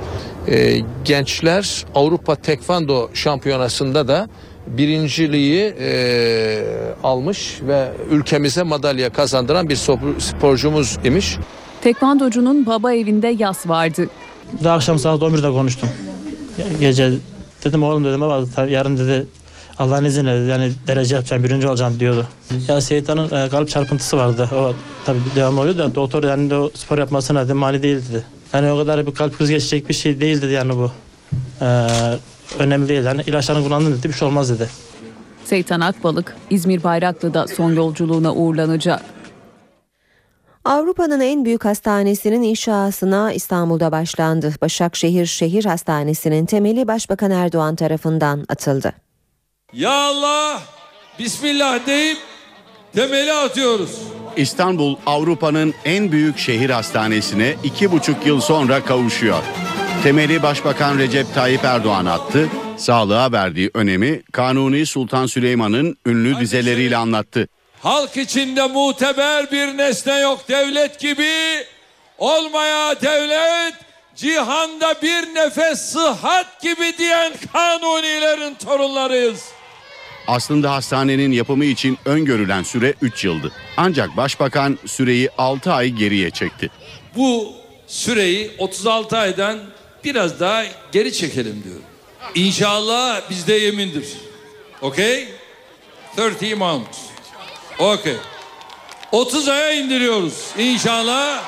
E, 0.48 0.80
gençler 1.06 1.86
Avrupa 1.96 2.36
Tekvando 2.36 3.10
Şampiyonası'nda 3.14 4.08
da 4.08 4.28
birinciliği 4.68 5.74
e, 5.80 6.64
almış 7.04 7.60
ve 7.68 7.92
ülkemize 8.12 8.64
madalya 8.64 9.10
kazandıran 9.10 9.70
bir 9.70 9.76
sporcumuz 10.20 10.98
imiş. 11.04 11.38
Tekvandocunun 11.82 12.66
baba 12.66 12.94
evinde 12.94 13.28
yas 13.28 13.68
vardı. 13.68 14.08
Daha 14.64 14.76
akşam 14.76 15.00
saat 15.00 15.22
11'de 15.22 15.52
konuştum. 15.52 15.90
Ge- 16.60 16.80
Gece 16.80 17.12
dedim 17.66 17.84
oğlum 17.84 18.06
dedim 18.06 18.22
baba 18.22 18.66
yarın 18.66 18.98
dedi 18.98 19.28
Allah'ın 19.80 20.06
izniyle 20.06 20.32
yani 20.32 20.72
derece 20.88 21.16
yapacağım 21.16 21.44
birinci 21.44 21.68
olacağım 21.68 22.00
diyordu. 22.00 22.28
Ya 22.68 22.82
Seyithan'ın 22.82 23.46
e, 23.46 23.50
kalp 23.50 23.70
çarpıntısı 23.70 24.18
vardı. 24.18 24.50
O 24.56 24.74
tabii 25.06 25.20
devamlı 25.36 25.62
oluyor 25.62 25.78
da 25.78 25.96
doktor 25.96 26.24
yani 26.24 26.50
de 26.50 26.56
o 26.56 26.72
spor 26.74 26.98
yapmasına 26.98 27.46
dedi 27.46 27.54
mani 27.54 27.84
değil 27.84 27.98
dedi. 28.10 28.24
Yani 28.54 28.72
o 28.72 28.78
kadar 28.78 29.08
bir 29.08 29.14
kalp 29.14 29.38
krizi 29.38 29.54
geçecek 29.54 29.90
bir 29.90 29.94
şey 29.94 30.20
değil 30.20 30.42
dedi 30.42 30.54
yani 30.54 30.74
bu. 30.76 30.92
Ee, 31.62 31.88
önemli 32.60 32.90
değil. 32.90 33.04
Yani 33.04 33.22
ilaçlarını 33.28 33.64
kullandın 33.64 33.98
dedi 33.98 34.08
bir 34.08 34.14
şey 34.14 34.28
olmaz 34.28 34.50
dedi. 34.50 34.70
Seytan 35.46 35.82
Akbalık 35.82 36.36
İzmir 36.50 36.84
Bayraklı'da 36.84 37.48
son 37.48 37.74
yolculuğuna 37.74 38.34
uğurlanacak. 38.34 39.02
Avrupa'nın 40.66 41.20
en 41.20 41.46
büyük 41.46 41.66
hastanesinin 41.66 42.42
inşasına 42.42 43.34
İstanbul'da 43.34 43.92
başlandı. 43.92 44.54
Başakşehir 44.62 45.26
Şehir 45.26 45.66
Hastanesi'nin 45.66 46.46
temeli 46.46 46.88
Başbakan 46.88 47.32
Erdoğan 47.32 47.76
tarafından 47.76 48.46
atıldı. 48.50 49.07
Ya 49.74 49.92
Allah 49.92 50.62
Bismillah 51.20 51.88
deyip 51.88 52.18
temeli 52.96 53.34
atıyoruz. 53.34 53.92
İstanbul 54.38 54.96
Avrupa'nın 55.06 55.74
en 55.86 56.12
büyük 56.12 56.38
şehir 56.40 56.70
hastanesine 56.70 57.56
iki 57.64 57.92
buçuk 57.92 58.26
yıl 58.26 58.42
sonra 58.42 58.84
kavuşuyor. 58.86 59.44
Temeli 60.04 60.44
Başbakan 60.44 60.98
Recep 60.98 61.34
Tayyip 61.34 61.64
Erdoğan 61.64 62.06
attı. 62.06 62.50
Sağlığa 62.78 63.32
verdiği 63.32 63.72
önemi 63.74 64.22
Kanuni 64.32 64.86
Sultan 64.86 65.26
Süleyman'ın 65.26 65.98
ünlü 66.06 66.40
dizeleriyle 66.40 66.98
anlattı. 66.98 67.48
Halk 67.82 68.18
içinde 68.18 68.68
muteber 68.68 69.52
bir 69.52 69.78
nesne 69.78 70.20
yok 70.20 70.50
devlet 70.50 71.00
gibi. 71.00 71.34
Olmaya 72.18 73.02
devlet 73.02 73.74
cihanda 74.16 75.02
bir 75.02 75.36
nefes 75.36 75.80
sıhhat 75.82 76.62
gibi 76.62 76.98
diyen 76.98 77.34
kanunilerin 77.54 78.56
torunlarıyız. 78.56 79.57
Aslında 80.28 80.72
hastanenin 80.72 81.32
yapımı 81.32 81.66
için 81.66 81.98
öngörülen 82.06 82.64
süre 82.64 82.94
3 83.02 83.26
yıldı. 83.26 83.52
Ancak 83.78 84.18
Başbakan 84.18 84.80
süreyi 84.86 85.30
6 85.38 85.74
ay 85.74 85.90
geriye 85.90 86.30
çekti. 86.30 86.70
Bu 87.16 87.54
süreyi 87.88 88.52
36 88.58 89.18
aydan 89.18 89.60
biraz 90.04 90.40
daha 90.40 90.64
geri 90.92 91.14
çekelim 91.14 91.64
diyorum. 91.64 91.82
İnşallah 92.36 93.30
bizde 93.30 93.54
yemindir. 93.54 94.08
Okey? 94.82 95.28
30 96.18 96.54
months. 96.58 97.00
Okey. 97.80 98.16
30 99.12 99.48
aya 99.48 99.72
indiriyoruz. 99.72 100.46
İnşallah. 100.60 101.44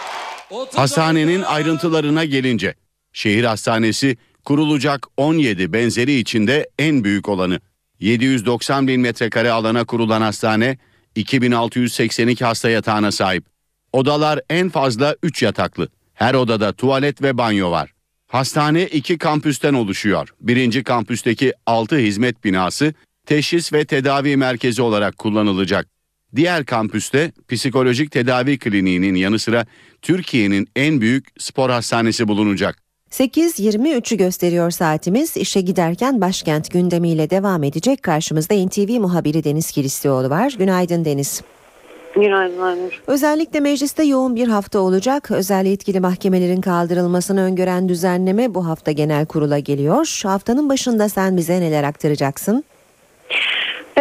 30 0.50 0.78
Hastanenin 0.78 1.42
ayrıntılarına 1.42 2.26
gelince 2.26 2.76
şehir 3.14 3.44
hastanesi 3.44 4.18
kurulacak 4.46 5.08
17 5.18 5.74
benzeri 5.74 6.14
içinde 6.20 6.70
en 6.80 7.04
büyük 7.04 7.30
olanı. 7.30 7.60
790 8.00 8.88
bin 8.88 9.02
metrekare 9.02 9.52
alana 9.52 9.86
kurulan 9.86 10.22
hastane 10.22 10.78
2682 11.16 12.46
hasta 12.46 12.70
yatağına 12.70 13.12
sahip. 13.12 13.46
Odalar 13.94 14.42
en 14.50 14.70
fazla 14.70 15.16
3 15.24 15.44
yataklı. 15.44 15.88
Her 16.14 16.34
odada 16.34 16.74
tuvalet 16.74 17.22
ve 17.22 17.38
banyo 17.38 17.72
var. 17.72 17.94
Hastane 18.28 18.86
iki 18.86 19.18
kampüsten 19.18 19.74
oluşuyor. 19.74 20.30
Birinci 20.42 20.84
kampüsteki 20.84 21.54
6 21.66 21.98
hizmet 21.98 22.44
binası 22.44 22.94
teşhis 23.26 23.74
ve 23.74 23.86
tedavi 23.86 24.38
merkezi 24.38 24.82
olarak 24.82 25.18
kullanılacak. 25.18 25.88
Diğer 26.36 26.66
kampüste 26.66 27.32
psikolojik 27.48 28.12
tedavi 28.12 28.60
kliniğinin 28.60 29.16
yanı 29.16 29.40
sıra 29.40 29.66
Türkiye'nin 30.02 30.68
en 30.76 31.02
büyük 31.02 31.28
spor 31.38 31.70
hastanesi 31.70 32.28
bulunacak. 32.28 32.89
8.23'ü 33.12 34.18
gösteriyor 34.18 34.72
saatimiz. 34.72 35.38
İşe 35.38 35.62
giderken 35.62 36.22
başkent 36.22 36.72
gündemiyle 36.72 37.30
devam 37.30 37.64
edecek. 37.64 38.04
Karşımızda 38.04 38.66
NTV 38.66 39.00
muhabiri 39.00 39.44
Deniz 39.44 39.72
Kilislioğlu 39.72 40.30
var. 40.30 40.56
Günaydın 40.60 41.06
Deniz. 41.06 41.42
Günaydın. 42.16 42.92
Özellikle 43.08 43.60
mecliste 43.60 44.04
yoğun 44.04 44.36
bir 44.36 44.48
hafta 44.48 44.80
olacak. 44.80 45.32
Özel 45.32 45.66
yetkili 45.66 46.00
mahkemelerin 46.00 46.62
kaldırılmasını 46.62 47.42
öngören 47.42 47.90
düzenleme 47.90 48.56
bu 48.56 48.68
hafta 48.68 48.92
genel 48.92 49.26
kurula 49.26 49.60
geliyor. 49.60 50.22
Haftanın 50.24 50.70
başında 50.70 51.10
sen 51.10 51.38
bize 51.38 51.62
neler 51.62 51.84
aktaracaksın? 51.84 52.64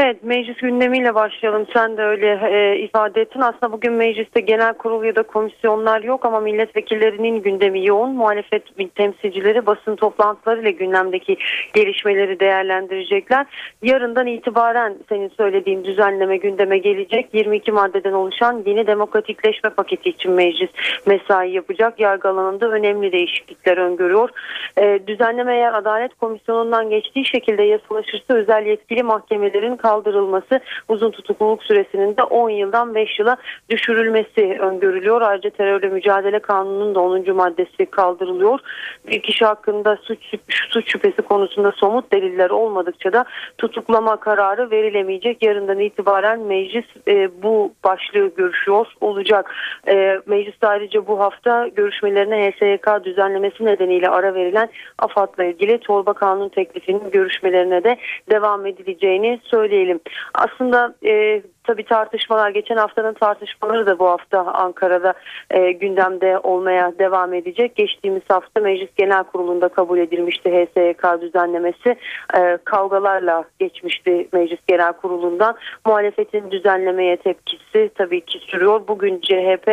Evet 0.01 0.25
meclis 0.25 0.57
gündemiyle 0.57 1.15
başlayalım. 1.15 1.67
Sen 1.73 1.97
de 1.97 2.03
öyle 2.03 2.41
e, 2.51 2.79
ifade 2.79 3.21
ettin. 3.21 3.41
Aslında 3.41 3.73
bugün 3.73 3.93
mecliste 3.93 4.41
genel 4.41 4.75
kurul 4.75 5.05
ya 5.05 5.17
da 5.17 5.23
komisyonlar 5.23 6.03
yok 6.03 6.25
ama 6.25 6.41
milletvekillerinin 6.41 7.43
gündemi 7.43 7.87
yoğun. 7.87 8.11
Muhalefet 8.11 8.63
temsilcileri 8.95 9.67
basın 9.67 9.97
toplantılarıyla 9.97 10.71
gündemdeki 10.71 11.37
gelişmeleri 11.75 12.41
değerlendirecekler. 12.41 13.47
Yarından 13.83 14.27
itibaren 14.27 14.97
senin 15.09 15.29
söylediğin 15.29 15.85
düzenleme 15.85 16.37
gündeme 16.37 16.79
gelecek. 16.79 17.35
22 17.35 17.73
maddeden 17.73 18.13
oluşan 18.13 18.63
yeni 18.67 18.87
demokratikleşme 18.87 19.71
paketi 19.71 20.11
için 20.11 20.33
meclis 20.33 20.71
mesai 21.07 21.51
yapacak. 21.51 22.01
Yargı 22.01 22.29
alanında 22.29 22.71
önemli 22.71 23.13
değişiklikler 23.13 23.77
öngörüyor. 23.77 24.31
E, 24.77 25.07
düzenleme 25.07 25.57
eğer 25.57 25.73
Adalet 25.73 26.15
Komisyonu'ndan 26.15 26.91
geçtiği 26.91 27.27
şekilde 27.27 27.63
yasalaşırsa 27.63 28.35
özel 28.35 28.67
yetkili 28.67 29.03
mahkemelerin 29.03 29.77
kaldırılması 29.89 30.61
uzun 30.89 31.11
tutukluluk 31.11 31.63
süresinin 31.63 32.17
de 32.17 32.23
10 32.23 32.51
yıldan 32.51 32.95
5 32.95 33.19
yıla 33.19 33.37
düşürülmesi 33.71 34.59
öngörülüyor. 34.61 35.21
Ayrıca 35.21 35.51
terörle 35.51 35.89
mücadele 35.89 36.39
kanununun 36.39 36.95
da 36.95 37.01
10. 37.01 37.37
maddesi 37.37 37.87
kaldırılıyor. 37.87 38.61
Bir 39.07 39.23
kişi 39.23 39.45
hakkında 39.45 39.99
suç, 40.03 40.19
suç 40.49 40.93
şüphesi 40.93 41.23
konusunda 41.23 41.73
somut 41.73 42.13
deliller 42.13 42.51
olmadıkça 42.51 43.13
da 43.13 43.25
tutuklama 43.59 44.17
kararı 44.17 44.71
verilemeyecek. 44.71 45.43
Yarından 45.43 45.79
itibaren 45.79 46.41
meclis 46.41 46.85
e, 47.09 47.43
bu 47.43 47.73
başlığı 47.85 48.31
görüşüyor 48.37 48.87
olacak. 49.01 49.55
E, 49.89 50.21
meclis 50.27 50.55
ayrıca 50.63 51.07
bu 51.07 51.21
hafta 51.21 51.69
görüşmelerine 51.69 52.51
HSYK 52.51 53.05
düzenlemesi 53.05 53.65
nedeniyle 53.65 54.09
ara 54.09 54.35
verilen 54.35 54.69
AFAD'la 54.99 55.45
ilgili 55.45 55.79
torba 55.79 56.13
kanun 56.13 56.49
teklifinin 56.49 57.11
görüşmelerine 57.11 57.85
de 57.85 57.97
devam 58.31 58.67
edileceğini 58.67 59.41
söyleyelim. 59.79 60.01
Aslında 60.35 60.95
e, 61.05 61.43
tabii 61.69 61.85
tartışmalar 61.85 62.51
geçen 62.51 62.77
haftanın 62.77 63.15
tartışmaları 63.15 63.87
da 63.87 63.99
bu 63.99 64.07
hafta 64.07 64.41
Ankara'da 64.41 65.15
e, 65.51 65.73
gündemde 65.73 66.39
olmaya 66.39 66.93
devam 66.99 67.35
edecek. 67.35 67.77
Geçtiğimiz 67.77 68.23
hafta 68.29 68.61
Meclis 68.61 68.89
Genel 68.97 69.25
Kurulu'nda 69.25 69.69
kabul 69.69 69.99
edilmişti 69.99 70.51
HSYK 70.51 71.23
düzenlemesi. 71.23 71.97
E, 72.39 72.59
kavgalarla 72.65 73.45
geçmişti 73.59 74.29
Meclis 74.33 74.61
Genel 74.69 74.93
Kurulu'ndan. 74.93 75.57
Muhalefetin 75.87 76.51
düzenlemeye 76.51 77.17
tepkisi 77.17 77.91
tabii 77.95 78.21
ki 78.21 78.39
sürüyor. 78.39 78.81
Bugün 78.89 79.21
CHP 79.21 79.69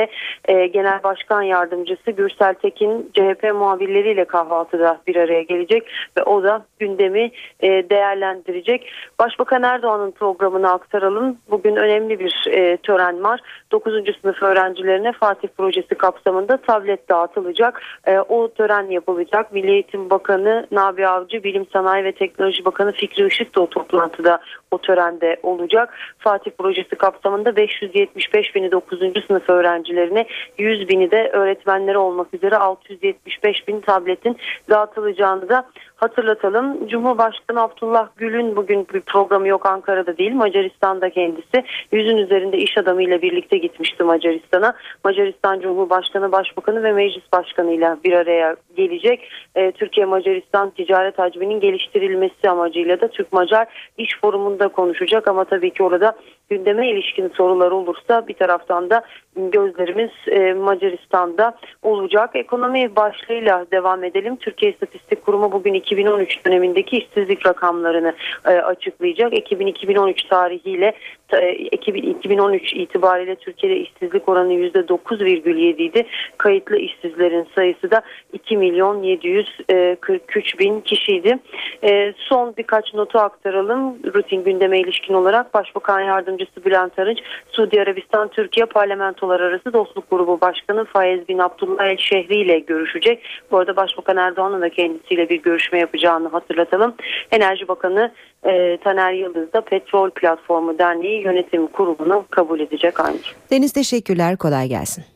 e, 0.46 0.68
Genel 0.68 1.04
Başkan 1.04 1.42
Yardımcısı 1.42 2.12
Gürsel 2.12 2.54
Tekin 2.54 3.12
CHP 3.14 3.44
muhabirleriyle 3.54 4.26
kahvaltıda 4.26 5.02
bir 5.08 5.16
araya 5.16 5.42
gelecek 5.42 5.84
ve 6.18 6.24
o 6.24 6.44
da 6.44 6.66
gündemi 6.80 7.32
e, 7.60 7.90
değerlendirecek. 7.90 8.92
Başbakan 9.20 9.64
Erdoğan'ın 9.64 10.12
programını 10.12 10.72
aktaralım. 10.72 11.38
Bugün 11.50 11.76
önemli 11.86 12.20
bir 12.20 12.44
e, 12.48 12.78
tören 12.78 13.24
var. 13.24 13.40
9. 13.72 13.94
sınıf 14.22 14.44
öğrencilerine 14.44 15.12
Fatih 15.12 15.48
Projesi 15.58 15.96
kapsamında 15.96 16.58
tablet 16.58 17.10
dağıtılacak. 17.10 17.82
E, 18.08 18.20
o 18.20 18.54
tören 18.54 18.90
yapılacak. 18.90 19.52
Milli 19.54 19.72
Eğitim 19.72 20.10
Bakanı 20.10 20.68
Nabi 20.72 21.08
Avcı, 21.08 21.44
Bilim 21.44 21.66
Sanayi 21.74 22.04
ve 22.04 22.12
Teknoloji 22.12 22.66
Bakanı 22.66 22.92
Fikri 22.92 23.28
Işık 23.28 23.56
da 23.56 23.62
o 23.62 23.70
toplantıda 23.70 24.40
o 24.72 24.78
törende 24.78 25.38
olacak. 25.44 25.94
Fatih 26.18 26.52
projesi 26.52 26.96
kapsamında 26.96 27.56
575 27.56 28.56
bini 28.56 28.72
9. 28.72 29.00
sınıf 29.28 29.50
öğrencilerine 29.50 30.26
100 30.58 30.90
bini 30.90 31.12
de 31.12 31.30
öğretmenleri 31.34 31.98
olmak 31.98 32.34
üzere 32.34 32.58
675 32.58 33.68
bin 33.68 33.82
tabletin 33.82 34.38
dağıtılacağını 34.70 35.50
da 35.50 35.66
hatırlatalım. 35.96 36.88
Cumhurbaşkanı 36.88 37.62
Abdullah 37.62 38.08
Gül'ün 38.18 38.56
bugün 38.56 38.88
bir 38.94 39.02
programı 39.02 39.48
yok 39.48 39.66
Ankara'da 39.66 40.18
değil 40.18 40.34
Macaristan'da 40.34 41.10
kendisi. 41.10 41.64
Yüzün 41.92 42.18
üzerinde 42.18 42.58
iş 42.58 42.78
adamıyla 42.78 43.22
birlikte 43.22 43.58
gitmişti 43.58 44.04
Macaristan'a. 44.04 44.74
Macaristan 45.04 45.60
Cumhurbaşkanı, 45.60 46.32
Başbakanı 46.32 46.84
ve 46.84 46.92
Meclis 46.92 47.24
Başkanı 47.34 47.72
ile 47.72 47.96
bir 48.04 48.14
araya 48.14 48.56
gelecek. 48.78 49.30
Ee, 49.56 49.72
Türkiye-Macaristan 49.72 50.70
ticaret 50.70 51.20
hacminin 51.20 51.60
geliştirilmesi 51.60 52.50
amacıyla 52.50 53.02
da 53.02 53.08
Türk-Macar 53.08 53.68
iş 53.98 54.20
forumunda 54.22 54.65
konuşacak 54.68 55.28
ama 55.28 55.46
tabii 55.46 55.74
ki 55.74 55.84
orada 55.84 56.16
gündeme 56.50 56.90
ilişkin 56.90 57.30
sorular 57.30 57.72
olursa 57.72 58.28
bir 58.28 58.34
taraftan 58.34 58.90
da 58.90 59.02
gözlerimiz 59.36 60.12
e, 60.28 60.54
Macaristan'da 60.54 61.58
olacak. 61.84 62.30
Ekonomi 62.34 62.96
başlığıyla 62.96 63.66
devam 63.72 64.04
edelim. 64.04 64.36
Türkiye 64.36 64.72
İstatistik 64.72 65.26
Kurumu 65.26 65.52
bugün 65.52 65.74
2013 65.74 66.46
dönemindeki 66.46 66.98
işsizlik 66.98 67.46
rakamlarını 67.46 68.14
e, 68.46 68.50
açıklayacak. 68.50 69.34
2000-2013 69.34 70.30
tarihiyle 70.30 70.94
e, 71.34 71.52
2013 71.54 72.74
itibariyle 72.74 73.36
Türkiye'de 73.36 73.80
işsizlik 73.80 74.30
oranı 74.30 74.54
%9,7 74.54 75.82
idi. 75.82 76.06
Kayıtlı 76.38 76.78
işsizlerin 76.78 77.48
sayısı 77.56 77.92
da 77.92 78.02
2 78.34 78.58
milyon 78.58 79.04
743 79.04 80.60
bin 80.60 80.82
kişiydi. 80.82 81.40
E, 81.84 82.14
son 82.18 82.54
birkaç 82.58 82.94
notu 82.94 83.20
aktaralım. 83.20 83.98
Rutin 84.14 84.44
gündeme 84.44 84.80
ilişkin 84.80 85.14
olarak 85.14 85.54
Başbakan 85.54 86.02
Yardımcısı 86.02 86.35
Bülent 86.66 87.00
Arınç, 87.00 87.20
Suudi 87.52 87.82
Arabistan 87.82 88.28
Türkiye 88.28 88.66
Parlamentolar 88.66 89.40
Arası 89.40 89.74
Dostluk 89.74 90.10
Grubu 90.10 90.42
Başkanı 90.42 90.86
Faiz 90.86 91.28
bin 91.28 91.40
Abdullah 91.40 91.86
El 91.86 91.98
Şehri 91.98 92.36
ile 92.36 92.60
görüşecek. 92.60 93.24
Bu 93.52 93.58
arada 93.58 93.76
Başbakan 93.76 94.18
Erdoğan'ın 94.18 94.62
da 94.62 94.70
kendisiyle 94.70 95.30
bir 95.30 95.42
görüşme 95.42 95.80
yapacağını 95.80 96.28
hatırlatalım. 96.28 96.96
Enerji 97.32 97.68
Bakanı 97.68 98.12
e, 98.44 98.78
Taner 98.78 99.14
Yıldız 99.14 99.54
da 99.54 99.62
Petrol 99.62 100.10
Platformu 100.10 100.80
Derneği 100.80 101.24
Yönetim 101.24 101.68
Kurulu'nu 101.68 102.26
kabul 102.30 102.60
edecek 102.60 103.00
aynı. 103.00 103.18
Deniz 103.52 103.74
teşekkürler 103.74 104.38
kolay 104.38 104.68
gelsin. 104.68 105.15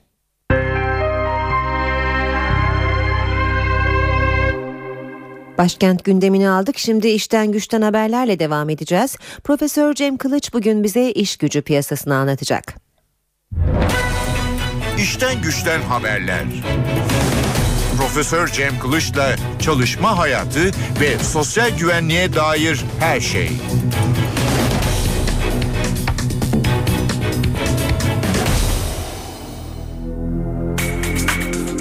Başkent 5.60 6.04
gündemini 6.04 6.50
aldık. 6.50 6.78
Şimdi 6.78 7.08
işten 7.08 7.52
güçten 7.52 7.82
haberlerle 7.82 8.40
devam 8.40 8.70
edeceğiz. 8.70 9.18
Profesör 9.44 9.94
Cem 9.94 10.18
Kılıç 10.18 10.54
bugün 10.54 10.84
bize 10.84 11.12
iş 11.12 11.38
gücü 11.38 11.62
piyasasını 11.62 12.16
anlatacak. 12.16 12.76
İşten 14.98 15.42
güçten 15.42 15.82
haberler. 15.82 16.44
Profesör 17.98 18.48
Cem 18.48 18.80
Kılıç'la 18.80 19.36
çalışma 19.60 20.18
hayatı 20.18 20.72
ve 21.02 21.20
sosyal 21.24 21.78
güvenliğe 21.78 22.34
dair 22.34 22.86
her 23.00 23.20
şey. 23.20 23.52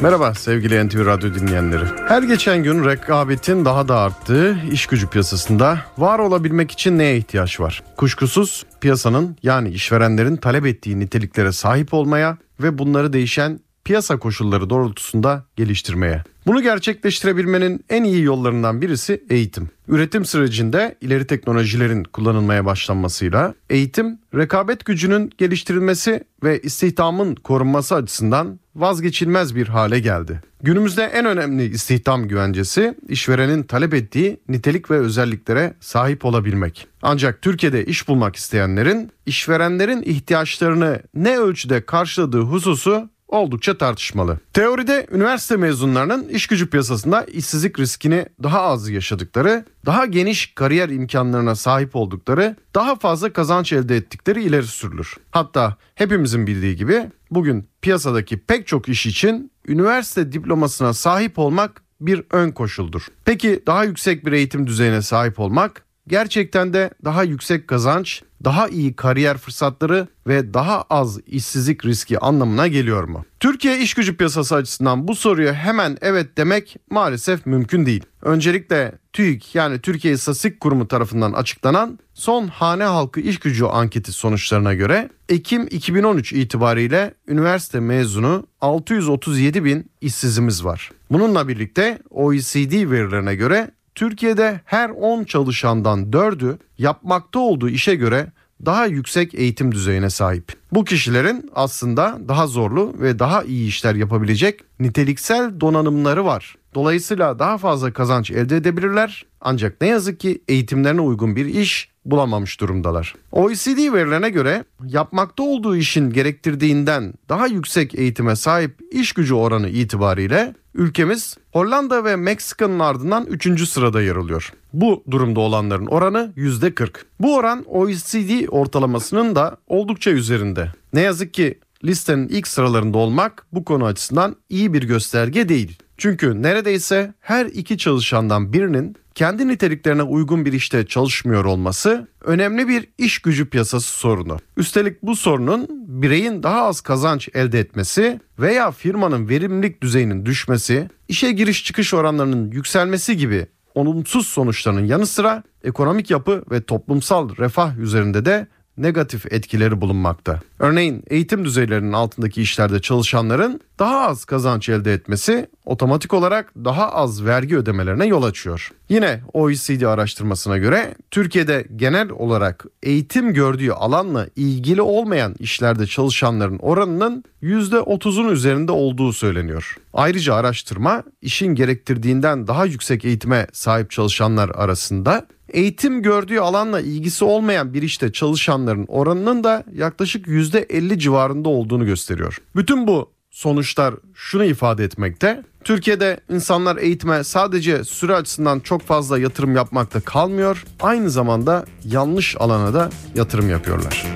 Merhaba 0.03 0.35
sevgili 0.35 0.89
NTV 0.89 1.07
Radyo 1.07 1.35
dinleyenleri. 1.35 1.85
Her 2.09 2.23
geçen 2.23 2.63
gün 2.63 2.85
rekabetin 2.85 3.65
daha 3.65 3.89
da 3.89 3.99
arttığı 3.99 4.57
iş 4.73 4.87
gücü 4.87 5.09
piyasasında 5.09 5.79
var 5.99 6.19
olabilmek 6.19 6.71
için 6.71 6.99
neye 6.99 7.17
ihtiyaç 7.17 7.61
var? 7.61 7.83
Kuşkusuz 7.97 8.67
piyasanın 8.81 9.37
yani 9.43 9.69
işverenlerin 9.69 10.37
talep 10.37 10.67
ettiği 10.67 11.01
niteliklere 11.01 11.53
sahip 11.53 11.95
olmaya 11.95 12.39
ve 12.61 12.79
bunları 12.79 13.13
değişen 13.13 13.61
piyasa 13.89 14.19
koşulları 14.19 14.71
doğrultusunda 14.71 15.45
geliştirmeye. 15.57 16.25
Bunu 16.47 16.63
gerçekleştirebilmenin 16.63 17.85
en 17.91 18.05
iyi 18.05 18.23
yollarından 18.23 18.83
birisi 18.83 19.25
eğitim. 19.31 19.71
Üretim 19.89 20.25
sürecinde 20.25 20.95
ileri 21.01 21.27
teknolojilerin 21.27 22.05
kullanılmaya 22.05 22.65
başlanmasıyla 22.65 23.55
eğitim, 23.71 24.19
rekabet 24.35 24.85
gücünün 24.85 25.33
geliştirilmesi 25.39 26.25
ve 26.43 26.61
istihdamın 26.61 27.35
korunması 27.35 27.95
açısından 27.95 28.61
vazgeçilmez 28.77 29.57
bir 29.57 29.69
hale 29.69 30.01
geldi. 30.01 30.43
Günümüzde 30.63 31.03
en 31.03 31.27
önemli 31.27 31.65
istihdam 31.65 32.29
güvencesi 32.29 32.95
işverenin 33.09 33.63
talep 33.63 33.95
ettiği 33.95 34.41
nitelik 34.49 34.91
ve 34.91 34.99
özelliklere 34.99 35.75
sahip 35.81 36.25
olabilmek. 36.25 36.87
Ancak 37.03 37.43
Türkiye'de 37.43 37.85
iş 37.85 38.09
bulmak 38.09 38.37
isteyenlerin 38.37 39.11
işverenlerin 39.27 40.03
ihtiyaçlarını 40.03 41.03
ne 41.15 41.39
ölçüde 41.39 41.87
karşıladığı 41.87 42.41
hususu 42.41 43.11
oldukça 43.29 43.79
tartışmalı. 43.79 44.39
Teoride 44.53 45.07
üniversite 45.13 45.57
mezunlarının 45.57 46.29
iş 46.29 46.47
gücü 46.47 46.71
piyasasında 46.71 47.25
işsizlik 47.25 47.79
riskini 47.79 48.27
daha 48.43 48.61
az 48.61 48.89
yaşadıkları, 48.89 49.65
daha 49.87 50.07
geniş 50.07 50.55
kariyer 50.55 50.89
imkanlarına 50.89 51.55
sahip 51.55 51.97
oldukları, 51.97 52.57
daha 52.75 52.97
fazla 52.97 53.33
kazanç 53.33 53.73
elde 53.73 53.97
ettikleri 53.97 54.45
ileri 54.45 54.67
sürülür. 54.67 55.17
Hatta 55.31 55.77
hepimizin 55.95 56.47
bildiği 56.47 56.77
gibi 56.77 57.11
bugün 57.31 57.69
piyasadaki 57.83 58.39
pek 58.39 58.67
çok 58.67 58.89
iş 58.89 59.07
için 59.07 59.53
üniversite 59.69 60.33
diplomasına 60.33 60.95
sahip 60.95 61.39
olmak 61.39 61.83
bir 62.01 62.23
ön 62.31 62.51
koşuldur. 62.51 63.07
Peki 63.25 63.63
daha 63.67 63.85
yüksek 63.85 64.27
bir 64.27 64.33
eğitim 64.33 64.67
düzeyine 64.67 65.03
sahip 65.03 65.41
olmak 65.41 65.83
gerçekten 66.09 66.73
de 66.73 66.91
daha 67.05 67.23
yüksek 67.23 67.69
kazanç, 67.69 68.23
daha 68.45 68.69
iyi 68.69 68.97
kariyer 68.97 69.39
fırsatları 69.39 70.09
ve 70.27 70.55
daha 70.55 70.83
az 70.91 71.21
işsizlik 71.27 71.85
riski 71.85 72.19
anlamına 72.19 72.69
geliyor 72.69 73.05
mu? 73.05 73.25
Türkiye 73.41 73.81
iş 73.81 73.95
gücü 73.95 74.17
piyasası 74.17 74.55
açısından 74.55 75.09
bu 75.09 75.15
soruya 75.15 75.55
hemen 75.55 75.99
evet 76.01 76.39
demek 76.39 76.77
maalesef 76.91 77.47
mümkün 77.47 77.87
değil. 77.87 78.03
Öncelikle 78.23 78.99
TÜİK 79.13 79.55
yani 79.55 79.81
Türkiye 79.81 80.15
İstatistik 80.15 80.61
Kurumu 80.61 80.89
tarafından 80.89 81.33
açıklanan 81.33 81.99
son 82.15 82.49
hane 82.49 82.85
halkı 82.85 83.21
iş 83.21 83.39
gücü 83.39 83.65
anketi 83.65 84.13
sonuçlarına 84.13 84.75
göre 84.75 85.09
Ekim 85.29 85.67
2013 85.71 86.33
itibariyle 86.33 87.15
üniversite 87.29 87.81
mezunu 87.81 88.47
637 88.61 89.65
bin 89.65 89.91
işsizimiz 90.01 90.65
var. 90.65 90.91
Bununla 91.11 91.49
birlikte 91.49 91.99
OECD 92.11 92.91
verilerine 92.91 93.35
göre 93.35 93.71
Türkiye'de 93.99 94.61
her 94.65 94.91
10 94.91 95.25
çalışandan 95.25 96.01
4'ü 96.05 96.59
yapmakta 96.79 97.39
olduğu 97.39 97.69
işe 97.69 97.95
göre 97.95 98.33
daha 98.67 98.87
yüksek 98.87 99.35
eğitim 99.35 99.73
düzeyine 99.73 100.11
sahip. 100.11 100.53
Bu 100.73 100.85
kişilerin 100.85 101.51
aslında 101.55 102.19
daha 102.29 102.47
zorlu 102.47 102.95
ve 103.01 103.19
daha 103.19 103.43
iyi 103.43 103.69
işler 103.69 103.95
yapabilecek 103.95 104.61
niteliksel 104.81 105.61
donanımları 105.61 106.25
var. 106.25 106.57
Dolayısıyla 106.75 107.39
daha 107.39 107.59
fazla 107.59 107.93
kazanç 107.93 108.31
elde 108.31 108.57
edebilirler 108.57 109.27
ancak 109.41 109.81
ne 109.81 109.89
yazık 109.89 110.21
ki 110.21 110.43
eğitimlerine 110.49 111.01
uygun 111.01 111.37
bir 111.37 111.47
iş 111.47 111.91
bulamamış 112.11 112.61
durumdalar. 112.61 113.15
OECD 113.33 113.93
verilerine 113.93 114.31
göre 114.31 114.65
yapmakta 114.87 115.43
olduğu 115.43 115.77
işin 115.77 116.11
gerektirdiğinden 116.11 117.15
daha 117.29 117.47
yüksek 117.47 117.95
eğitime 117.95 118.37
sahip 118.37 118.79
iş 118.91 119.13
gücü 119.13 119.35
oranı 119.35 119.69
itibariyle 119.69 120.55
ülkemiz 120.75 121.37
Hollanda 121.53 122.05
ve 122.05 122.17
Meksika'nın 122.17 122.79
ardından 122.79 123.27
3. 123.27 123.69
sırada 123.69 124.03
yer 124.03 124.17
alıyor. 124.17 124.53
Bu 124.73 125.05
durumda 125.11 125.41
olanların 125.41 125.87
oranı 125.87 126.33
%40. 126.37 126.91
Bu 127.21 127.37
oran 127.37 127.65
OECD 127.69 128.49
ortalamasının 128.49 129.37
da 129.37 129.57
oldukça 129.67 130.11
üzerinde. 130.11 130.73
Ne 130.93 131.01
yazık 131.01 131.35
ki 131.35 131.59
listenin 131.85 132.29
ilk 132.29 132.49
sıralarında 132.49 132.99
olmak 132.99 133.47
bu 133.53 133.65
konu 133.65 133.85
açısından 133.85 134.37
iyi 134.49 134.73
bir 134.73 134.83
gösterge 134.83 135.49
değil. 135.49 135.79
Çünkü 135.97 136.43
neredeyse 136.43 137.15
her 137.21 137.47
iki 137.47 137.79
çalışandan 137.79 138.53
birinin 138.53 138.97
kendi 139.19 139.49
niteliklerine 139.49 140.03
uygun 140.03 140.45
bir 140.45 140.53
işte 140.53 140.87
çalışmıyor 140.87 141.45
olması 141.45 142.09
önemli 142.25 142.69
bir 142.69 142.89
iş 142.99 143.19
gücü 143.19 143.51
piyasası 143.51 143.99
sorunu. 143.99 144.37
Üstelik 144.57 145.03
bu 145.03 145.17
sorunun 145.17 145.67
bireyin 145.71 146.43
daha 146.43 146.63
az 146.63 146.81
kazanç 146.81 147.29
elde 147.35 147.61
etmesi 147.61 148.21
veya 148.39 148.71
firmanın 148.71 149.29
verimlilik 149.29 149.83
düzeyinin 149.83 150.27
düşmesi, 150.27 150.89
işe 151.09 151.33
giriş 151.33 151.65
çıkış 151.65 151.95
oranlarının 151.95 152.51
yükselmesi 152.51 153.17
gibi 153.17 153.47
olumsuz 153.75 154.27
sonuçlarının 154.27 154.87
yanı 154.87 155.07
sıra 155.07 155.43
ekonomik 155.65 156.11
yapı 156.11 156.45
ve 156.51 156.63
toplumsal 156.63 157.37
refah 157.37 157.79
üzerinde 157.79 158.25
de 158.25 158.47
negatif 158.79 159.33
etkileri 159.33 159.81
bulunmakta. 159.81 160.41
Örneğin 160.59 161.05
eğitim 161.07 161.45
düzeylerinin 161.45 161.93
altındaki 161.93 162.43
işlerde 162.43 162.81
çalışanların 162.81 163.61
daha 163.79 164.09
az 164.09 164.25
kazanç 164.25 164.69
elde 164.69 164.93
etmesi 164.93 165.49
otomatik 165.65 166.15
olarak 166.15 166.53
daha 166.57 166.93
az 166.93 167.25
vergi 167.25 167.57
ödemelerine 167.57 168.07
yol 168.07 168.23
açıyor. 168.23 168.71
Yine 168.89 169.21
OECD 169.33 169.83
araştırmasına 169.83 170.59
göre 170.59 170.95
Türkiye'de 171.11 171.67
genel 171.77 172.11
olarak 172.11 172.65
eğitim 172.83 173.35
gördüğü 173.35 173.71
alanla 173.71 174.27
ilgili 174.37 174.83
olmayan 174.83 175.35
işlerde 175.39 175.87
çalışanların 175.87 176.59
oranının 176.59 177.25
%30'un 177.43 178.29
üzerinde 178.29 178.73
olduğu 178.73 179.13
söyleniyor. 179.13 179.77
Ayrıca 179.93 180.35
araştırma 180.35 181.03
işin 181.23 181.55
gerektirdiğinden 181.55 182.47
daha 182.47 182.65
yüksek 182.65 183.05
eğitime 183.05 183.47
sahip 183.53 183.91
çalışanlar 183.91 184.49
arasında 184.49 185.27
eğitim 185.53 186.03
gördüğü 186.03 186.39
alanla 186.39 186.81
ilgisi 186.81 187.25
olmayan 187.25 187.75
bir 187.75 187.83
işte 187.83 188.13
çalışanların 188.13 188.87
oranının 188.89 189.45
da 189.45 189.65
yaklaşık 189.75 190.27
%50 190.27 190.99
civarında 190.99 191.49
olduğunu 191.49 191.87
gösteriyor. 191.87 192.39
Bütün 192.57 192.87
bu 192.87 193.11
sonuçlar 193.31 193.95
şunu 194.15 194.45
ifade 194.45 194.85
etmekte. 194.85 195.43
Türkiye'de 195.65 196.21
insanlar 196.31 196.77
eğitime 196.77 197.25
sadece 197.25 197.85
süre 197.85 198.15
açısından 198.15 198.61
çok 198.61 198.83
fazla 198.83 199.19
yatırım 199.19 199.57
yapmakta 199.57 200.01
kalmıyor. 200.01 200.65
Aynı 200.81 201.11
zamanda 201.11 201.65
yanlış 201.85 202.37
alana 202.37 202.75
da 202.75 202.91
yatırım 203.15 203.51
yapıyorlar. 203.51 204.07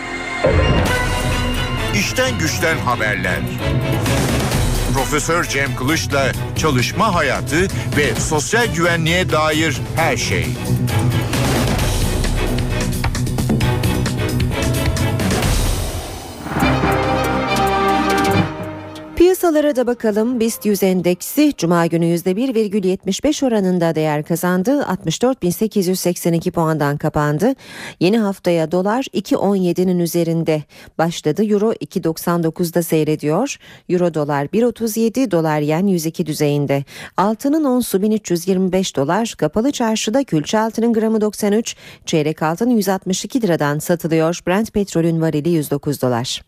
İşten 1.96 2.40
güçten 2.40 2.78
haberler. 2.78 3.40
Profesör 4.94 5.44
Cem 5.44 5.76
Kılıç'la 5.76 6.32
çalışma 6.58 7.16
hayatı 7.16 7.62
ve 7.98 8.16
sosyal 8.20 8.68
güvenliğe 8.76 9.30
dair 9.30 9.82
her 9.96 10.18
şey. 10.18 10.48
Piyasalara 19.42 19.76
da 19.76 19.88
bakalım. 19.88 20.40
BIST 20.40 20.66
100 20.66 20.84
endeksi 20.84 21.54
Cuma 21.58 21.86
günü 21.86 22.06
%1,75 22.06 23.46
oranında 23.46 23.96
değer 23.96 24.24
kazandı. 24.24 24.72
64.882 24.72 26.52
puandan 26.52 26.98
kapandı. 26.98 27.54
Yeni 28.00 28.20
haftaya 28.20 28.72
dolar 28.72 29.04
2.17'nin 29.14 30.00
üzerinde 30.00 30.64
başladı. 30.98 31.44
Euro 31.46 31.72
2.99'da 31.72 32.84
seyrediyor. 32.84 33.58
Euro 33.90 34.14
dolar 34.14 34.46
1.37, 34.46 35.32
dolar 35.32 35.60
yen 35.60 35.88
102 35.88 36.26
düzeyinde. 36.26 36.84
Altının 37.18 37.64
onsu 37.64 38.02
1325 38.02 38.96
dolar. 38.96 39.34
Kapalı 39.38 39.72
çarşıda 39.72 40.24
külçe 40.24 40.60
altının 40.60 40.94
gramı 40.94 41.22
93, 41.22 41.76
çeyrek 42.06 42.44
altın 42.44 42.70
162 42.70 43.42
liradan 43.42 43.80
satılıyor. 43.80 44.40
Brent 44.48 44.74
petrolün 44.74 45.22
varili 45.22 45.50
109 45.50 46.02
dolar. 46.02 46.42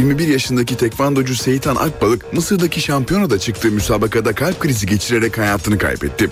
21 0.00 0.28
yaşındaki 0.28 0.76
tekvandocu 0.76 1.34
Seyitan 1.34 1.76
Akbalık 1.76 2.32
Mısır'daki 2.32 2.80
şampiyonada 2.80 3.38
çıktığı 3.38 3.70
müsabakada 3.70 4.32
kalp 4.32 4.60
krizi 4.60 4.86
geçirerek 4.86 5.38
hayatını 5.38 5.78
kaybetti. 5.78 6.30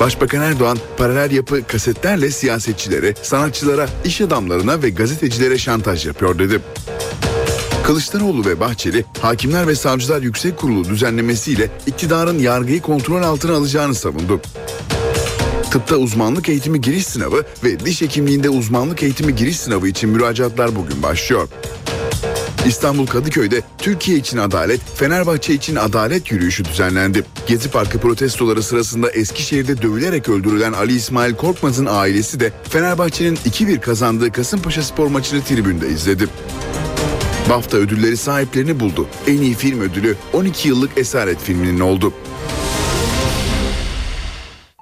Başbakan 0.00 0.42
Erdoğan 0.42 0.78
paralel 0.96 1.30
yapı 1.30 1.66
kasetlerle 1.66 2.30
siyasetçilere, 2.30 3.14
sanatçılara, 3.22 3.88
iş 4.04 4.20
adamlarına 4.20 4.82
ve 4.82 4.90
gazetecilere 4.90 5.58
şantaj 5.58 6.06
yapıyor 6.06 6.38
dedi. 6.38 6.60
Kılıçdaroğlu 7.82 8.44
ve 8.46 8.60
Bahçeli, 8.60 9.04
Hakimler 9.20 9.66
ve 9.66 9.74
Savcılar 9.74 10.22
Yüksek 10.22 10.56
Kurulu 10.56 10.88
düzenlemesiyle 10.88 11.70
iktidarın 11.86 12.38
yargıyı 12.38 12.80
kontrol 12.80 13.22
altına 13.22 13.56
alacağını 13.56 13.94
savundu. 13.94 14.40
Tıpta 15.70 15.96
uzmanlık 15.96 16.48
eğitimi 16.48 16.80
giriş 16.80 17.06
sınavı 17.06 17.44
ve 17.64 17.80
diş 17.80 18.02
hekimliğinde 18.02 18.48
uzmanlık 18.50 19.02
eğitimi 19.02 19.36
giriş 19.36 19.60
sınavı 19.60 19.88
için 19.88 20.10
müracaatlar 20.10 20.76
bugün 20.76 21.02
başlıyor. 21.02 21.48
İstanbul 22.66 23.06
Kadıköy'de 23.06 23.62
Türkiye 23.78 24.18
için 24.18 24.38
adalet, 24.38 24.80
Fenerbahçe 24.94 25.54
için 25.54 25.76
adalet 25.76 26.30
yürüyüşü 26.30 26.64
düzenlendi. 26.64 27.24
Gezi 27.46 27.70
Parkı 27.70 27.98
protestoları 27.98 28.62
sırasında 28.62 29.10
Eskişehir'de 29.10 29.82
dövülerek 29.82 30.28
öldürülen 30.28 30.72
Ali 30.72 30.94
İsmail 30.94 31.34
Korkmaz'ın 31.34 31.86
ailesi 31.86 32.40
de 32.40 32.52
Fenerbahçe'nin 32.68 33.36
2-1 33.36 33.80
kazandığı 33.80 34.32
Kasımpaşa 34.32 34.82
spor 34.82 35.06
maçını 35.06 35.42
tribünde 35.44 35.88
izledi. 35.88 36.28
BAFTA 37.50 37.76
ödülleri 37.76 38.16
sahiplerini 38.16 38.80
buldu. 38.80 39.06
En 39.26 39.38
iyi 39.38 39.54
film 39.54 39.80
ödülü 39.80 40.16
12 40.32 40.68
yıllık 40.68 40.98
Esaret 40.98 41.38
filminin 41.42 41.80
oldu. 41.80 42.12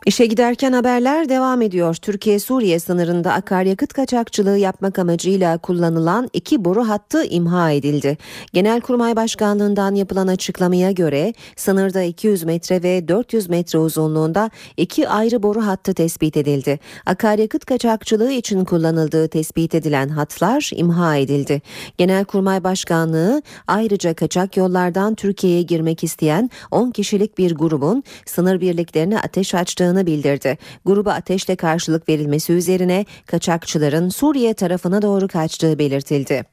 İşe 0.09 0.26
giderken 0.26 0.72
haberler 0.72 1.28
devam 1.28 1.62
ediyor. 1.62 1.94
Türkiye-Suriye 1.94 2.80
sınırında 2.80 3.32
akaryakıt 3.32 3.92
kaçakçılığı 3.92 4.59
yapmak 4.59 4.98
amacıyla 4.98 5.59
kullanılan 5.59 6.30
iki 6.32 6.64
boru 6.64 6.88
hattı 6.88 7.24
imha 7.24 7.70
edildi. 7.70 8.18
Genelkurmay 8.52 9.16
Başkanlığından 9.16 9.94
yapılan 9.94 10.26
açıklamaya 10.26 10.90
göre 10.90 11.34
sınırda 11.56 12.02
200 12.02 12.44
metre 12.44 12.82
ve 12.82 13.09
400 13.09 13.48
metre 13.48 13.78
uzunluğunda 13.78 14.50
iki 14.76 15.09
ayrı 15.09 15.42
boru 15.42 15.66
hattı 15.66 15.94
tespit 15.94 16.36
edildi. 16.36 16.78
Akaryakıt 17.06 17.64
kaçakçılığı 17.64 18.32
için 18.32 18.64
kullanıldığı 18.64 19.28
tespit 19.28 19.74
edilen 19.74 20.09
hatlar 20.09 20.70
imha 20.74 21.16
edildi. 21.16 21.62
Genelkurmay 21.98 22.64
Başkanlığı 22.64 23.42
ayrıca 23.66 24.14
kaçak 24.14 24.56
yollardan 24.56 25.14
Türkiye'ye 25.14 25.62
girmek 25.62 26.04
isteyen 26.04 26.50
10 26.70 26.90
kişilik 26.90 27.38
bir 27.38 27.54
grubun 27.54 28.02
sınır 28.26 28.61
birliklerine 28.61 29.20
ateş 29.20 29.54
açtığını 29.54 29.97
bildirdi. 30.07 30.59
Gruba 30.84 31.12
ateşle 31.12 31.57
karşılık 31.57 32.09
verilmesi 32.09 32.53
üzerine 32.53 33.05
kaçakçıların 33.26 34.09
Suriye 34.09 34.55
tarafına 34.55 35.03
doğru 35.03 35.28
kaçtığı 35.28 35.78
belirtildi. 35.78 36.44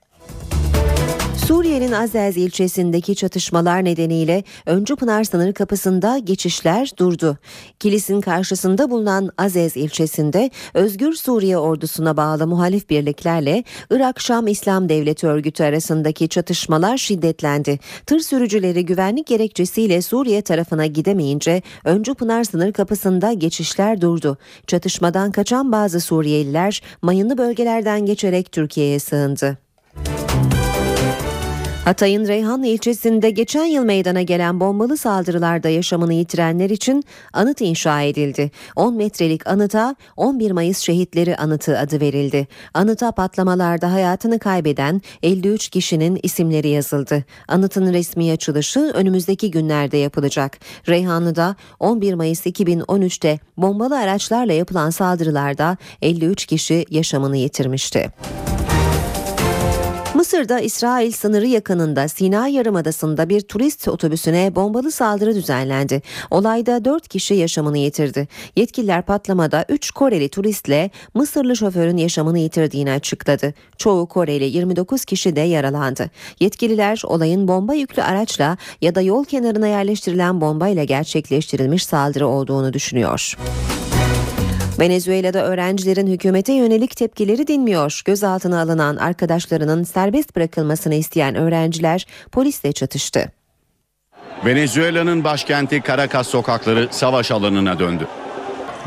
Suriye'nin 1.48 1.92
Azez 1.92 2.38
ilçesindeki 2.38 3.16
çatışmalar 3.16 3.86
nedeniyle 3.86 4.44
Öncü 4.66 4.96
Pınar 4.96 5.24
sınır 5.24 5.54
kapısında 5.54 6.18
geçişler 6.18 6.92
durdu. 6.98 7.38
Kilis'in 7.80 8.22
karşısında 8.22 8.90
bulunan 8.92 9.30
Azez 9.38 9.78
ilçesinde 9.78 10.52
Özgür 10.74 11.14
Suriye 11.14 11.58
ordusuna 11.58 12.18
bağlı 12.18 12.48
muhalif 12.48 12.90
birliklerle 12.90 13.64
Irak 13.90 14.22
Şam 14.22 14.48
İslam 14.48 14.90
Devleti 14.90 15.28
örgütü 15.28 15.64
arasındaki 15.64 16.30
çatışmalar 16.30 16.98
şiddetlendi. 16.98 17.80
Tır 18.06 18.20
sürücüleri 18.20 18.86
güvenlik 18.86 19.28
gerekçesiyle 19.28 20.02
Suriye 20.02 20.42
tarafına 20.42 20.86
gidemeyince 20.86 21.62
Öncü 21.84 22.14
Pınar 22.14 22.44
sınır 22.44 22.74
kapısında 22.74 23.34
geçişler 23.34 24.02
durdu. 24.02 24.38
Çatışmadan 24.68 25.32
kaçan 25.32 25.72
bazı 25.72 26.00
Suriyeliler 26.00 26.82
mayınlı 27.02 27.38
bölgelerden 27.38 28.06
geçerek 28.06 28.52
Türkiye'ye 28.52 29.00
sığındı. 29.00 29.65
Hatay'ın 31.86 32.28
Reyhanlı 32.28 32.68
ilçesinde 32.68 33.30
geçen 33.30 33.66
yıl 33.66 33.84
meydana 33.84 34.22
gelen 34.22 34.60
bombalı 34.60 34.98
saldırılarda 34.98 35.70
yaşamını 35.70 36.14
yitirenler 36.14 36.70
için 36.70 37.04
anıt 37.34 37.62
inşa 37.62 38.02
edildi. 38.02 38.52
10 38.76 38.96
metrelik 38.96 39.48
anıta 39.48 39.96
11 40.18 40.52
Mayıs 40.52 40.78
Şehitleri 40.78 41.38
Anıtı 41.38 41.80
adı 41.80 42.02
verildi. 42.02 42.48
Anıta 42.74 43.12
patlamalarda 43.12 43.92
hayatını 43.92 44.40
kaybeden 44.40 45.02
53 45.24 45.70
kişinin 45.70 46.20
isimleri 46.24 46.68
yazıldı. 46.70 47.24
Anıtın 47.48 47.94
resmi 47.94 48.32
açılışı 48.32 48.80
önümüzdeki 48.80 49.52
günlerde 49.52 49.98
yapılacak. 49.98 50.58
Reyhanlı'da 50.88 51.56
11 51.80 52.14
Mayıs 52.14 52.46
2013'te 52.46 53.40
bombalı 53.58 54.00
araçlarla 54.00 54.54
yapılan 54.54 54.90
saldırılarda 54.90 55.78
53 56.02 56.46
kişi 56.46 56.86
yaşamını 56.90 57.38
yitirmişti. 57.38 58.12
Mısır'da 60.16 60.60
İsrail 60.60 61.12
sınırı 61.12 61.48
yakınında 61.48 62.08
Sina 62.08 62.48
Yarımadası'nda 62.48 63.30
bir 63.30 63.42
turist 63.42 63.88
otobüsüne 63.88 64.56
bombalı 64.56 64.92
saldırı 64.92 65.36
düzenlendi. 65.36 66.02
Olayda 66.32 66.86
4 66.86 67.08
kişi 67.08 67.34
yaşamını 67.34 67.78
yitirdi. 67.78 68.28
Yetkililer 68.56 69.02
patlamada 69.02 69.66
3 69.70 69.92
Koreli 69.92 70.30
turistle 70.30 70.90
Mısırlı 71.14 71.56
şoförün 71.56 71.98
yaşamını 71.98 72.40
yitirdiğini 72.40 72.92
açıkladı. 72.92 73.54
Çoğu 73.78 74.06
Koreli 74.06 74.44
29 74.44 75.06
kişi 75.06 75.36
de 75.36 75.42
yaralandı. 75.42 76.10
Yetkililer 76.40 77.02
olayın 77.06 77.48
bomba 77.48 77.74
yüklü 77.74 78.04
araçla 78.04 78.58
ya 78.82 78.96
da 78.96 79.02
yol 79.02 79.26
kenarına 79.26 79.68
yerleştirilen 79.68 80.42
bombayla 80.42 80.84
gerçekleştirilmiş 80.84 81.86
saldırı 81.86 82.28
olduğunu 82.28 82.74
düşünüyor. 82.74 83.36
Venezuela'da 84.80 85.46
öğrencilerin 85.46 86.08
hükümete 86.08 86.54
yönelik 86.54 86.98
tepkileri 86.98 87.48
dinmiyor. 87.48 88.02
Gözaltına 88.06 88.62
alınan 88.62 88.96
arkadaşlarının 88.96 89.84
serbest 89.84 90.36
bırakılmasını 90.36 90.96
isteyen 90.96 91.36
öğrenciler 91.36 92.06
polisle 92.32 92.72
çatıştı. 92.72 93.32
Venezuela'nın 94.46 95.24
başkenti 95.24 95.82
Caracas 95.88 96.28
sokakları 96.28 96.88
savaş 96.92 97.32
alanına 97.32 97.80
döndü. 97.80 98.08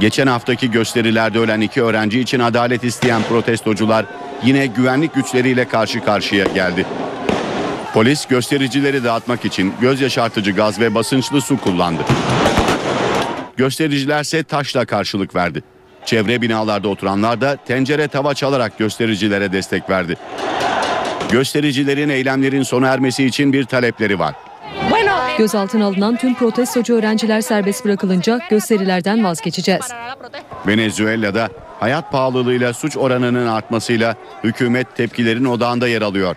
Geçen 0.00 0.26
haftaki 0.26 0.70
gösterilerde 0.70 1.38
ölen 1.38 1.60
iki 1.60 1.82
öğrenci 1.82 2.20
için 2.20 2.40
adalet 2.40 2.84
isteyen 2.84 3.22
protestocular 3.22 4.06
yine 4.44 4.66
güvenlik 4.66 5.14
güçleriyle 5.14 5.68
karşı 5.68 6.04
karşıya 6.04 6.44
geldi. 6.44 6.86
Polis 7.94 8.26
göstericileri 8.26 9.04
dağıtmak 9.04 9.44
için 9.44 9.74
göz 9.80 10.00
yaşartıcı 10.00 10.50
gaz 10.50 10.80
ve 10.80 10.94
basınçlı 10.94 11.40
su 11.40 11.60
kullandı. 11.60 12.02
Göstericilerse 13.56 14.42
taşla 14.42 14.86
karşılık 14.86 15.34
verdi. 15.34 15.62
Çevre 16.08 16.42
binalarda 16.42 16.88
oturanlar 16.88 17.40
da 17.40 17.56
tencere 17.56 18.08
tava 18.08 18.34
çalarak 18.34 18.78
göstericilere 18.78 19.52
destek 19.52 19.90
verdi. 19.90 20.16
Göstericilerin 21.30 22.08
eylemlerin 22.08 22.62
sona 22.62 22.88
ermesi 22.88 23.24
için 23.24 23.52
bir 23.52 23.64
talepleri 23.64 24.18
var. 24.18 24.34
Gözaltına 25.38 25.84
alınan 25.86 26.16
tüm 26.16 26.34
protestocu 26.34 26.94
öğrenciler 26.94 27.40
serbest 27.40 27.84
bırakılınca 27.84 28.40
gösterilerden 28.50 29.24
vazgeçeceğiz. 29.24 29.84
Venezuela'da 30.66 31.48
hayat 31.80 32.12
pahalılığıyla 32.12 32.72
suç 32.72 32.96
oranının 32.96 33.46
artmasıyla 33.46 34.16
hükümet 34.44 34.96
tepkilerin 34.96 35.44
odağında 35.44 35.88
yer 35.88 36.02
alıyor. 36.02 36.36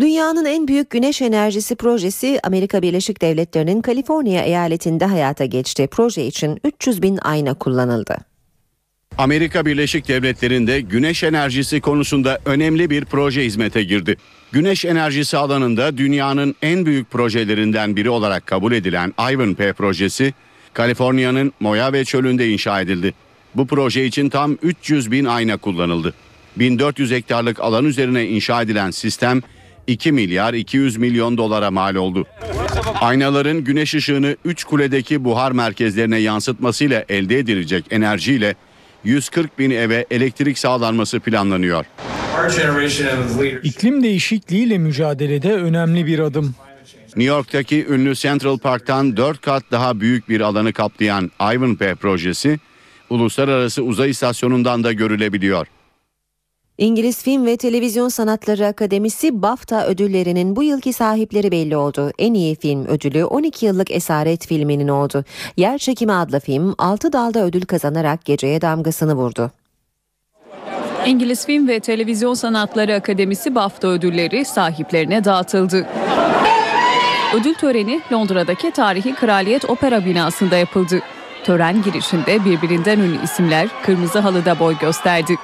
Dünyanın 0.00 0.44
en 0.44 0.68
büyük 0.68 0.90
güneş 0.90 1.22
enerjisi 1.22 1.76
projesi 1.76 2.40
Amerika 2.44 2.82
Birleşik 2.82 3.22
Devletleri'nin 3.22 3.82
Kaliforniya 3.82 4.42
eyaletinde 4.42 5.04
hayata 5.04 5.44
geçti. 5.44 5.88
Proje 5.90 6.24
için 6.24 6.60
300 6.64 7.02
bin 7.02 7.18
ayna 7.22 7.54
kullanıldı. 7.54 8.18
Amerika 9.18 9.66
Birleşik 9.66 10.08
Devletleri'nde 10.08 10.80
güneş 10.80 11.22
enerjisi 11.22 11.80
konusunda 11.80 12.38
önemli 12.44 12.90
bir 12.90 13.04
proje 13.04 13.44
hizmete 13.44 13.82
girdi. 13.82 14.16
Güneş 14.52 14.84
enerjisi 14.84 15.36
alanında 15.36 15.98
dünyanın 15.98 16.54
en 16.62 16.86
büyük 16.86 17.10
projelerinden 17.10 17.96
biri 17.96 18.10
olarak 18.10 18.46
kabul 18.46 18.72
edilen 18.72 19.14
Ivan 19.32 19.54
P 19.54 19.72
projesi, 19.72 20.34
Kaliforniya'nın 20.74 21.52
Mojave 21.60 22.04
çölünde 22.04 22.48
inşa 22.48 22.80
edildi. 22.80 23.14
Bu 23.54 23.66
proje 23.66 24.04
için 24.04 24.28
tam 24.28 24.58
300 24.62 25.10
bin 25.10 25.24
ayna 25.24 25.56
kullanıldı. 25.56 26.14
1400 26.56 27.10
hektarlık 27.10 27.60
alan 27.60 27.84
üzerine 27.84 28.26
inşa 28.26 28.62
edilen 28.62 28.90
sistem 28.90 29.42
2 29.86 30.12
milyar 30.12 30.54
200 30.54 30.96
milyon 30.96 31.36
dolara 31.36 31.70
mal 31.70 31.94
oldu. 31.94 32.26
Aynaların 33.00 33.64
güneş 33.64 33.94
ışığını 33.94 34.36
3 34.44 34.64
kuledeki 34.64 35.24
buhar 35.24 35.52
merkezlerine 35.52 36.18
yansıtmasıyla 36.18 37.04
elde 37.08 37.38
edilecek 37.38 37.84
enerjiyle 37.90 38.54
140 39.04 39.58
bin 39.58 39.70
eve 39.70 40.06
elektrik 40.10 40.58
sağlanması 40.58 41.20
planlanıyor. 41.20 41.84
İklim 43.62 44.02
değişikliğiyle 44.02 44.78
mücadelede 44.78 45.52
önemli 45.52 46.06
bir 46.06 46.18
adım. 46.18 46.54
New 47.06 47.24
York'taki 47.24 47.86
ünlü 47.86 48.14
Central 48.14 48.58
Park'tan 48.58 49.16
4 49.16 49.40
kat 49.40 49.62
daha 49.70 50.00
büyük 50.00 50.28
bir 50.28 50.40
alanı 50.40 50.72
kaplayan 50.72 51.30
Ivanpah 51.40 51.94
projesi 51.94 52.58
uluslararası 53.10 53.82
uzay 53.82 54.10
istasyonundan 54.10 54.84
da 54.84 54.92
görülebiliyor. 54.92 55.66
İngiliz 56.78 57.22
Film 57.22 57.46
ve 57.46 57.56
Televizyon 57.56 58.08
Sanatları 58.08 58.66
Akademisi 58.66 59.42
BAFTA 59.42 59.86
ödüllerinin 59.86 60.56
bu 60.56 60.62
yılki 60.62 60.92
sahipleri 60.92 61.50
belli 61.52 61.76
oldu. 61.76 62.10
En 62.18 62.34
iyi 62.34 62.56
film 62.56 62.86
ödülü 62.86 63.24
12 63.24 63.66
yıllık 63.66 63.90
Esaret 63.90 64.46
filminin 64.46 64.88
oldu. 64.88 65.24
Yer 65.56 65.78
Çekimi 65.78 66.12
adlı 66.12 66.40
film 66.40 66.74
6 66.78 67.12
dalda 67.12 67.44
ödül 67.44 67.62
kazanarak 67.62 68.24
geceye 68.24 68.60
damgasını 68.60 69.14
vurdu. 69.14 69.50
İngiliz 71.06 71.46
Film 71.46 71.68
ve 71.68 71.80
Televizyon 71.80 72.34
Sanatları 72.34 72.94
Akademisi 72.94 73.54
BAFTA 73.54 73.88
ödülleri 73.88 74.44
sahiplerine 74.44 75.24
dağıtıldı. 75.24 75.86
Ödül 77.34 77.54
töreni 77.54 78.00
Londra'daki 78.12 78.70
tarihi 78.70 79.14
Kraliyet 79.14 79.70
Opera 79.70 80.04
binasında 80.04 80.56
yapıldı. 80.56 81.00
Tören 81.44 81.82
girişinde 81.82 82.44
birbirinden 82.44 82.98
ünlü 82.98 83.24
isimler 83.24 83.68
kırmızı 83.82 84.18
halıda 84.18 84.58
boy 84.58 84.78
gösterdi. 84.78 85.34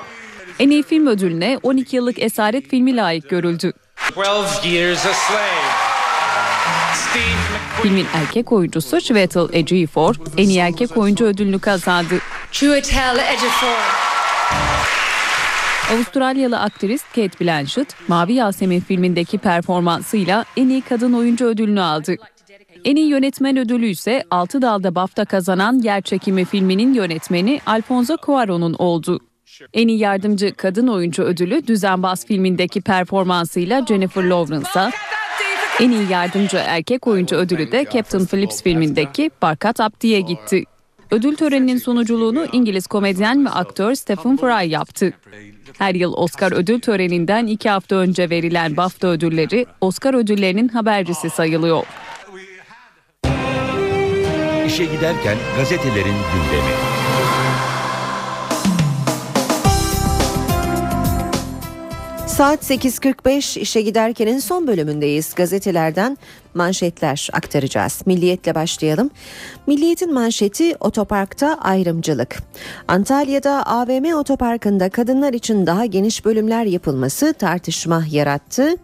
En 0.59 0.71
iyi 0.71 0.83
film 0.83 1.07
ödülüne 1.07 1.59
12 1.63 1.97
yıllık 1.97 2.23
Esaret 2.23 2.69
filmi 2.69 2.97
layık 2.97 3.29
görüldü. 3.31 3.73
Filmin 7.83 8.07
erkek 8.15 8.53
oyuncusu 8.53 9.01
Chiwetel 9.01 9.49
Ejiofor 9.53 10.15
en 10.37 10.49
iyi 10.49 10.59
erkek 10.59 10.97
oyuncu 10.97 11.25
ödülünü 11.25 11.59
kazandı. 11.59 12.15
Chiwetel 12.53 13.19
Ejiofor. 13.19 14.05
Avustralyalı 15.95 16.61
aktris 16.61 17.03
Kate 17.03 17.45
Blanchett, 17.45 17.95
Mavi 18.09 18.33
Yasemin 18.33 18.81
filmindeki 18.81 19.39
performansıyla 19.39 20.45
en 20.57 20.69
iyi 20.69 20.83
kadın 20.83 21.13
oyuncu 21.13 21.45
ödülünü 21.47 21.81
aldı. 21.81 22.17
En 22.85 22.97
iyi 22.97 23.07
yönetmen 23.07 23.57
ödülü 23.57 23.87
ise 23.87 24.25
6 24.31 24.63
dalda 24.63 24.95
BAFTA 24.95 25.25
kazanan 25.25 25.81
Yer 25.83 26.01
Çekimi 26.03 26.45
filminin 26.45 26.95
yönetmeni 26.95 27.61
Alfonso 27.67 28.15
Cuarón'un 28.15 28.75
oldu. 28.79 29.21
En 29.75 29.89
iyi 29.89 29.99
yardımcı 29.99 30.55
kadın 30.55 30.87
oyuncu 30.87 31.23
ödülü 31.23 31.67
Düzenbaz 31.67 32.27
filmindeki 32.27 32.81
performansıyla 32.81 33.87
Jennifer 33.87 34.25
Lawrence'a, 34.25 34.91
en 35.81 35.91
iyi 35.91 36.11
yardımcı 36.11 36.57
erkek 36.57 37.07
oyuncu 37.07 37.37
ödülü 37.37 37.73
de 37.73 37.87
Captain 37.93 38.27
Phillips 38.27 38.63
filmindeki 38.63 39.31
Barkat 39.43 39.81
Abdi'ye 39.81 40.21
gitti. 40.21 40.65
Ödül 41.11 41.37
töreninin 41.37 41.79
sunuculuğunu 41.79 42.47
İngiliz 42.53 42.87
komedyen 42.87 43.45
ve 43.45 43.51
aktör 43.51 43.95
Stephen 43.95 44.37
Fry 44.37 44.71
yaptı. 44.71 45.13
Her 45.79 45.95
yıl 45.95 46.13
Oscar 46.13 46.53
ödül 46.53 46.81
töreninden 46.81 47.47
iki 47.47 47.71
hafta 47.71 47.97
önce 47.97 48.31
verilen 48.31 48.77
BAFTA 48.77 49.09
ödülleri 49.09 49.67
Oscar 49.81 50.15
ödüllerinin 50.15 50.69
habercisi 50.69 51.31
sayılıyor. 51.31 51.87
İşe 54.67 54.85
giderken 54.85 55.37
gazetelerin 55.57 56.05
gündemi. 56.05 56.93
Saat 62.37 62.70
8.45 62.70 63.61
işe 63.61 63.80
giderkenin 63.80 64.39
son 64.39 64.66
bölümündeyiz. 64.66 65.35
Gazetelerden 65.35 66.18
manşetler 66.55 67.28
aktaracağız. 67.32 68.03
Milliyetle 68.07 68.55
başlayalım. 68.55 69.11
Milliyetin 69.66 70.14
manşeti 70.14 70.76
otoparkta 70.80 71.59
ayrımcılık. 71.61 72.39
Antalya'da 72.89 73.66
AVM 73.66 74.14
otoparkında 74.14 74.89
kadınlar 74.89 75.32
için 75.32 75.66
daha 75.66 75.87
geniş 75.87 76.24
bölümler 76.24 76.64
yapılması 76.64 77.32
tartışma 77.32 78.05
yarattı. 78.11 78.76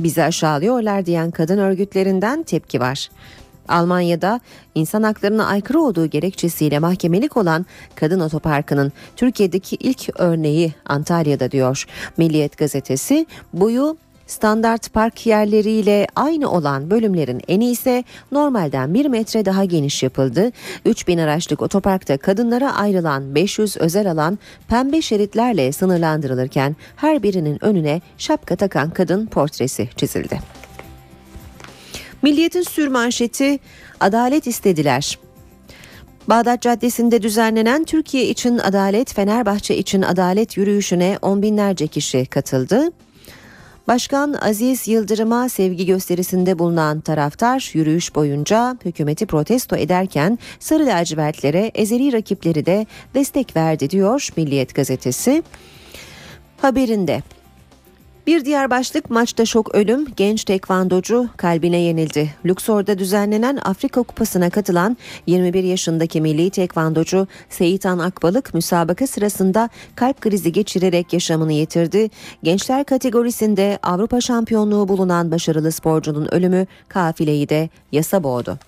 Bizi 0.00 0.22
aşağılıyorlar 0.22 1.06
diyen 1.06 1.30
kadın 1.30 1.58
örgütlerinden 1.58 2.42
tepki 2.42 2.80
var. 2.80 3.08
Almanya'da 3.68 4.40
insan 4.74 5.02
haklarına 5.02 5.46
aykırı 5.46 5.80
olduğu 5.80 6.06
gerekçesiyle 6.06 6.78
mahkemelik 6.78 7.36
olan 7.36 7.66
kadın 7.94 8.20
otoparkının 8.20 8.92
Türkiye'deki 9.16 9.76
ilk 9.76 10.20
örneği 10.20 10.74
Antalya'da 10.86 11.50
diyor. 11.50 11.86
Milliyet 12.16 12.58
gazetesi 12.58 13.26
boyu 13.52 13.96
standart 14.28 14.92
park 14.92 15.26
yerleriyle 15.26 16.06
aynı 16.16 16.50
olan 16.50 16.90
bölümlerin 16.90 17.42
en 17.48 17.60
iyisi 17.60 18.04
normalden 18.32 18.94
1 18.94 19.06
metre 19.06 19.44
daha 19.44 19.64
geniş 19.64 20.02
yapıldı. 20.02 20.52
3000 20.84 21.18
araçlık 21.18 21.62
otoparkta 21.62 22.16
kadınlara 22.16 22.74
ayrılan 22.74 23.34
500 23.34 23.76
özel 23.76 24.10
alan 24.10 24.38
pembe 24.68 25.02
şeritlerle 25.02 25.72
sınırlandırılırken 25.72 26.76
her 26.96 27.22
birinin 27.22 27.64
önüne 27.64 28.00
şapka 28.18 28.56
takan 28.56 28.90
kadın 28.90 29.26
portresi 29.26 29.88
çizildi. 29.96 30.57
Milliyetin 32.22 32.62
sürmanşeti 32.62 33.58
adalet 34.00 34.46
istediler. 34.46 35.18
Bağdat 36.28 36.62
Caddesi'nde 36.62 37.22
düzenlenen 37.22 37.84
Türkiye 37.84 38.26
için 38.26 38.58
adalet, 38.58 39.14
Fenerbahçe 39.14 39.76
için 39.76 40.02
adalet 40.02 40.56
yürüyüşüne 40.56 41.18
on 41.22 41.42
binlerce 41.42 41.86
kişi 41.86 42.26
katıldı. 42.26 42.92
Başkan 43.88 44.32
Aziz 44.40 44.88
Yıldırım'a 44.88 45.48
sevgi 45.48 45.86
gösterisinde 45.86 46.58
bulunan 46.58 47.00
taraftar 47.00 47.70
yürüyüş 47.74 48.14
boyunca 48.14 48.76
hükümeti 48.84 49.26
protesto 49.26 49.76
ederken 49.76 50.38
sarı 50.60 50.86
lacivertlere 50.86 51.70
ezeli 51.74 52.12
rakipleri 52.12 52.66
de 52.66 52.86
destek 53.14 53.56
verdi 53.56 53.90
diyor 53.90 54.28
Milliyet 54.36 54.74
gazetesi. 54.74 55.42
Haberinde 56.56 57.22
bir 58.28 58.44
diğer 58.44 58.70
başlık 58.70 59.10
maçta 59.10 59.44
şok 59.44 59.74
ölüm 59.74 60.06
genç 60.16 60.44
tekvandocu 60.44 61.28
kalbine 61.36 61.76
yenildi. 61.76 62.34
Luxor'da 62.46 62.98
düzenlenen 62.98 63.58
Afrika 63.64 64.02
Kupası'na 64.02 64.50
katılan 64.50 64.96
21 65.26 65.64
yaşındaki 65.64 66.20
milli 66.20 66.50
tekvandocu 66.50 67.26
Seyitan 67.48 67.98
Akbalık 67.98 68.54
müsabaka 68.54 69.06
sırasında 69.06 69.68
kalp 69.94 70.20
krizi 70.20 70.52
geçirerek 70.52 71.12
yaşamını 71.12 71.52
yitirdi. 71.52 72.10
Gençler 72.42 72.84
kategorisinde 72.84 73.78
Avrupa 73.82 74.20
şampiyonluğu 74.20 74.88
bulunan 74.88 75.30
başarılı 75.30 75.72
sporcunun 75.72 76.34
ölümü 76.34 76.66
kafileyi 76.88 77.48
de 77.48 77.68
yasa 77.92 78.22
boğdu. 78.22 78.58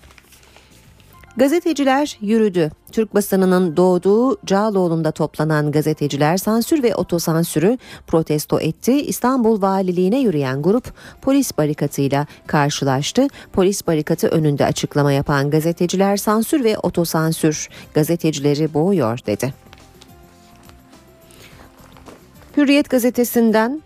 Gazeteciler 1.37 2.17
yürüdü. 2.21 2.71
Türk 2.91 3.15
basınının 3.15 3.77
doğduğu 3.77 4.45
Cağaloğlu'nda 4.45 5.11
toplanan 5.11 5.71
gazeteciler 5.71 6.37
sansür 6.37 6.83
ve 6.83 6.95
otosansürü 6.95 7.77
protesto 8.07 8.59
etti. 8.59 9.01
İstanbul 9.01 9.61
Valiliğine 9.61 10.19
yürüyen 10.19 10.61
grup 10.61 10.93
polis 11.21 11.57
barikatıyla 11.57 12.25
karşılaştı. 12.47 13.27
Polis 13.53 13.87
barikatı 13.87 14.27
önünde 14.27 14.65
açıklama 14.65 15.11
yapan 15.11 15.49
gazeteciler 15.49 16.17
sansür 16.17 16.63
ve 16.63 16.77
otosansür 16.77 17.69
gazetecileri 17.93 18.73
boğuyor 18.73 19.19
dedi. 19.25 19.53
Hürriyet 22.57 22.89
gazetesinden 22.89 23.81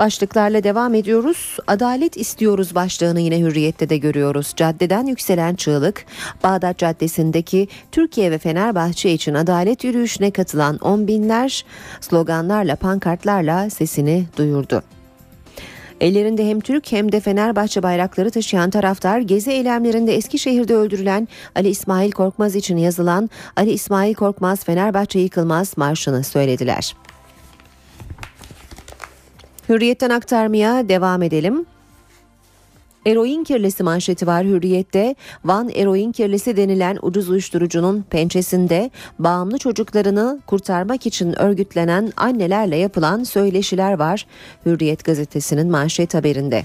Başlıklarla 0.00 0.64
devam 0.64 0.94
ediyoruz. 0.94 1.56
Adalet 1.66 2.16
istiyoruz 2.16 2.74
başlığını 2.74 3.20
yine 3.20 3.38
hürriyette 3.38 3.88
de 3.88 3.96
görüyoruz. 3.96 4.52
Caddeden 4.56 5.06
yükselen 5.06 5.54
çığlık, 5.54 6.04
Bağdat 6.44 6.78
Caddesi'ndeki 6.78 7.68
Türkiye 7.92 8.30
ve 8.30 8.38
Fenerbahçe 8.38 9.12
için 9.12 9.34
adalet 9.34 9.84
yürüyüşüne 9.84 10.30
katılan 10.30 10.76
on 10.76 11.06
binler 11.06 11.64
sloganlarla, 12.00 12.76
pankartlarla 12.76 13.70
sesini 13.70 14.24
duyurdu. 14.36 14.82
Ellerinde 16.00 16.48
hem 16.48 16.60
Türk 16.60 16.92
hem 16.92 17.12
de 17.12 17.20
Fenerbahçe 17.20 17.82
bayrakları 17.82 18.30
taşıyan 18.30 18.70
taraftar 18.70 19.20
gezi 19.20 19.50
eylemlerinde 19.50 20.16
Eskişehir'de 20.16 20.74
öldürülen 20.74 21.28
Ali 21.54 21.68
İsmail 21.68 22.10
Korkmaz 22.10 22.56
için 22.56 22.76
yazılan 22.76 23.30
Ali 23.56 23.70
İsmail 23.70 24.14
Korkmaz 24.14 24.64
Fenerbahçe 24.64 25.18
yıkılmaz 25.18 25.76
marşını 25.76 26.24
söylediler. 26.24 26.94
Hürriyetten 29.70 30.10
aktarmaya 30.10 30.88
devam 30.88 31.22
edelim. 31.22 31.66
Eroin 33.06 33.44
kirlisi 33.44 33.82
manşeti 33.82 34.26
var 34.26 34.44
Hürriyet'te. 34.44 35.14
Van 35.44 35.68
eroin 35.68 36.12
kirlisi 36.12 36.56
denilen 36.56 36.98
ucuz 37.02 37.28
uyuşturucunun 37.28 38.04
pençesinde 38.10 38.90
bağımlı 39.18 39.58
çocuklarını 39.58 40.40
kurtarmak 40.46 41.06
için 41.06 41.40
örgütlenen 41.40 42.12
annelerle 42.16 42.76
yapılan 42.76 43.24
söyleşiler 43.24 43.92
var. 43.92 44.26
Hürriyet 44.66 45.04
gazetesinin 45.04 45.70
manşet 45.70 46.14
haberinde. 46.14 46.64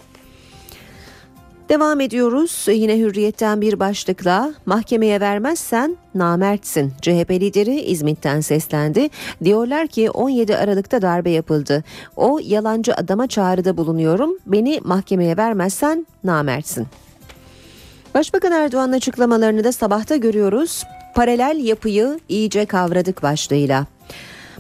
Devam 1.69 2.01
ediyoruz 2.01 2.65
yine 2.67 2.97
hürriyetten 2.97 3.61
bir 3.61 3.79
başlıkla 3.79 4.53
mahkemeye 4.65 5.19
vermezsen 5.19 5.97
namertsin. 6.15 6.93
CHP 7.01 7.31
lideri 7.31 7.81
İzmit'ten 7.81 8.41
seslendi. 8.41 9.09
Diyorlar 9.43 9.87
ki 9.87 10.09
17 10.09 10.57
Aralık'ta 10.57 11.01
darbe 11.01 11.29
yapıldı. 11.29 11.83
O 12.15 12.39
yalancı 12.43 12.95
adama 12.95 13.27
çağrıda 13.27 13.77
bulunuyorum. 13.77 14.37
Beni 14.45 14.79
mahkemeye 14.83 15.37
vermezsen 15.37 16.07
namertsin. 16.23 16.87
Başbakan 18.13 18.51
Erdoğan'ın 18.51 18.93
açıklamalarını 18.93 19.63
da 19.63 19.71
sabahta 19.71 20.15
görüyoruz. 20.15 20.83
Paralel 21.15 21.59
yapıyı 21.63 22.19
iyice 22.29 22.65
kavradık 22.65 23.23
başlığıyla. 23.23 23.85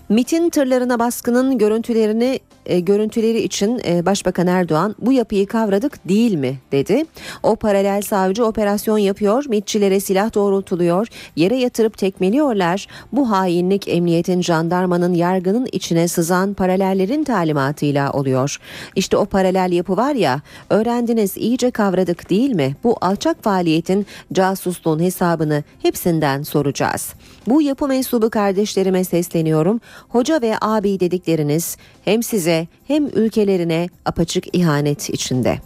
MIT'in 0.09 0.49
tırlarına 0.49 0.99
baskının 0.99 1.57
görüntülerini 1.57 2.39
e, 2.65 2.79
görüntüleri 2.79 3.41
için 3.41 3.81
e, 3.87 4.05
Başbakan 4.05 4.47
Erdoğan 4.47 4.95
bu 4.99 5.11
yapıyı 5.11 5.47
kavradık 5.47 6.09
değil 6.09 6.33
mi 6.33 6.57
dedi. 6.71 7.05
O 7.43 7.55
paralel 7.55 8.01
savcı 8.01 8.45
operasyon 8.45 8.97
yapıyor, 8.97 9.45
MITçilere 9.49 9.99
silah 9.99 10.33
doğrultuluyor, 10.33 11.07
yere 11.35 11.55
yatırıp 11.55 11.97
tekmeliyorlar. 11.97 12.87
Bu 13.11 13.31
hainlik 13.31 13.87
emniyetin, 13.87 14.41
jandarmanın, 14.41 15.13
yargının 15.13 15.67
içine 15.71 16.07
sızan 16.07 16.53
paralellerin 16.53 17.23
talimatıyla 17.23 18.11
oluyor. 18.11 18.57
İşte 18.95 19.17
o 19.17 19.25
paralel 19.25 19.71
yapı 19.71 19.97
var 19.97 20.15
ya, 20.15 20.41
öğrendiniz 20.69 21.37
iyice 21.37 21.71
kavradık 21.71 22.29
değil 22.29 22.51
mi? 22.51 22.75
Bu 22.83 22.97
alçak 23.01 23.43
faaliyetin 23.43 24.05
casusluğun 24.33 24.99
hesabını 24.99 25.63
hepsinden 25.81 26.43
soracağız. 26.43 27.13
Bu 27.47 27.61
yapı 27.61 27.87
mensubu 27.87 28.29
kardeşlerime 28.29 29.03
sesleniyorum. 29.03 29.81
Hoca 30.09 30.41
ve 30.41 30.55
abi 30.61 30.99
dedikleriniz 30.99 31.77
hem 32.05 32.23
size 32.23 32.54
hem 32.87 33.05
ülkelerine 33.05 33.89
apaçık 34.05 34.55
ihanet 34.55 35.09
içinde. 35.09 35.59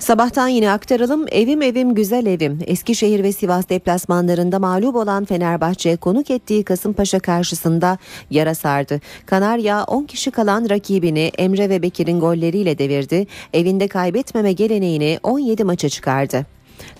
Sabahtan 0.00 0.48
yine 0.48 0.70
aktaralım. 0.70 1.26
Evim 1.30 1.62
evim 1.62 1.94
güzel 1.94 2.26
evim. 2.26 2.58
Eskişehir 2.66 3.22
ve 3.22 3.32
Sivas 3.32 3.68
deplasmanlarında 3.68 4.58
mağlup 4.58 4.96
olan 4.96 5.24
Fenerbahçe 5.24 5.96
konuk 5.96 6.30
ettiği 6.30 6.64
Kasımpaşa 6.64 7.20
karşısında 7.20 7.98
yara 8.30 8.54
sardı. 8.54 9.00
Kanarya 9.26 9.84
10 9.84 10.04
kişi 10.04 10.30
kalan 10.30 10.70
rakibini 10.70 11.30
Emre 11.38 11.68
ve 11.68 11.82
Bekir'in 11.82 12.20
golleriyle 12.20 12.78
devirdi. 12.78 13.26
Evinde 13.52 13.88
kaybetmeme 13.88 14.52
geleneğini 14.52 15.18
17 15.22 15.64
maça 15.64 15.88
çıkardı. 15.88 16.46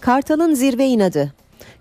Kartal'ın 0.00 0.54
zirve 0.54 0.86
inadı 0.86 1.32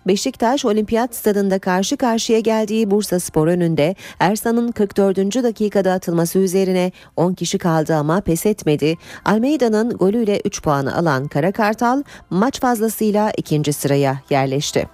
Beşiktaş 0.10 0.66
Olimpiyat 0.66 1.16
Stadında 1.16 1.60
karşı 1.60 1.98
karşıya 1.98 2.40
geldiği 2.40 2.92
Bursa 2.92 3.20
Spor 3.20 3.48
önünde 3.48 3.96
Ersan'ın 4.20 4.72
44. 4.72 5.18
dakikada 5.18 5.94
atılması 5.94 6.40
üzerine 6.40 6.92
10 7.16 7.34
kişi 7.34 7.58
kaldı 7.58 7.96
ama 7.96 8.22
pes 8.22 8.46
etmedi. 8.46 8.96
Almeida'nın 9.26 9.90
golüyle 9.90 10.42
3 10.46 10.62
puanı 10.62 10.96
alan 10.96 11.28
Kara 11.28 11.52
Kartal 11.52 12.04
maç 12.30 12.60
fazlasıyla 12.60 13.32
ikinci 13.38 13.74
sıraya 13.74 14.22
yerleşti. 14.30 14.90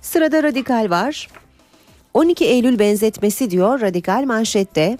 Sırada 0.00 0.42
Radikal 0.42 0.90
var. 0.90 1.28
12 2.14 2.44
Eylül 2.44 2.78
benzetmesi 2.78 3.50
diyor 3.50 3.80
Radikal 3.80 4.24
manşette. 4.24 4.98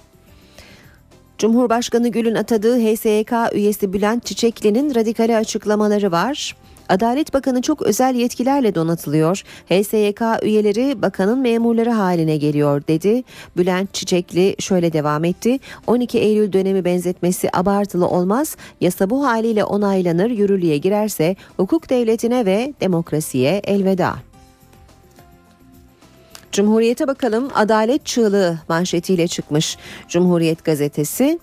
Cumhurbaşkanı 1.38 2.08
Gül'ün 2.08 2.34
atadığı 2.34 2.78
HSYK 2.78 3.32
üyesi 3.52 3.92
Bülent 3.92 4.26
Çiçekli'nin 4.26 4.94
radikale 4.94 5.36
açıklamaları 5.36 6.12
var. 6.12 6.56
Adalet 6.88 7.34
Bakanı 7.34 7.62
çok 7.62 7.82
özel 7.82 8.14
yetkilerle 8.14 8.74
donatılıyor. 8.74 9.42
HSYK 9.66 10.22
üyeleri 10.42 11.02
bakanın 11.02 11.38
memurları 11.38 11.90
haline 11.90 12.36
geliyor 12.36 12.82
dedi. 12.88 13.22
Bülent 13.56 13.94
Çiçekli 13.94 14.56
şöyle 14.58 14.92
devam 14.92 15.24
etti. 15.24 15.58
12 15.86 16.18
Eylül 16.18 16.52
dönemi 16.52 16.84
benzetmesi 16.84 17.48
abartılı 17.52 18.08
olmaz. 18.08 18.56
Yasa 18.80 19.10
bu 19.10 19.26
haliyle 19.26 19.64
onaylanır, 19.64 20.30
yürürlüğe 20.30 20.76
girerse 20.78 21.36
hukuk 21.56 21.90
devletine 21.90 22.46
ve 22.46 22.74
demokrasiye 22.80 23.60
elveda. 23.64 24.14
Cumhuriyete 26.52 27.08
bakalım 27.08 27.48
adalet 27.54 28.06
çığlığı 28.06 28.58
manşetiyle 28.68 29.28
çıkmış 29.28 29.76
Cumhuriyet 30.08 30.64
gazetesi. 30.64 31.38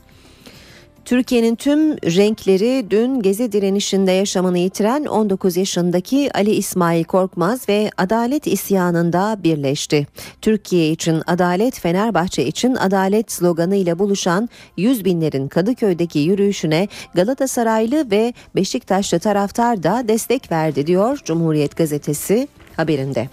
Türkiye'nin 1.05 1.55
tüm 1.55 1.97
renkleri 1.97 2.85
dün 2.89 3.21
gezi 3.21 3.51
direnişinde 3.51 4.11
yaşamını 4.11 4.57
yitiren 4.57 5.05
19 5.05 5.57
yaşındaki 5.57 6.29
Ali 6.33 6.51
İsmail 6.51 7.03
Korkmaz 7.03 7.69
ve 7.69 7.91
adalet 7.97 8.47
isyanında 8.47 9.37
birleşti. 9.43 10.07
Türkiye 10.41 10.91
için 10.91 11.21
adalet, 11.27 11.79
Fenerbahçe 11.79 12.45
için 12.45 12.75
adalet 12.75 13.31
sloganıyla 13.31 13.99
buluşan 13.99 14.49
100 14.77 15.05
binlerin 15.05 15.47
Kadıköy'deki 15.47 16.19
yürüyüşüne 16.19 16.87
Galatasaraylı 17.13 18.11
ve 18.11 18.33
Beşiktaşlı 18.55 19.19
taraftar 19.19 19.83
da 19.83 20.03
destek 20.07 20.51
verdi 20.51 20.87
diyor 20.87 21.19
Cumhuriyet 21.25 21.77
gazetesi 21.77 22.47
haberinde. 22.77 23.29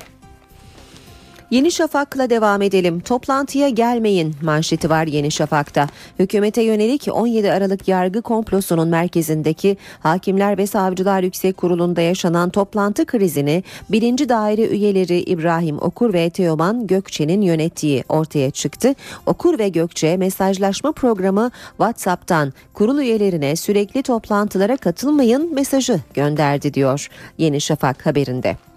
Yeni 1.52 1.70
Şafak'la 1.70 2.30
devam 2.30 2.62
edelim. 2.62 3.00
Toplantıya 3.00 3.68
gelmeyin 3.68 4.34
manşeti 4.42 4.90
var 4.90 5.06
Yeni 5.06 5.30
Şafak'ta. 5.30 5.86
Hükümete 6.18 6.62
yönelik 6.62 7.08
17 7.12 7.52
Aralık 7.52 7.88
yargı 7.88 8.22
komplosunun 8.22 8.88
merkezindeki 8.88 9.76
Hakimler 10.00 10.58
ve 10.58 10.66
Savcılar 10.66 11.22
Yüksek 11.22 11.56
Kurulu'nda 11.56 12.00
yaşanan 12.00 12.50
toplantı 12.50 13.06
krizini 13.06 13.64
birinci 13.90 14.28
daire 14.28 14.66
üyeleri 14.66 15.20
İbrahim 15.20 15.78
Okur 15.82 16.12
ve 16.12 16.30
Teoman 16.30 16.86
Gökçe'nin 16.86 17.40
yönettiği 17.40 18.04
ortaya 18.08 18.50
çıktı. 18.50 18.94
Okur 19.26 19.58
ve 19.58 19.68
Gökçe 19.68 20.16
mesajlaşma 20.16 20.92
programı 20.92 21.50
WhatsApp'tan 21.76 22.52
kurul 22.74 22.98
üyelerine 22.98 23.56
sürekli 23.56 24.02
toplantılara 24.02 24.76
katılmayın 24.76 25.54
mesajı 25.54 26.00
gönderdi 26.14 26.74
diyor 26.74 27.08
Yeni 27.38 27.60
Şafak 27.60 28.06
haberinde. 28.06 28.71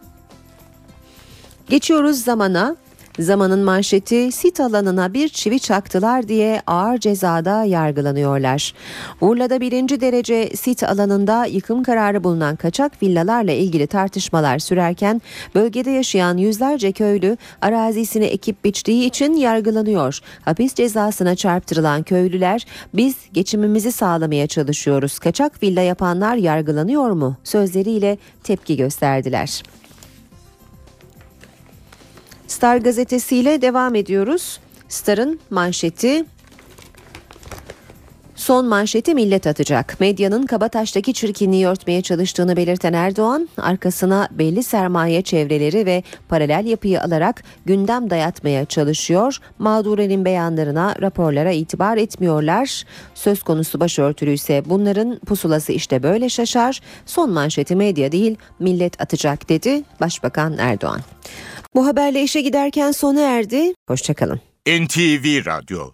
Geçiyoruz 1.70 2.24
zamana. 2.24 2.76
Zamanın 3.20 3.60
manşeti 3.60 4.32
sit 4.32 4.60
alanına 4.60 5.14
bir 5.14 5.30
çivi 5.30 5.60
çaktılar 5.60 6.28
diye 6.28 6.62
ağır 6.68 6.98
cezada 6.98 7.64
yargılanıyorlar. 7.64 8.74
Urla'da 9.22 9.62
birinci 9.62 10.02
derece 10.02 10.50
sit 10.56 10.84
alanında 10.84 11.46
yıkım 11.46 11.84
kararı 11.84 12.24
bulunan 12.24 12.56
kaçak 12.56 13.04
villalarla 13.04 13.52
ilgili 13.52 13.88
tartışmalar 13.88 14.60
sürerken 14.60 15.22
bölgede 15.56 15.92
yaşayan 15.92 16.38
yüzlerce 16.38 16.92
köylü 16.92 17.38
arazisini 17.62 18.26
ekip 18.26 18.64
biçtiği 18.64 19.06
için 19.06 19.34
yargılanıyor. 19.34 20.20
Hapis 20.46 20.74
cezasına 20.74 21.36
çarptırılan 21.36 22.04
köylüler 22.04 22.66
biz 22.94 23.16
geçimimizi 23.34 23.92
sağlamaya 23.92 24.48
çalışıyoruz. 24.48 25.20
Kaçak 25.20 25.64
villa 25.64 25.82
yapanlar 25.82 26.36
yargılanıyor 26.36 27.12
mu? 27.12 27.36
sözleriyle 27.44 28.18
tepki 28.44 28.78
gösterdiler. 28.78 29.64
Star 32.56 32.78
gazetesiyle 32.78 33.62
devam 33.62 33.96
ediyoruz. 33.96 34.60
Star'ın 34.90 35.40
manşeti 35.50 36.26
Son 38.36 38.66
manşeti 38.66 39.14
millet 39.14 39.48
atacak. 39.48 40.00
Medyanın 40.00 40.46
Kabataş'taki 40.46 41.14
çirkinliği 41.14 41.68
örtmeye 41.68 42.02
çalıştığını 42.02 42.58
belirten 42.58 42.94
Erdoğan, 42.94 43.50
arkasına 43.58 44.28
belli 44.32 44.64
sermaye 44.64 45.22
çevreleri 45.22 45.86
ve 45.86 46.04
paralel 46.30 46.66
yapıyı 46.66 47.02
alarak 47.02 47.44
gündem 47.66 48.10
dayatmaya 48.10 48.66
çalışıyor. 48.66 49.38
Mağdurenin 49.60 50.26
beyanlarına, 50.26 50.96
raporlara 51.02 51.52
itibar 51.52 51.98
etmiyorlar. 51.98 52.84
Söz 53.14 53.44
konusu 53.44 53.80
başörtülü 53.80 54.32
ise 54.32 54.64
bunların 54.66 55.20
pusulası 55.20 55.72
işte 55.72 56.04
böyle 56.04 56.30
şaşar. 56.30 56.82
Son 57.06 57.32
manşeti 57.32 57.76
medya 57.76 58.12
değil, 58.12 58.36
millet 58.60 59.02
atacak 59.02 59.50
dedi 59.50 59.84
Başbakan 60.02 60.58
Erdoğan. 60.58 61.02
Bu 61.76 61.86
haberle 61.86 62.24
işe 62.24 62.42
giderken 62.42 62.92
sona 62.92 63.22
erdi. 63.22 63.74
Hoşçakalın. 63.88 64.40
NTV 64.68 65.46
Radyo 65.46 65.92